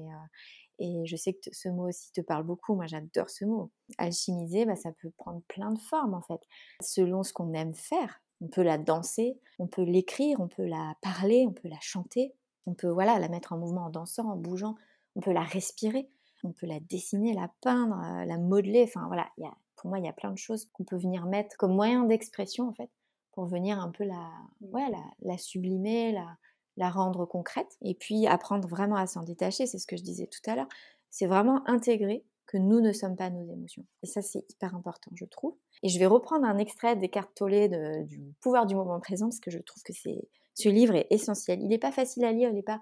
Et, 0.78 0.86
et 0.86 1.06
je 1.06 1.16
sais 1.16 1.32
que 1.34 1.50
ce 1.52 1.68
mot 1.68 1.88
aussi 1.88 2.12
te 2.12 2.20
parle 2.20 2.44
beaucoup. 2.44 2.74
Moi, 2.74 2.86
j'adore 2.86 3.30
ce 3.30 3.44
mot. 3.44 3.70
Alchimiser, 3.98 4.66
ben, 4.66 4.76
ça 4.76 4.92
peut 5.02 5.10
prendre 5.16 5.42
plein 5.48 5.72
de 5.72 5.78
formes, 5.78 6.14
en 6.14 6.22
fait, 6.22 6.40
selon 6.80 7.22
ce 7.22 7.32
qu'on 7.32 7.52
aime 7.54 7.74
faire. 7.74 8.22
On 8.40 8.48
peut 8.48 8.62
la 8.62 8.78
danser, 8.78 9.38
on 9.58 9.66
peut 9.66 9.82
l'écrire, 9.82 10.40
on 10.40 10.48
peut 10.48 10.66
la 10.66 10.94
parler, 11.00 11.46
on 11.48 11.52
peut 11.52 11.68
la 11.68 11.80
chanter, 11.80 12.34
on 12.66 12.74
peut 12.74 12.88
voilà 12.88 13.18
la 13.18 13.28
mettre 13.28 13.52
en 13.52 13.58
mouvement 13.58 13.86
en 13.86 13.90
dansant, 13.90 14.30
en 14.30 14.36
bougeant, 14.36 14.74
on 15.14 15.20
peut 15.20 15.32
la 15.32 15.42
respirer, 15.42 16.10
on 16.44 16.52
peut 16.52 16.66
la 16.66 16.80
dessiner, 16.80 17.32
la 17.32 17.50
peindre, 17.62 17.98
euh, 18.04 18.24
la 18.24 18.38
modeler. 18.38 18.84
Enfin 18.84 19.06
voilà, 19.06 19.26
y 19.38 19.44
a, 19.44 19.54
pour 19.76 19.88
moi 19.88 19.98
il 19.98 20.04
y 20.04 20.08
a 20.08 20.12
plein 20.12 20.30
de 20.30 20.38
choses 20.38 20.66
qu'on 20.72 20.84
peut 20.84 20.98
venir 20.98 21.26
mettre 21.26 21.56
comme 21.56 21.74
moyen 21.74 22.04
d'expression 22.04 22.68
en 22.68 22.72
fait 22.72 22.90
pour 23.32 23.46
venir 23.46 23.78
un 23.80 23.90
peu 23.90 24.04
la, 24.04 24.30
mmh. 24.60 24.66
ouais, 24.74 24.90
la, 24.90 25.02
la 25.22 25.38
sublimer, 25.38 26.12
la, 26.12 26.36
la 26.76 26.90
rendre 26.90 27.24
concrète 27.26 27.76
et 27.82 27.94
puis 27.94 28.26
apprendre 28.26 28.68
vraiment 28.68 28.96
à 28.96 29.06
s'en 29.06 29.22
détacher. 29.22 29.66
C'est 29.66 29.78
ce 29.78 29.86
que 29.86 29.96
je 29.96 30.02
disais 30.02 30.26
tout 30.26 30.50
à 30.50 30.56
l'heure. 30.56 30.68
C'est 31.10 31.26
vraiment 31.26 31.66
intégrer 31.66 32.24
que 32.46 32.56
nous 32.56 32.80
ne 32.80 32.92
sommes 32.92 33.16
pas 33.16 33.30
nos 33.30 33.44
émotions. 33.52 33.84
Et 34.02 34.06
ça, 34.06 34.22
c'est 34.22 34.44
hyper 34.50 34.74
important, 34.74 35.10
je 35.14 35.24
trouve. 35.24 35.56
Et 35.82 35.88
je 35.88 35.98
vais 35.98 36.06
reprendre 36.06 36.46
un 36.46 36.58
extrait 36.58 36.96
des 36.96 37.08
cartes 37.08 37.34
Tollé 37.34 37.68
du 38.04 38.34
pouvoir 38.40 38.66
du 38.66 38.74
moment 38.74 39.00
présent, 39.00 39.26
parce 39.26 39.40
que 39.40 39.50
je 39.50 39.58
trouve 39.58 39.82
que 39.82 39.92
c'est 39.92 40.28
ce 40.56 40.68
livre 40.70 40.94
est 40.94 41.06
essentiel. 41.10 41.60
Il 41.60 41.68
n'est 41.68 41.78
pas 41.78 41.92
facile 41.92 42.24
à 42.24 42.32
lire, 42.32 42.48
il 42.48 42.54
n'est 42.54 42.62
pas, 42.62 42.80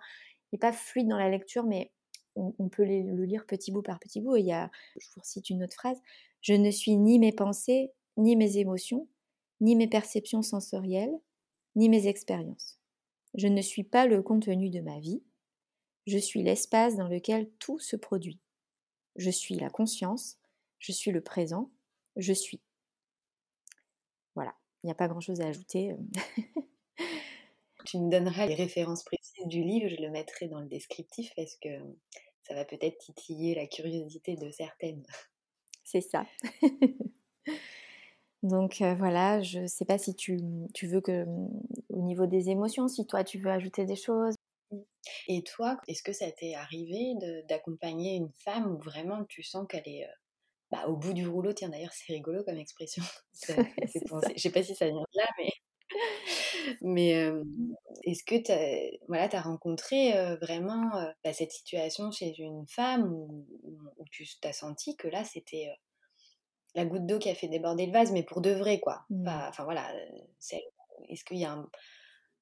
pas 0.60 0.72
fluide 0.72 1.08
dans 1.08 1.18
la 1.18 1.28
lecture, 1.28 1.64
mais 1.64 1.90
on, 2.36 2.68
peut 2.68 2.84
le 2.84 3.24
lire 3.24 3.46
petit 3.46 3.72
bout 3.72 3.82
par 3.82 3.98
petit 3.98 4.20
bout. 4.20 4.36
Et 4.36 4.40
il 4.40 4.46
y 4.46 4.52
a, 4.52 4.70
je 5.00 5.06
vous 5.14 5.20
cite 5.22 5.50
une 5.50 5.62
autre 5.62 5.74
phrase, 5.74 6.00
je 6.40 6.54
ne 6.54 6.70
suis 6.70 6.96
ni 6.96 7.18
mes 7.18 7.32
pensées, 7.32 7.92
ni 8.16 8.36
mes 8.36 8.58
émotions, 8.58 9.08
ni 9.60 9.76
mes 9.76 9.88
perceptions 9.88 10.42
sensorielles, 10.42 11.14
ni 11.74 11.88
mes 11.88 12.06
expériences. 12.06 12.78
Je 13.34 13.48
ne 13.48 13.60
suis 13.60 13.84
pas 13.84 14.06
le 14.06 14.22
contenu 14.22 14.70
de 14.70 14.80
ma 14.80 15.00
vie, 15.00 15.22
je 16.06 16.18
suis 16.18 16.42
l'espace 16.42 16.96
dans 16.96 17.08
lequel 17.08 17.50
tout 17.58 17.78
se 17.78 17.96
produit. 17.96 18.38
Je 19.16 19.30
suis 19.30 19.54
la 19.54 19.70
conscience, 19.70 20.38
je 20.78 20.92
suis 20.92 21.10
le 21.10 21.20
présent, 21.20 21.70
je 22.16 22.32
suis. 22.32 22.60
Voilà, 24.34 24.54
il 24.82 24.86
n'y 24.86 24.92
a 24.92 24.96
pas 24.96 25.08
grand-chose 25.08 25.40
à 25.40 25.46
ajouter. 25.46 25.92
Euh. 25.92 25.96
tu 27.84 27.98
me 27.98 28.10
donneras 28.10 28.46
les 28.46 28.54
références 28.54 29.04
précises 29.04 29.46
du 29.46 29.62
livre, 29.62 29.88
je 29.88 30.02
le 30.02 30.10
mettrai 30.10 30.48
dans 30.48 30.60
le 30.60 30.68
descriptif 30.68 31.32
parce 31.36 31.56
que 31.56 31.68
ça 32.42 32.54
va 32.54 32.64
peut-être 32.64 32.98
titiller 32.98 33.54
la 33.54 33.66
curiosité 33.66 34.36
de 34.36 34.50
certaines. 34.50 35.04
C'est 35.84 36.00
ça. 36.00 36.26
Donc 38.42 38.82
euh, 38.82 38.94
voilà, 38.94 39.40
je 39.40 39.60
ne 39.60 39.66
sais 39.66 39.86
pas 39.86 39.96
si 39.96 40.14
tu, 40.14 40.38
tu, 40.74 40.86
veux 40.86 41.00
que, 41.00 41.24
au 41.88 42.02
niveau 42.02 42.26
des 42.26 42.50
émotions, 42.50 42.88
si 42.88 43.06
toi 43.06 43.24
tu 43.24 43.38
veux 43.38 43.50
ajouter 43.50 43.86
des 43.86 43.96
choses. 43.96 44.34
Et 45.28 45.42
toi, 45.42 45.78
est-ce 45.88 46.02
que 46.02 46.12
ça 46.12 46.30
t'est 46.30 46.54
arrivé 46.54 47.14
d'accompagner 47.48 48.16
une 48.16 48.32
femme 48.44 48.74
où 48.74 48.78
vraiment 48.78 49.24
tu 49.24 49.42
sens 49.42 49.66
qu'elle 49.68 49.86
est 49.86 50.04
euh, 50.04 50.12
bah, 50.70 50.86
au 50.86 50.96
bout 50.96 51.12
du 51.12 51.26
rouleau? 51.26 51.52
Tiens, 51.52 51.68
d'ailleurs, 51.68 51.92
c'est 51.92 52.12
rigolo 52.12 52.42
comme 52.44 52.58
expression. 52.58 53.02
Je 53.48 53.52
ne 54.32 54.38
sais 54.38 54.50
pas 54.50 54.62
si 54.62 54.74
ça 54.74 54.86
vient 54.86 55.00
de 55.00 55.18
là, 55.18 55.26
mais. 55.38 55.50
Mais 56.80 57.30
est-ce 58.04 58.24
que 58.24 58.42
tu 58.42 58.50
as, 58.50 58.98
voilà, 59.06 59.28
as 59.30 59.42
rencontré 59.42 60.12
vraiment 60.40 60.90
bah, 61.22 61.32
cette 61.34 61.52
situation 61.52 62.10
chez 62.10 62.34
une 62.38 62.66
femme 62.66 63.12
où, 63.12 63.46
tu 64.10 64.26
t'as 64.40 64.54
senti 64.54 64.96
que 64.96 65.06
là, 65.06 65.24
c'était 65.24 65.68
la 66.74 66.86
goutte 66.86 67.06
d'eau 67.06 67.18
qui 67.18 67.28
a 67.28 67.34
fait 67.34 67.48
déborder 67.48 67.84
le 67.86 67.92
vase, 67.92 68.12
mais 68.12 68.22
pour 68.22 68.40
de 68.40 68.50
vrai, 68.50 68.80
quoi? 68.80 69.04
Mmh. 69.10 69.28
Enfin 69.28 69.64
voilà, 69.64 69.92
est-ce 71.08 71.24
qu'il 71.24 71.38
y 71.38 71.44
a 71.44 71.52
un, 71.52 71.68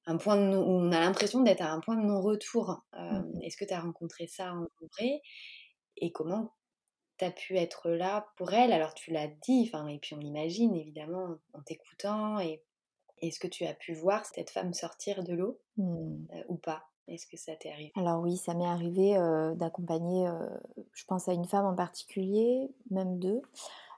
un 0.07 0.17
point 0.17 0.37
de 0.37 0.57
où 0.57 0.61
on 0.61 0.93
a 0.93 1.01
l'impression 1.01 1.43
d'être 1.43 1.63
à 1.63 1.71
un 1.71 1.81
point 1.81 1.97
de 1.97 2.03
non-retour. 2.03 2.83
Mmh 2.93 3.41
est-ce 3.43 3.57
que 3.57 3.65
tu 3.65 3.75
as 3.75 3.81
rencontré 3.81 4.27
ça 4.27 4.53
en 4.55 4.67
vrai? 4.93 5.21
Et 5.97 6.13
comment 6.13 6.53
tu 7.19 7.25
as 7.25 7.31
pu 7.31 7.57
être 7.57 7.91
là 7.91 8.27
pour 8.37 8.53
elle? 8.53 8.73
Alors 8.73 8.95
tu 8.95 9.11
l'as 9.11 9.29
dit, 9.29 9.71
et 9.89 9.99
puis 9.99 10.15
on 10.15 10.19
l'imagine 10.19 10.75
évidemment 10.75 11.37
en 11.53 11.63
t'écoutant. 11.63 12.39
Et 12.41 12.63
est-ce 13.21 13.39
que 13.39 13.49
tu 13.49 13.65
as 13.65 13.75
pu 13.75 13.95
voir 13.95 14.25
cette 14.27 14.51
femme 14.51 14.75
sortir 14.75 15.23
de 15.25 15.35
l'eau? 15.35 15.61
Mmh. 15.77 16.27
ou 16.49 16.57
pas? 16.57 16.85
Est-ce 17.09 17.27
que 17.27 17.37
ça 17.37 17.57
t'est 17.57 17.71
arrivé? 17.71 17.93
Alors 17.97 18.21
oui, 18.23 18.37
ça 18.37 18.55
m'est 18.55 18.67
arrivé 18.67 19.15
d'accompagner, 19.57 20.29
je 20.93 21.05
pense 21.05 21.29
à 21.29 21.33
une 21.33 21.47
femme 21.47 21.67
en 21.67 21.75
particulier, 21.75 22.71
même 22.91 23.19
deux. 23.19 23.43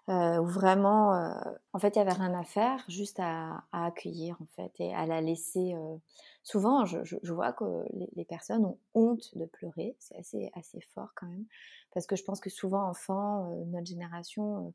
Où 0.09 0.47
vraiment, 0.47 1.35
en 1.73 1.79
fait, 1.79 1.97
il 1.97 1.99
y 1.99 2.03
avait 2.03 2.13
rien 2.13 2.35
à 2.35 2.45
faire, 2.45 2.85
juste 2.89 3.19
à, 3.21 3.65
accueillir 3.73 4.37
en 4.41 4.47
fait 4.57 4.73
et 4.79 4.95
à 4.95 5.07
la 5.07 5.21
laisser. 5.21 5.75
Souvent, 6.43 6.85
je, 6.85 7.33
vois 7.33 7.53
que 7.53 7.65
les, 8.15 8.25
personnes 8.25 8.65
ont 8.67 8.79
honte 8.95 9.37
de 9.37 9.47
pleurer, 9.47 9.97
c'est 9.99 10.17
assez, 10.17 10.51
assez 10.55 10.81
fort 10.95 11.11
quand 11.17 11.27
même, 11.27 11.47
parce 11.93 12.07
que 12.07 12.17
je 12.17 12.25
pense 12.25 12.41
que 12.41 12.51
souvent, 12.51 12.87
enfants, 12.87 13.49
notre 13.69 13.87
génération, 13.87 14.75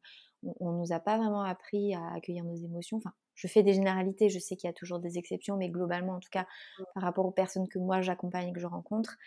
on, 0.59 0.71
ne 0.71 0.77
nous 0.79 0.93
a 0.93 0.99
pas 0.99 1.17
vraiment 1.17 1.43
appris 1.43 1.93
à 1.93 2.13
accueillir 2.13 2.43
nos 2.43 2.55
émotions. 2.55 2.97
Enfin, 2.97 3.13
je 3.35 3.47
fais 3.47 3.63
des 3.63 3.73
généralités, 3.73 4.29
je 4.29 4.39
sais 4.39 4.55
qu'il 4.55 4.67
y 4.67 4.71
a 4.71 4.73
toujours 4.73 4.99
des 4.99 5.17
exceptions, 5.17 5.57
mais 5.57 5.69
globalement, 5.69 6.13
en 6.13 6.19
tout 6.19 6.29
cas, 6.31 6.43
mmh. 6.79 6.83
par 6.95 7.03
rapport 7.03 7.25
aux 7.25 7.31
personnes 7.31 7.67
que 7.67 7.79
moi 7.79 8.01
j'accompagne 8.01 8.49
et 8.49 8.53
que 8.53 8.59
je 8.59 8.67
rencontre, 8.67 9.17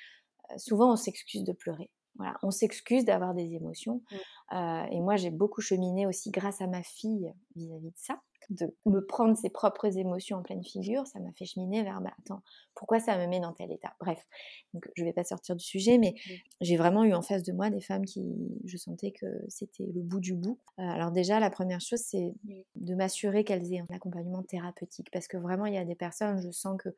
souvent 0.57 0.93
on 0.93 0.97
s'excuse 0.97 1.45
de 1.45 1.53
pleurer. 1.53 1.91
Voilà, 2.17 2.37
on 2.43 2.51
s'excuse 2.51 3.05
d'avoir 3.05 3.35
des 3.35 3.55
émotions. 3.55 4.03
Mmh. 4.11 4.93
et 4.93 5.01
moi, 5.01 5.17
j'ai 5.17 5.31
beaucoup 5.31 5.61
cheminé 5.61 6.07
aussi 6.07 6.31
grâce 6.31 6.61
à 6.61 6.67
ma 6.67 6.83
fille 6.83 7.33
vis-à-vis 7.57 7.91
de 7.91 7.97
ça 7.97 8.21
de 8.51 8.75
me 8.87 9.05
prendre 9.05 9.37
ses 9.37 9.51
propres 9.51 9.97
émotions 9.99 10.39
en 10.39 10.43
pleine 10.43 10.65
figure, 10.65 11.07
ça 11.07 11.21
m'a 11.21 11.33
fait 11.33 11.45
cheminer 11.45 11.83
vers, 11.83 12.01
bah, 12.01 12.13
attends, 12.19 12.43
pourquoi 12.75 13.01
ça 13.01 13.17
me 13.19 13.27
met 13.27 13.41
dans 13.41 13.53
tel 13.53 13.71
état? 13.73 13.95
Bref, 14.01 14.27
donc 14.75 14.89
je 14.95 15.03
ne 15.03 15.09
vais 15.09 15.13
pas 15.13 15.25
sortir 15.25 15.57
du 15.57 15.65
sujet, 15.65 15.99
mais 15.99 16.15
j'ai 16.61 16.77
vraiment 16.77 17.05
eu 17.05 17.15
en 17.15 17.23
face 17.23 17.43
de 17.43 17.53
moi 17.53 17.71
des 17.71 17.81
femmes 17.81 18.05
qui, 18.05 18.35
je 18.65 18.77
sentais 18.77 19.13
que 19.13 19.27
c'était 19.49 19.91
le 19.95 20.03
bout 20.03 20.21
du 20.21 20.35
bout. 20.35 20.59
Euh, 20.79 20.83
alors 20.83 21.11
déjà, 21.11 21.41
la 21.41 21.51
première 21.51 21.81
chose, 21.81 22.01
c'est 22.01 22.35
de 22.75 22.95
m'assurer 22.95 23.45
qu'elles 23.45 23.73
aient 23.73 23.81
un 23.81 23.95
accompagnement 23.95 24.43
thérapeutique, 24.43 25.11
parce 25.13 25.29
que 25.29 25.37
vraiment, 25.37 25.67
il 25.67 25.75
y 25.75 25.79
a 25.79 25.85
des 25.85 25.95
personnes, 25.95 26.41
je 26.43 26.51
sens 26.51 26.77
que 26.83 26.91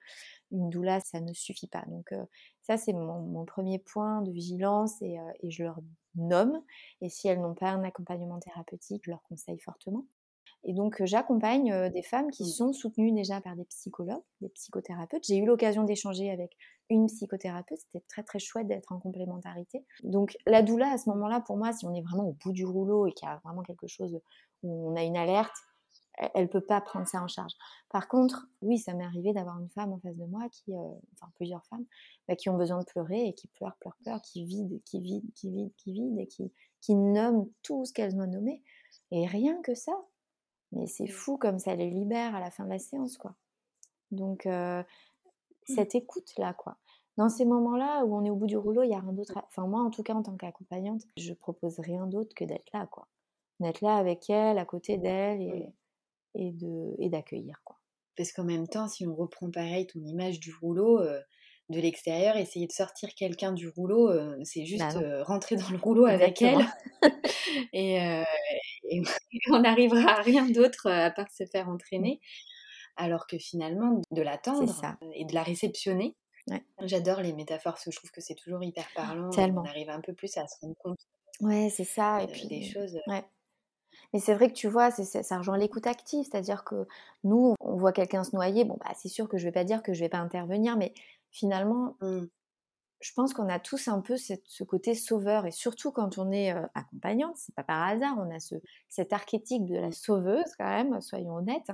une 0.50 0.70
doula, 0.70 1.00
ça 1.00 1.20
ne 1.20 1.32
suffit 1.32 1.68
pas. 1.68 1.84
Donc 1.88 2.12
euh, 2.12 2.24
ça, 2.62 2.76
c'est 2.76 2.92
mon, 2.92 3.44
premier 3.44 3.78
point 3.78 4.22
de 4.22 4.30
vigilance 4.30 5.00
et, 5.02 5.18
euh, 5.18 5.32
et 5.42 5.50
je 5.50 5.64
leur 5.64 5.80
nomme. 6.16 6.62
Et 7.00 7.08
si 7.08 7.28
elles 7.28 7.40
n'ont 7.40 7.54
pas 7.54 7.70
un 7.70 7.84
accompagnement 7.84 8.38
thérapeutique, 8.38 9.02
je 9.04 9.10
leur 9.10 9.22
conseille 9.24 9.58
fortement. 9.58 10.06
Et 10.64 10.72
donc, 10.72 11.02
j'accompagne 11.04 11.90
des 11.90 12.02
femmes 12.02 12.30
qui 12.30 12.44
mmh. 12.44 12.46
sont 12.46 12.72
soutenues 12.72 13.12
déjà 13.12 13.40
par 13.40 13.54
des 13.54 13.64
psychologues, 13.64 14.22
des 14.40 14.48
psychothérapeutes. 14.48 15.24
J'ai 15.26 15.36
eu 15.36 15.44
l'occasion 15.44 15.84
d'échanger 15.84 16.30
avec 16.30 16.56
une 16.90 17.06
psychothérapeute. 17.06 17.78
C'était 17.78 18.04
très, 18.08 18.22
très 18.22 18.38
chouette 18.38 18.66
d'être 18.66 18.92
en 18.92 18.98
complémentarité. 18.98 19.84
Donc, 20.02 20.36
la 20.46 20.62
doula, 20.62 20.90
à 20.92 20.98
ce 20.98 21.08
moment-là, 21.10 21.40
pour 21.40 21.56
moi, 21.56 21.72
si 21.72 21.86
on 21.86 21.94
est 21.94 22.02
vraiment 22.02 22.28
au 22.28 22.32
bout 22.32 22.52
du 22.52 22.64
rouleau 22.64 23.06
et 23.06 23.12
qu'il 23.12 23.28
y 23.28 23.30
a 23.30 23.40
vraiment 23.44 23.62
quelque 23.62 23.86
chose 23.86 24.18
où 24.62 24.90
on 24.90 24.96
a 24.96 25.02
une 25.02 25.16
alerte, 25.16 25.54
elle 26.34 26.44
ne 26.44 26.48
peut 26.48 26.60
pas 26.60 26.80
prendre 26.80 27.08
ça 27.08 27.22
en 27.22 27.26
charge. 27.26 27.52
Par 27.90 28.08
contre, 28.08 28.46
oui, 28.62 28.78
ça 28.78 28.94
m'est 28.94 29.04
arrivé 29.04 29.32
d'avoir 29.32 29.58
une 29.58 29.68
femme 29.70 29.92
en 29.92 29.98
face 29.98 30.16
de 30.16 30.24
moi, 30.26 30.48
qui, 30.50 30.72
enfin 30.74 31.30
plusieurs 31.34 31.64
femmes, 31.66 31.84
bah, 32.28 32.36
qui 32.36 32.48
ont 32.48 32.56
besoin 32.56 32.78
de 32.78 32.84
pleurer 32.84 33.26
et 33.26 33.34
qui 33.34 33.48
pleurent, 33.48 33.76
pleurent, 33.80 33.96
pleurent, 34.02 34.22
qui 34.22 34.44
vident, 34.44 34.78
qui 34.84 35.00
vident, 35.00 35.28
qui 35.34 35.50
vident, 35.50 35.72
qui 35.76 35.92
vident 35.92 36.18
et 36.18 36.26
qui, 36.26 36.52
qui 36.80 36.94
nomment 36.94 37.48
tout 37.62 37.84
ce 37.84 37.92
qu'elles 37.92 38.14
ont 38.16 38.26
nommé. 38.26 38.62
Et 39.10 39.26
rien 39.26 39.60
que 39.62 39.74
ça, 39.74 39.92
mais 40.74 40.86
c'est 40.86 41.04
mmh. 41.04 41.08
fou 41.08 41.36
comme 41.36 41.58
ça 41.58 41.74
les 41.74 41.90
libère 41.90 42.34
à 42.34 42.40
la 42.40 42.50
fin 42.50 42.64
de 42.64 42.70
la 42.70 42.78
séance, 42.78 43.16
quoi. 43.16 43.34
Donc, 44.10 44.46
mmh. 44.46 44.84
cette 45.64 45.94
écoute-là, 45.94 46.54
quoi. 46.54 46.76
Dans 47.16 47.28
ces 47.28 47.44
moments-là 47.44 48.04
où 48.04 48.16
on 48.16 48.24
est 48.24 48.30
au 48.30 48.36
bout 48.36 48.46
du 48.46 48.56
rouleau, 48.56 48.82
il 48.82 48.90
y 48.90 48.94
a 48.94 48.98
rien 48.98 49.12
d'autre. 49.12 49.38
Enfin, 49.46 49.66
moi, 49.66 49.80
en 49.80 49.90
tout 49.90 50.02
cas, 50.02 50.14
en 50.14 50.22
tant 50.22 50.36
qu'accompagnante, 50.36 51.02
je 51.16 51.32
propose 51.32 51.78
rien 51.78 52.06
d'autre 52.06 52.34
que 52.34 52.44
d'être 52.44 52.70
là, 52.72 52.86
quoi. 52.86 53.06
D'être 53.60 53.82
là 53.82 53.96
avec 53.96 54.28
elle, 54.28 54.58
à 54.58 54.64
côté 54.64 54.98
d'elle 54.98 55.40
et, 55.40 55.72
et, 56.34 56.50
de, 56.50 56.94
et 56.98 57.08
d'accueillir, 57.08 57.60
quoi. 57.64 57.78
Parce 58.16 58.32
qu'en 58.32 58.44
même 58.44 58.68
temps, 58.68 58.88
si 58.88 59.06
on 59.06 59.14
reprend 59.14 59.50
pareil 59.50 59.86
ton 59.86 60.00
image 60.00 60.40
du 60.40 60.52
rouleau, 60.54 61.00
de 61.70 61.80
l'extérieur, 61.80 62.36
essayer 62.36 62.66
de 62.66 62.72
sortir 62.72 63.14
quelqu'un 63.14 63.52
du 63.52 63.68
rouleau, 63.68 64.10
c'est 64.44 64.60
bah 64.60 64.66
juste 64.66 64.98
rentrer 65.22 65.56
dans 65.56 65.68
le 65.70 65.78
rouleau 65.78 66.06
avec 66.06 66.40
elle. 66.42 66.64
et, 67.72 67.98
on 69.50 69.60
n'arrivera 69.60 70.18
à 70.18 70.22
rien 70.22 70.48
d'autre 70.48 70.90
à 70.90 71.10
part 71.10 71.30
se 71.30 71.44
faire 71.44 71.68
entraîner. 71.68 72.20
Alors 72.96 73.26
que 73.26 73.38
finalement, 73.38 74.02
de 74.12 74.22
l'attendre 74.22 74.72
et 75.14 75.24
de 75.24 75.34
la 75.34 75.42
réceptionner. 75.42 76.14
J'adore 76.82 77.22
les 77.22 77.32
métaphores, 77.32 77.72
parce 77.72 77.84
que 77.84 77.90
je 77.90 77.96
trouve 77.96 78.10
que 78.10 78.20
c'est 78.20 78.34
toujours 78.34 78.62
hyper 78.62 78.86
parlant. 78.94 79.30
Tellement. 79.30 79.62
On 79.62 79.68
arrive 79.68 79.90
un 79.90 80.00
peu 80.00 80.12
plus 80.12 80.36
à 80.36 80.46
se 80.46 80.60
rendre 80.60 80.76
compte. 80.78 80.98
Ouais, 81.40 81.70
c'est 81.70 81.84
ça. 81.84 82.22
et 82.22 82.26
puis 82.26 82.46
des 82.46 82.62
choses. 82.62 82.98
Ouais. 83.06 83.24
Mais 84.12 84.20
c'est 84.20 84.34
vrai 84.34 84.48
que 84.48 84.54
tu 84.54 84.68
vois, 84.68 84.90
ça 84.90 85.38
rejoint 85.38 85.58
l'écoute 85.58 85.86
active, 85.86 86.24
c'est-à-dire 86.24 86.64
que 86.64 86.86
nous, 87.24 87.54
on 87.60 87.76
voit 87.76 87.92
quelqu'un 87.92 88.22
se 88.22 88.34
noyer, 88.34 88.64
bon, 88.64 88.76
bah, 88.80 88.92
c'est 88.96 89.08
sûr 89.08 89.28
que 89.28 89.38
je 89.38 89.44
vais 89.44 89.52
pas 89.52 89.64
dire 89.64 89.82
que 89.82 89.92
je 89.92 90.00
vais 90.00 90.08
pas 90.08 90.18
intervenir, 90.18 90.76
mais 90.76 90.92
finalement, 91.30 91.96
mmh. 92.00 92.26
Je 93.00 93.12
pense 93.12 93.34
qu'on 93.34 93.48
a 93.48 93.58
tous 93.58 93.88
un 93.88 94.00
peu 94.00 94.16
ce 94.16 94.64
côté 94.64 94.94
sauveur, 94.94 95.46
et 95.46 95.50
surtout 95.50 95.92
quand 95.92 96.18
on 96.18 96.32
est 96.32 96.52
euh, 96.54 96.66
accompagnante, 96.74 97.36
c'est 97.36 97.54
pas 97.54 97.62
par 97.64 97.82
hasard, 97.82 98.16
on 98.18 98.34
a 98.34 98.40
ce, 98.40 98.54
cet 98.88 99.12
archétype 99.12 99.66
de 99.66 99.76
la 99.76 99.92
sauveuse 99.92 100.54
quand 100.58 100.68
même, 100.68 101.00
soyons 101.00 101.34
honnêtes, 101.34 101.70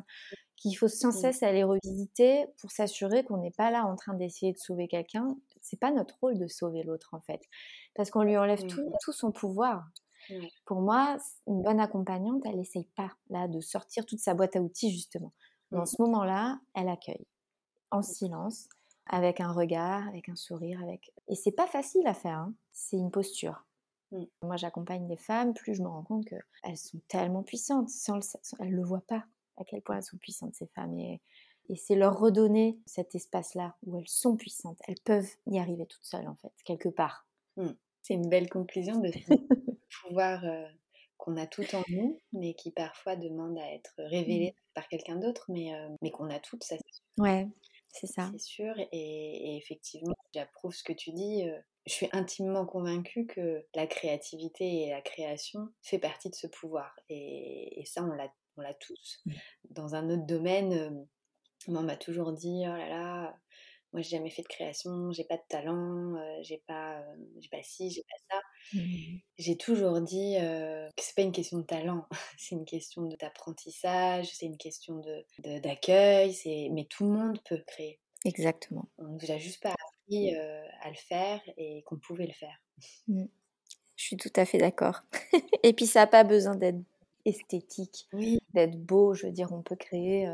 qu'il 0.56 0.76
faut 0.76 0.88
sans 0.88 1.12
cesse 1.12 1.42
aller 1.42 1.64
revisiter 1.64 2.46
pour 2.58 2.70
s'assurer 2.70 3.24
qu'on 3.24 3.38
n'est 3.38 3.52
pas 3.52 3.70
là 3.70 3.86
en 3.86 3.96
train 3.96 4.14
d'essayer 4.14 4.52
de 4.52 4.58
sauver 4.58 4.88
quelqu'un. 4.88 5.36
C'est 5.62 5.78
pas 5.78 5.90
notre 5.90 6.18
rôle 6.20 6.38
de 6.38 6.48
sauver 6.48 6.82
l'autre 6.82 7.14
en 7.14 7.20
fait, 7.20 7.40
parce 7.94 8.10
qu'on 8.10 8.22
lui 8.22 8.36
enlève 8.36 8.66
tout, 8.66 8.92
tout, 9.02 9.12
son 9.12 9.32
pouvoir. 9.32 9.88
Pour 10.64 10.80
moi, 10.80 11.16
une 11.46 11.62
bonne 11.62 11.80
accompagnante, 11.80 12.42
elle 12.44 12.56
n'essaye 12.56 12.88
pas 12.96 13.10
là 13.30 13.48
de 13.48 13.60
sortir 13.60 14.04
toute 14.04 14.20
sa 14.20 14.34
boîte 14.34 14.56
à 14.56 14.60
outils 14.60 14.90
justement. 14.90 15.32
Dans 15.70 15.86
ce 15.86 16.00
moment-là, 16.02 16.58
elle 16.74 16.88
accueille 16.88 17.26
en 17.90 18.02
silence 18.02 18.68
avec 19.10 19.40
un 19.40 19.52
regard, 19.52 20.06
avec 20.08 20.28
un 20.28 20.36
sourire, 20.36 20.80
avec. 20.82 21.12
Et 21.28 21.34
c'est 21.34 21.52
pas 21.52 21.66
facile 21.66 22.06
à 22.06 22.14
faire. 22.14 22.38
Hein. 22.38 22.54
C'est 22.72 22.96
une 22.96 23.10
posture. 23.10 23.66
Mmh. 24.12 24.24
Moi, 24.42 24.56
j'accompagne 24.56 25.06
des 25.08 25.16
femmes, 25.16 25.52
plus 25.52 25.74
je 25.74 25.82
me 25.82 25.88
rends 25.88 26.04
compte 26.04 26.24
qu'elles 26.26 26.76
sont 26.76 27.00
tellement 27.08 27.42
puissantes, 27.42 27.90
sans 27.90 28.16
le... 28.16 28.22
elles 28.60 28.74
ne 28.74 28.84
voient 28.84 29.04
pas 29.06 29.24
à 29.56 29.64
quel 29.64 29.82
point 29.82 29.96
elles 29.96 30.04
sont 30.04 30.16
puissantes 30.16 30.54
ces 30.54 30.68
femmes. 30.68 30.96
Et, 30.96 31.20
et 31.68 31.76
c'est 31.76 31.96
leur 31.96 32.18
redonner 32.18 32.78
cet 32.86 33.14
espace-là 33.14 33.76
où 33.84 33.98
elles 33.98 34.08
sont 34.08 34.36
puissantes. 34.36 34.78
Elles 34.86 35.00
peuvent 35.04 35.30
y 35.46 35.58
arriver 35.58 35.86
toutes 35.86 36.04
seules, 36.04 36.28
en 36.28 36.36
fait, 36.36 36.52
quelque 36.64 36.88
part. 36.88 37.26
Mmh. 37.56 37.70
C'est 38.02 38.14
une 38.14 38.28
belle 38.28 38.48
conclusion 38.48 39.00
de 39.00 39.10
pouvoir 40.02 40.44
euh, 40.44 40.64
qu'on 41.18 41.36
a 41.36 41.48
tout 41.48 41.66
en 41.74 41.82
nous, 41.88 42.20
mais 42.32 42.54
qui 42.54 42.70
parfois 42.70 43.16
demande 43.16 43.58
à 43.58 43.74
être 43.74 43.94
révélé 43.98 44.52
mmh. 44.52 44.72
par 44.74 44.88
quelqu'un 44.88 45.16
d'autre, 45.16 45.46
mais, 45.48 45.74
euh, 45.74 45.88
mais 46.00 46.12
qu'on 46.12 46.30
a 46.30 46.38
toutes, 46.38 46.62
ça 46.62 46.76
Ouais, 47.18 47.48
c'est 47.92 48.06
ça. 48.06 48.30
C'est 48.32 48.40
sûr, 48.40 48.74
et, 48.92 49.56
effectivement, 49.56 50.14
j'approuve 50.34 50.74
ce 50.74 50.82
que 50.82 50.92
tu 50.92 51.12
dis. 51.12 51.44
Je 51.86 51.92
suis 51.92 52.08
intimement 52.12 52.66
convaincue 52.66 53.26
que 53.26 53.66
la 53.74 53.86
créativité 53.86 54.82
et 54.82 54.90
la 54.90 55.00
création 55.00 55.68
fait 55.82 55.98
partie 55.98 56.30
de 56.30 56.34
ce 56.34 56.46
pouvoir. 56.46 56.94
Et, 57.08 57.82
ça, 57.86 58.02
on 58.02 58.62
l'a 58.62 58.74
tous. 58.74 59.20
Mmh. 59.26 59.32
Dans 59.70 59.94
un 59.94 60.10
autre 60.10 60.26
domaine, 60.26 61.06
on 61.68 61.82
m'a 61.82 61.96
toujours 61.96 62.32
dit, 62.32 62.62
oh 62.64 62.76
là 62.76 62.88
là, 62.88 63.36
moi 63.92 64.02
j'ai 64.02 64.16
jamais 64.16 64.30
fait 64.30 64.42
de 64.42 64.48
création, 64.48 65.10
j'ai 65.12 65.24
pas 65.24 65.36
de 65.36 65.42
talent, 65.48 66.16
j'ai 66.42 66.62
pas, 66.66 67.02
j'ai 67.40 67.48
pas 67.48 67.62
ci, 67.62 67.90
j'ai 67.90 68.02
pas 68.02 68.34
ça. 68.34 68.40
Mmh 68.74 69.18
j'ai 69.38 69.56
toujours 69.56 70.00
dit 70.02 70.36
que 70.38 71.02
c'est 71.02 71.14
pas 71.16 71.22
une 71.22 71.32
question 71.32 71.58
de 71.58 71.64
talent, 71.64 72.06
c'est 72.38 72.54
une 72.54 72.66
question 72.66 73.08
d'apprentissage, 73.18 74.28
c'est 74.34 74.46
une 74.46 74.58
question 74.58 74.98
de 74.98 75.58
d'accueil, 75.60 76.34
c'est 76.34 76.68
mais 76.70 76.84
tout 76.84 77.04
le 77.04 77.10
monde 77.10 77.40
peut 77.48 77.62
créer. 77.66 77.98
Exactement. 78.24 78.88
On 78.98 79.04
nous 79.04 79.30
a 79.30 79.38
juste 79.38 79.62
pas 79.62 79.70
appris 79.70 80.34
à 80.34 80.90
le 80.90 80.96
faire 80.96 81.40
et 81.56 81.82
qu'on 81.86 81.96
pouvait 81.96 82.26
le 82.26 82.34
faire. 82.34 82.60
Mmh. 83.08 83.24
Je 83.96 84.04
suis 84.04 84.16
tout 84.16 84.32
à 84.36 84.44
fait 84.44 84.58
d'accord. 84.58 85.02
et 85.62 85.72
puis 85.72 85.86
ça 85.86 86.00
n'a 86.00 86.06
pas 86.06 86.24
besoin 86.24 86.54
d'être 86.54 86.80
esthétique, 87.24 88.08
d'être 88.54 88.78
beau. 88.78 89.14
Je 89.14 89.26
veux 89.26 89.32
dire, 89.32 89.52
on 89.52 89.62
peut 89.62 89.76
créer 89.76 90.26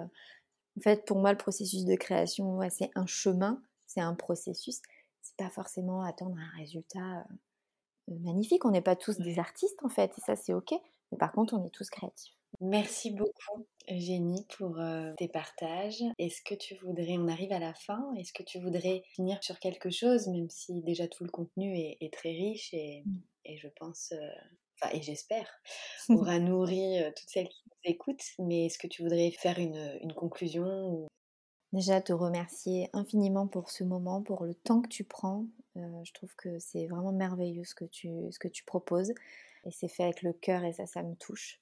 en 0.76 0.80
fait, 0.80 1.04
pour 1.04 1.18
moi, 1.18 1.32
le 1.32 1.38
processus 1.38 1.84
de 1.84 1.94
création, 1.94 2.60
c'est 2.70 2.90
un 2.94 3.06
chemin, 3.06 3.62
c'est 3.86 4.00
un 4.00 4.14
processus. 4.14 4.80
C'est 5.22 5.36
pas 5.36 5.50
forcément 5.50 6.02
attendre 6.02 6.36
un 6.36 6.58
résultat 6.58 7.26
euh, 8.10 8.14
magnifique. 8.22 8.64
On 8.64 8.70
n'est 8.70 8.82
pas 8.82 8.96
tous 8.96 9.18
des 9.18 9.38
artistes, 9.38 9.82
en 9.82 9.88
fait, 9.88 10.12
et 10.16 10.20
ça, 10.20 10.36
c'est 10.36 10.54
OK. 10.54 10.72
Mais 11.12 11.18
par 11.18 11.32
contre, 11.32 11.54
on 11.54 11.64
est 11.64 11.70
tous 11.70 11.88
créatifs. 11.90 12.36
Merci 12.60 13.10
beaucoup, 13.10 13.66
Eugénie, 13.90 14.46
pour 14.56 14.78
euh, 14.78 15.12
tes 15.18 15.28
partages. 15.28 16.02
Est-ce 16.18 16.42
que 16.42 16.54
tu 16.54 16.74
voudrais, 16.76 17.18
on 17.18 17.28
arrive 17.28 17.52
à 17.52 17.58
la 17.58 17.74
fin, 17.74 18.14
est-ce 18.14 18.32
que 18.32 18.42
tu 18.42 18.60
voudrais 18.60 19.02
finir 19.14 19.42
sur 19.42 19.58
quelque 19.58 19.90
chose, 19.90 20.28
même 20.28 20.48
si 20.48 20.80
déjà 20.82 21.06
tout 21.06 21.24
le 21.24 21.30
contenu 21.30 21.76
est, 21.76 22.12
très 22.12 22.30
riche 22.30 22.72
et, 22.72 23.02
mmh. 23.04 23.56
je 23.56 23.68
pense 23.78 24.12
euh, 24.12 24.28
enfin, 24.80 24.94
et 24.96 25.02
j'espère, 25.02 25.48
aura 26.08 26.38
nourri 26.38 26.98
toutes 27.16 27.28
celles 27.28 27.48
qui 27.48 27.62
nous 27.66 27.90
écoutent. 27.90 28.24
Mais 28.38 28.66
est-ce 28.66 28.78
que 28.78 28.86
tu 28.86 29.02
voudrais 29.02 29.30
faire 29.30 29.58
une, 29.58 30.12
conclusion 30.14 31.06
Déjà, 31.72 32.00
te 32.00 32.12
remercier 32.12 32.88
infiniment 32.92 33.46
pour 33.46 33.70
ce 33.70 33.84
moment, 33.84 34.22
pour 34.22 34.44
le 34.44 34.54
temps 34.54 34.80
que 34.80 34.88
tu 34.88 35.04
prends. 35.04 35.46
je 35.74 36.12
trouve 36.12 36.34
que 36.36 36.58
c'est 36.58 36.86
vraiment 36.86 37.12
merveilleux 37.12 37.64
ce 37.64 37.74
que 37.74 37.84
tu, 37.84 38.10
ce 38.30 38.38
que 38.38 38.48
tu 38.48 38.64
proposes. 38.64 39.12
Et 39.64 39.70
c'est 39.72 39.88
fait 39.88 40.04
avec 40.04 40.22
le 40.22 40.32
cœur 40.32 40.64
et 40.64 40.72
ça, 40.72 40.86
ça 40.86 41.02
me 41.02 41.14
touche. 41.16 41.60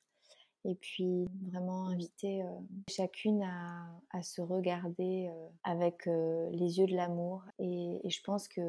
Et 0.67 0.75
puis 0.77 1.27
vraiment 1.51 1.89
inviter 1.89 2.43
chacune 2.89 3.43
à, 3.43 3.87
à, 4.11 4.23
se 4.23 4.41
regarder 4.41 5.31
avec 5.62 6.07
les 6.07 6.79
yeux 6.79 6.87
de 6.87 6.95
l'amour. 6.95 7.43
Et, 7.59 8.01
et, 8.03 8.11
je 8.11 8.23
pense 8.23 8.49
que 8.49 8.61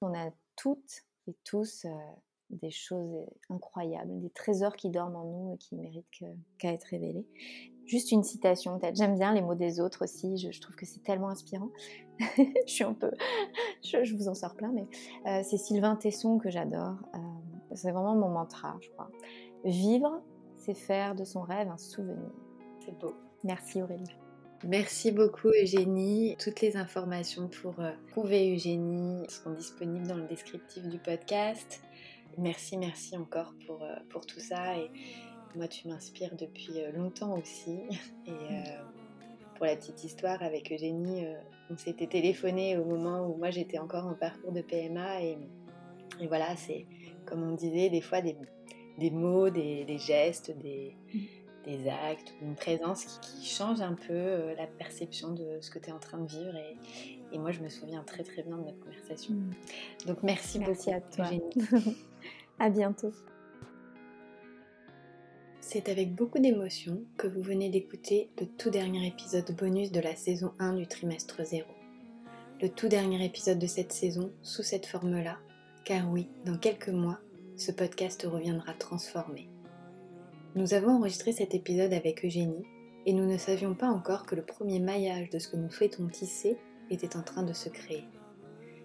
on 0.00 0.14
a 0.14 0.30
toutes 0.56 1.04
et 1.26 1.36
tous 1.44 1.86
des 2.50 2.70
choses 2.70 3.26
incroyables, 3.50 4.20
des 4.20 4.30
trésors 4.30 4.76
qui 4.76 4.90
dorment 4.90 5.16
en 5.16 5.24
nous 5.24 5.54
et 5.54 5.58
qui 5.58 5.76
méritent 5.76 6.06
qu'à 6.58 6.72
être 6.72 6.84
révélés. 6.84 7.26
Juste 7.86 8.12
une 8.12 8.22
citation, 8.22 8.78
peut-être. 8.78 8.96
J'aime 8.96 9.14
bien 9.14 9.32
les 9.32 9.40
mots 9.40 9.54
des 9.54 9.80
autres 9.80 10.04
aussi. 10.04 10.36
Je, 10.36 10.60
trouve 10.60 10.76
que 10.76 10.84
c'est 10.84 11.02
tellement 11.02 11.30
inspirant. 11.30 11.70
je 12.18 12.42
suis 12.66 12.84
un 12.84 12.92
peu, 12.92 13.10
je, 13.82 14.14
vous 14.14 14.28
en 14.28 14.34
sors 14.34 14.54
plein, 14.54 14.72
mais 14.72 14.86
euh, 15.26 15.42
c'est 15.42 15.56
Sylvain 15.56 15.96
Tesson 15.96 16.38
que 16.38 16.50
j'adore. 16.50 16.96
Euh, 17.14 17.18
c'est 17.74 17.90
vraiment 17.90 18.14
mon 18.14 18.28
mantra, 18.28 18.76
je 18.80 18.90
crois. 18.90 19.10
Vivre, 19.64 20.22
c'est 20.56 20.74
faire 20.74 21.14
de 21.14 21.24
son 21.24 21.40
rêve 21.40 21.68
un 21.68 21.78
souvenir. 21.78 22.30
C'est 22.84 22.98
beau. 22.98 23.14
Merci 23.44 23.80
Aurélie. 23.82 24.16
Merci 24.64 25.12
beaucoup 25.12 25.48
Eugénie. 25.48 26.36
Toutes 26.38 26.60
les 26.60 26.76
informations 26.76 27.48
pour 27.48 27.78
euh, 27.78 27.92
trouver 28.10 28.54
Eugénie 28.54 29.24
sont 29.28 29.52
disponibles 29.52 30.06
dans 30.06 30.16
le 30.16 30.26
descriptif 30.26 30.86
du 30.88 30.98
podcast. 30.98 31.80
Merci, 32.38 32.76
merci 32.78 33.16
encore 33.16 33.52
pour, 33.66 33.84
pour 34.08 34.24
tout 34.26 34.40
ça. 34.40 34.78
Et 34.78 34.90
moi, 35.56 35.68
tu 35.68 35.88
m'inspires 35.88 36.34
depuis 36.36 36.80
euh, 36.80 36.92
longtemps 36.92 37.36
aussi. 37.38 37.80
Et 38.26 38.30
euh, 38.30 38.62
pour 39.56 39.66
la 39.66 39.76
petite 39.76 40.04
histoire, 40.04 40.42
avec 40.42 40.72
Eugénie, 40.72 41.26
euh, 41.26 41.34
on 41.70 41.76
s'était 41.76 42.06
téléphoné 42.06 42.76
au 42.76 42.84
moment 42.84 43.26
où 43.26 43.36
moi 43.36 43.50
j'étais 43.50 43.78
encore 43.78 44.06
en 44.06 44.14
parcours 44.14 44.52
de 44.52 44.62
PMA. 44.62 45.22
Et, 45.22 45.38
voilà, 46.26 46.56
c'est 46.56 46.86
comme 47.26 47.42
on 47.42 47.54
disait, 47.54 47.90
des 47.90 48.00
fois 48.00 48.20
des, 48.20 48.34
mots, 49.10 49.50
des, 49.50 49.98
gestes, 49.98 50.50
des, 50.58 50.96
actes, 51.88 52.34
une 52.40 52.54
présence 52.54 53.04
qui, 53.20 53.46
change 53.46 53.80
un 53.82 53.94
peu 53.94 54.54
la 54.56 54.66
perception 54.66 55.32
de 55.32 55.58
ce 55.60 55.70
que 55.70 55.78
tu 55.78 55.90
es 55.90 55.92
en 55.92 55.98
train 55.98 56.18
de 56.18 56.26
vivre. 56.26 56.56
Et, 57.30 57.38
moi, 57.38 57.52
je 57.52 57.60
me 57.60 57.68
souviens 57.68 58.02
très 58.02 58.24
très 58.24 58.42
bien 58.42 58.56
de 58.56 58.64
notre 58.64 58.80
conversation. 58.80 59.34
Mm. 59.34 59.50
Donc 60.06 60.22
merci, 60.22 60.58
merci 60.58 60.90
beaucoup 60.90 61.22
à 61.22 61.28
toi. 61.28 61.84
à 62.58 62.70
bientôt. 62.70 63.12
C'est 65.60 65.88
avec 65.88 66.14
beaucoup 66.14 66.38
d'émotion 66.38 67.02
que 67.16 67.26
vous 67.26 67.42
venez 67.42 67.68
d'écouter 67.68 68.30
le 68.40 68.46
tout 68.46 68.70
dernier 68.70 69.06
épisode 69.06 69.54
bonus 69.54 69.92
de 69.92 70.00
la 70.00 70.16
saison 70.16 70.52
1 70.58 70.74
du 70.74 70.86
trimestre 70.86 71.44
0. 71.44 71.66
Le 72.62 72.68
tout 72.68 72.88
dernier 72.88 73.24
épisode 73.24 73.58
de 73.58 73.66
cette 73.66 73.92
saison 73.92 74.32
sous 74.42 74.62
cette 74.62 74.86
forme-là, 74.86 75.38
car 75.84 76.10
oui, 76.10 76.28
dans 76.44 76.56
quelques 76.56 76.88
mois, 76.88 77.18
ce 77.56 77.70
podcast 77.70 78.26
reviendra 78.28 78.72
transformé. 78.72 79.48
Nous 80.54 80.74
avons 80.74 80.92
enregistré 80.96 81.32
cet 81.32 81.54
épisode 81.54 81.92
avec 81.92 82.24
Eugénie 82.24 82.64
et 83.04 83.12
nous 83.12 83.26
ne 83.26 83.36
savions 83.36 83.74
pas 83.74 83.88
encore 83.88 84.26
que 84.26 84.34
le 84.34 84.44
premier 84.44 84.80
maillage 84.80 85.30
de 85.30 85.38
ce 85.38 85.48
que 85.48 85.56
nous 85.56 85.70
souhaitons 85.70 86.08
tisser 86.08 86.56
était 86.90 87.16
en 87.16 87.22
train 87.22 87.42
de 87.42 87.52
se 87.52 87.68
créer. 87.68 88.04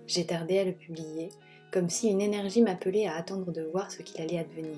J'ai 0.05 0.25
tardé 0.25 0.59
à 0.59 0.65
le 0.65 0.73
publier, 0.73 1.29
comme 1.73 1.89
si 1.89 2.07
une 2.09 2.21
énergie 2.21 2.61
m'appelait 2.61 3.07
à 3.07 3.15
attendre 3.15 3.51
de 3.51 3.63
voir 3.63 3.89
ce 3.89 4.03
qu'il 4.03 4.21
allait 4.21 4.37
advenir. 4.37 4.77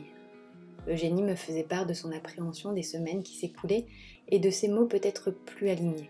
Eugénie 0.87 1.23
me 1.23 1.35
faisait 1.35 1.63
part 1.63 1.85
de 1.85 1.93
son 1.93 2.13
appréhension 2.13 2.71
des 2.71 2.83
semaines 2.83 3.21
qui 3.21 3.35
s'écoulaient 3.35 3.85
et 4.29 4.39
de 4.39 4.49
ses 4.49 4.69
mots 4.69 4.85
peut-être 4.85 5.31
plus 5.31 5.69
alignés. 5.69 6.09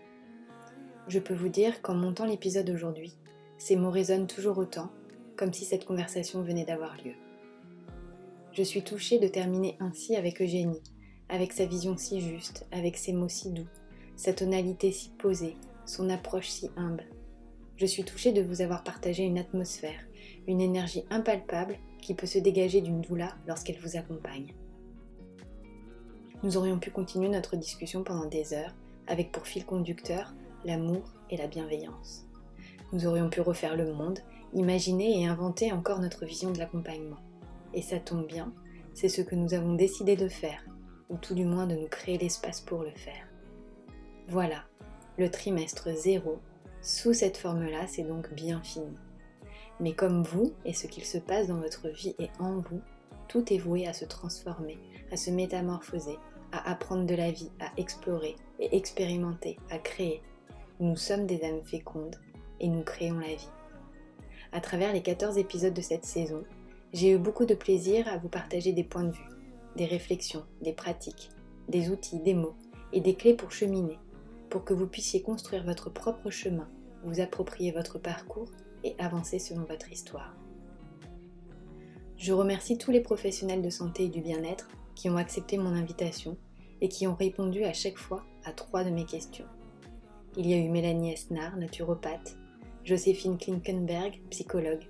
Je 1.08 1.18
peux 1.18 1.34
vous 1.34 1.48
dire 1.48 1.82
qu'en 1.82 1.94
montant 1.94 2.24
l'épisode 2.24 2.70
aujourd'hui, 2.70 3.14
ces 3.58 3.74
mots 3.74 3.90
résonnent 3.90 4.28
toujours 4.28 4.58
autant, 4.58 4.92
comme 5.36 5.52
si 5.52 5.64
cette 5.64 5.86
conversation 5.86 6.42
venait 6.42 6.64
d'avoir 6.64 6.96
lieu. 7.04 7.14
Je 8.52 8.62
suis 8.62 8.82
touchée 8.82 9.18
de 9.18 9.26
terminer 9.26 9.76
ainsi 9.80 10.14
avec 10.14 10.40
Eugénie, 10.40 10.82
avec 11.28 11.52
sa 11.52 11.66
vision 11.66 11.96
si 11.96 12.20
juste, 12.20 12.64
avec 12.70 12.96
ses 12.96 13.12
mots 13.12 13.28
si 13.28 13.50
doux, 13.50 13.68
sa 14.14 14.32
tonalité 14.32 14.92
si 14.92 15.10
posée, 15.10 15.56
son 15.84 16.10
approche 16.10 16.48
si 16.48 16.70
humble. 16.76 17.06
Je 17.76 17.86
suis 17.86 18.04
touchée 18.04 18.32
de 18.32 18.40
vous 18.40 18.62
avoir 18.62 18.84
partagé 18.84 19.24
une 19.24 19.38
atmosphère, 19.38 20.00
une 20.46 20.60
énergie 20.60 21.04
impalpable 21.10 21.78
qui 22.00 22.14
peut 22.14 22.26
se 22.26 22.38
dégager 22.38 22.80
d'une 22.80 23.00
doula 23.00 23.36
lorsqu'elle 23.46 23.78
vous 23.78 23.96
accompagne. 23.96 24.54
Nous 26.42 26.56
aurions 26.56 26.78
pu 26.78 26.90
continuer 26.90 27.28
notre 27.28 27.56
discussion 27.56 28.04
pendant 28.04 28.26
des 28.26 28.52
heures, 28.52 28.74
avec 29.06 29.32
pour 29.32 29.46
fil 29.46 29.64
conducteur 29.64 30.34
l'amour 30.64 31.02
et 31.30 31.36
la 31.36 31.46
bienveillance. 31.46 32.26
Nous 32.92 33.06
aurions 33.06 33.30
pu 33.30 33.40
refaire 33.40 33.76
le 33.76 33.92
monde, 33.92 34.20
imaginer 34.52 35.20
et 35.20 35.26
inventer 35.26 35.72
encore 35.72 36.00
notre 36.00 36.24
vision 36.24 36.52
de 36.52 36.58
l'accompagnement. 36.58 37.16
Et 37.74 37.82
ça 37.82 37.98
tombe 37.98 38.26
bien, 38.26 38.52
c'est 38.94 39.08
ce 39.08 39.22
que 39.22 39.34
nous 39.34 39.54
avons 39.54 39.74
décidé 39.74 40.16
de 40.16 40.28
faire, 40.28 40.64
ou 41.08 41.16
tout 41.16 41.34
du 41.34 41.44
moins 41.44 41.66
de 41.66 41.74
nous 41.74 41.88
créer 41.88 42.18
l'espace 42.18 42.60
pour 42.60 42.82
le 42.82 42.92
faire. 42.92 43.28
Voilà, 44.28 44.64
le 45.18 45.30
trimestre 45.30 45.88
zéro, 45.94 46.38
sous 46.82 47.12
cette 47.12 47.36
forme-là, 47.36 47.86
c'est 47.86 48.04
donc 48.04 48.32
bien 48.34 48.60
fini. 48.62 48.96
Mais 49.80 49.92
comme 49.92 50.22
vous 50.22 50.52
et 50.64 50.72
ce 50.72 50.86
qu'il 50.86 51.04
se 51.04 51.18
passe 51.18 51.48
dans 51.48 51.60
votre 51.60 51.88
vie 51.88 52.14
et 52.18 52.30
en 52.38 52.60
vous, 52.60 52.80
tout 53.28 53.52
est 53.52 53.58
voué 53.58 53.86
à 53.86 53.92
se 53.92 54.04
transformer, 54.04 54.78
à 55.12 55.16
se 55.16 55.30
métamorphoser, 55.30 56.18
à 56.52 56.70
apprendre 56.70 57.06
de 57.06 57.14
la 57.14 57.30
vie, 57.30 57.50
à 57.60 57.70
explorer 57.76 58.36
et 58.58 58.76
expérimenter, 58.76 59.58
à 59.70 59.78
créer. 59.78 60.22
Nous 60.80 60.96
sommes 60.96 61.26
des 61.26 61.42
âmes 61.44 61.64
fécondes 61.64 62.16
et 62.60 62.68
nous 62.68 62.82
créons 62.82 63.18
la 63.18 63.34
vie. 63.34 63.50
À 64.52 64.60
travers 64.60 64.92
les 64.92 65.02
14 65.02 65.36
épisodes 65.38 65.74
de 65.74 65.82
cette 65.82 66.04
saison, 66.04 66.44
j'ai 66.92 67.10
eu 67.10 67.18
beaucoup 67.18 67.44
de 67.44 67.54
plaisir 67.54 68.08
à 68.08 68.16
vous 68.16 68.28
partager 68.28 68.72
des 68.72 68.84
points 68.84 69.04
de 69.04 69.12
vue, 69.12 69.28
des 69.76 69.86
réflexions, 69.86 70.44
des 70.62 70.72
pratiques, 70.72 71.30
des 71.68 71.90
outils, 71.90 72.20
des 72.20 72.34
mots 72.34 72.54
et 72.92 73.00
des 73.00 73.14
clés 73.14 73.34
pour 73.34 73.52
cheminer, 73.52 73.98
pour 74.48 74.64
que 74.64 74.72
vous 74.72 74.86
puissiez 74.86 75.20
construire 75.20 75.64
votre 75.64 75.90
propre 75.90 76.30
chemin, 76.30 76.68
vous 77.04 77.20
approprier 77.20 77.72
votre 77.72 77.98
parcours 77.98 78.50
avancer 78.98 79.38
selon 79.38 79.64
votre 79.64 79.90
histoire. 79.90 80.36
Je 82.16 82.32
remercie 82.32 82.78
tous 82.78 82.90
les 82.90 83.00
professionnels 83.00 83.62
de 83.62 83.70
santé 83.70 84.04
et 84.04 84.08
du 84.08 84.20
bien-être 84.20 84.68
qui 84.94 85.10
ont 85.10 85.16
accepté 85.16 85.58
mon 85.58 85.74
invitation 85.74 86.36
et 86.80 86.88
qui 86.88 87.06
ont 87.06 87.14
répondu 87.14 87.64
à 87.64 87.72
chaque 87.72 87.98
fois 87.98 88.24
à 88.44 88.52
trois 88.52 88.84
de 88.84 88.90
mes 88.90 89.04
questions. 89.04 89.46
Il 90.36 90.46
y 90.46 90.54
a 90.54 90.58
eu 90.58 90.68
Mélanie 90.68 91.12
Esnar, 91.12 91.56
naturopathe, 91.56 92.36
Joséphine 92.84 93.38
Klinkenberg, 93.38 94.20
psychologue, 94.30 94.86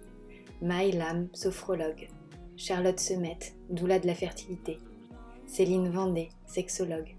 Mai 0.60 0.92
Lam, 0.92 1.28
sophrologue, 1.32 2.08
Charlotte 2.56 2.98
Semet, 2.98 3.38
doula 3.70 3.98
de 3.98 4.06
la 4.06 4.14
fertilité, 4.14 4.78
Céline 5.46 5.90
Vendée, 5.90 6.30
sexologue, 6.46 7.14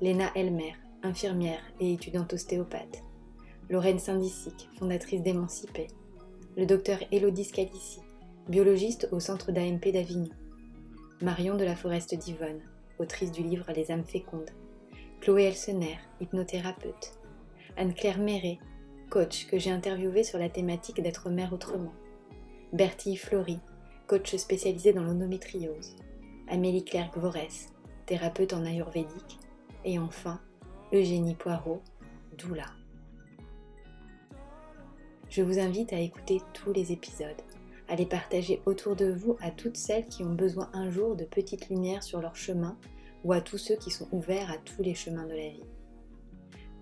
Léna 0.00 0.30
Elmer, 0.34 0.74
infirmière 1.02 1.62
et 1.80 1.92
étudiante 1.92 2.32
ostéopathe, 2.32 3.02
Lorraine 3.70 3.98
Saint-Disic, 3.98 4.68
fondatrice 4.78 5.22
d'Émancipé, 5.22 5.88
le 6.56 6.66
docteur 6.66 6.98
Elodie 7.10 7.44
Scalici, 7.44 7.98
biologiste 8.48 9.08
au 9.10 9.18
centre 9.18 9.50
d'AMP 9.50 9.90
d'Avignon, 9.92 10.30
Marion 11.20 11.56
de 11.56 11.64
la 11.64 11.74
Foreste 11.74 12.14
d'Yvonne, 12.14 12.60
autrice 13.00 13.32
du 13.32 13.42
livre 13.42 13.66
Les 13.74 13.90
âmes 13.90 14.04
fécondes, 14.04 14.50
Chloé 15.20 15.44
Elsener, 15.44 15.98
hypnothérapeute, 16.20 17.18
Anne-Claire 17.76 18.18
Méret, 18.18 18.58
coach 19.10 19.48
que 19.48 19.58
j'ai 19.58 19.70
interviewé 19.70 20.22
sur 20.22 20.38
la 20.38 20.48
thématique 20.48 21.02
d'être 21.02 21.28
mère 21.28 21.52
autrement, 21.52 21.92
Bertille 22.72 23.16
Flory, 23.16 23.58
coach 24.06 24.36
spécialisé 24.36 24.92
dans 24.92 25.02
l'onométriose, 25.02 25.96
Amélie 26.46 26.84
Claire 26.84 27.10
Gvorès, 27.12 27.72
thérapeute 28.06 28.52
en 28.52 28.64
ayurvédique, 28.64 29.40
et 29.84 29.98
enfin 29.98 30.40
Eugénie 30.92 31.34
Poirot, 31.34 31.82
doula. 32.38 32.66
Je 35.34 35.42
vous 35.42 35.58
invite 35.58 35.92
à 35.92 35.98
écouter 35.98 36.40
tous 36.52 36.72
les 36.72 36.92
épisodes 36.92 37.42
à 37.88 37.96
les 37.96 38.06
partager 38.06 38.62
autour 38.66 38.94
de 38.94 39.10
vous 39.10 39.36
à 39.40 39.50
toutes 39.50 39.76
celles 39.76 40.06
qui 40.06 40.22
ont 40.22 40.32
besoin 40.32 40.70
un 40.72 40.92
jour 40.92 41.16
de 41.16 41.24
petites 41.24 41.68
lumières 41.70 42.04
sur 42.04 42.20
leur 42.20 42.36
chemin 42.36 42.78
ou 43.24 43.32
à 43.32 43.40
tous 43.40 43.58
ceux 43.58 43.74
qui 43.74 43.90
sont 43.90 44.06
ouverts 44.12 44.48
à 44.52 44.58
tous 44.58 44.80
les 44.80 44.94
chemins 44.94 45.26
de 45.26 45.34
la 45.34 45.48
vie. 45.48 45.64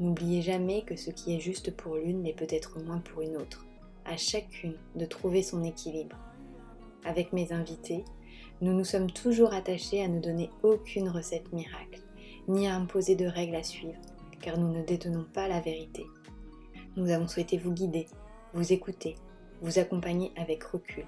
N'oubliez 0.01 0.43
jamais 0.43 0.83
que 0.83 0.97
ce 0.97 1.11
qui 1.11 1.35
est 1.35 1.41
juste 1.41 1.75
pour 1.75 1.97
l'une 1.97 2.21
n'est 2.21 2.35
peut-être 2.35 2.79
moins 2.79 2.99
pour 2.99 3.23
une 3.23 3.39
autre, 3.39 3.65
à 4.05 4.19
chacune 4.19 4.77
de 4.97 5.07
trouver 5.07 5.43
son 5.43 5.65
équilibre. 5.65 6.19
Avec 7.07 7.33
mes 7.33 7.55
invités, 7.55 8.05
nous 8.61 8.75
nous 8.75 8.85
sommes 8.85 9.11
toujours 9.11 9.55
attachés 9.55 10.05
à 10.05 10.09
ne 10.09 10.21
donner 10.21 10.51
aucune 10.63 11.09
recette 11.09 11.51
miracle, 11.55 12.03
ni 12.49 12.69
à 12.69 12.77
imposer 12.77 13.17
de 13.17 13.25
règles 13.25 13.57
à 13.57 13.63
suivre, 13.63 13.99
car 14.43 14.59
nous 14.59 14.71
ne 14.71 14.85
détenons 14.85 15.25
pas 15.33 15.49
la 15.49 15.61
vérité. 15.61 16.05
Nous 16.97 17.09
avons 17.11 17.29
souhaité 17.29 17.57
vous 17.57 17.73
guider, 17.73 18.09
vous 18.55 18.73
écouter 18.73 19.17
vous 19.63 19.79
accompagner 19.79 20.33
avec 20.37 20.65
recul. 20.65 21.07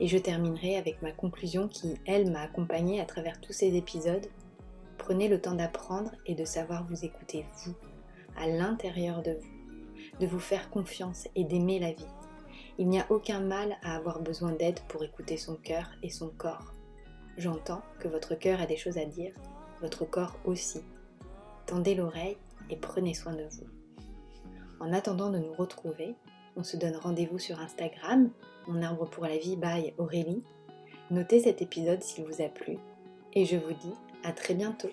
Et 0.00 0.08
je 0.08 0.18
terminerai 0.18 0.76
avec 0.76 1.00
ma 1.00 1.12
conclusion 1.12 1.68
qui, 1.68 1.94
elle, 2.06 2.30
m'a 2.30 2.40
accompagnée 2.40 3.00
à 3.00 3.04
travers 3.04 3.40
tous 3.40 3.52
ces 3.52 3.76
épisodes. 3.76 4.26
Prenez 4.98 5.28
le 5.28 5.40
temps 5.40 5.54
d'apprendre 5.54 6.10
et 6.26 6.34
de 6.34 6.44
savoir 6.44 6.84
vous 6.86 7.04
écouter 7.04 7.46
vous, 7.64 7.74
à 8.36 8.48
l'intérieur 8.48 9.22
de 9.22 9.32
vous, 9.32 10.18
de 10.20 10.26
vous 10.26 10.40
faire 10.40 10.70
confiance 10.70 11.28
et 11.36 11.44
d'aimer 11.44 11.78
la 11.78 11.92
vie. 11.92 12.06
Il 12.78 12.88
n'y 12.88 13.00
a 13.00 13.06
aucun 13.10 13.40
mal 13.40 13.76
à 13.82 13.96
avoir 13.96 14.20
besoin 14.20 14.52
d'aide 14.52 14.80
pour 14.88 15.02
écouter 15.04 15.36
son 15.36 15.56
cœur 15.56 15.90
et 16.02 16.10
son 16.10 16.28
corps. 16.28 16.72
J'entends 17.36 17.82
que 18.00 18.08
votre 18.08 18.34
cœur 18.34 18.60
a 18.60 18.66
des 18.66 18.76
choses 18.76 18.98
à 18.98 19.04
dire, 19.04 19.32
votre 19.80 20.04
corps 20.04 20.36
aussi. 20.44 20.82
Tendez 21.66 21.94
l'oreille 21.94 22.36
et 22.70 22.76
prenez 22.76 23.14
soin 23.14 23.34
de 23.34 23.44
vous. 23.44 23.66
En 24.80 24.92
attendant 24.92 25.30
de 25.30 25.38
nous 25.38 25.52
retrouver, 25.54 26.16
on 26.58 26.64
se 26.64 26.76
donne 26.76 26.96
rendez-vous 26.96 27.38
sur 27.38 27.60
Instagram, 27.60 28.30
mon 28.66 28.82
arbre 28.82 29.08
pour 29.08 29.24
la 29.24 29.38
vie 29.38 29.56
by 29.56 29.94
Aurélie. 29.96 30.42
Notez 31.10 31.40
cet 31.40 31.62
épisode 31.62 32.02
s'il 32.02 32.24
vous 32.24 32.42
a 32.42 32.48
plu 32.48 32.78
et 33.32 33.44
je 33.44 33.56
vous 33.56 33.72
dis 33.72 33.94
à 34.24 34.32
très 34.32 34.54
bientôt. 34.54 34.90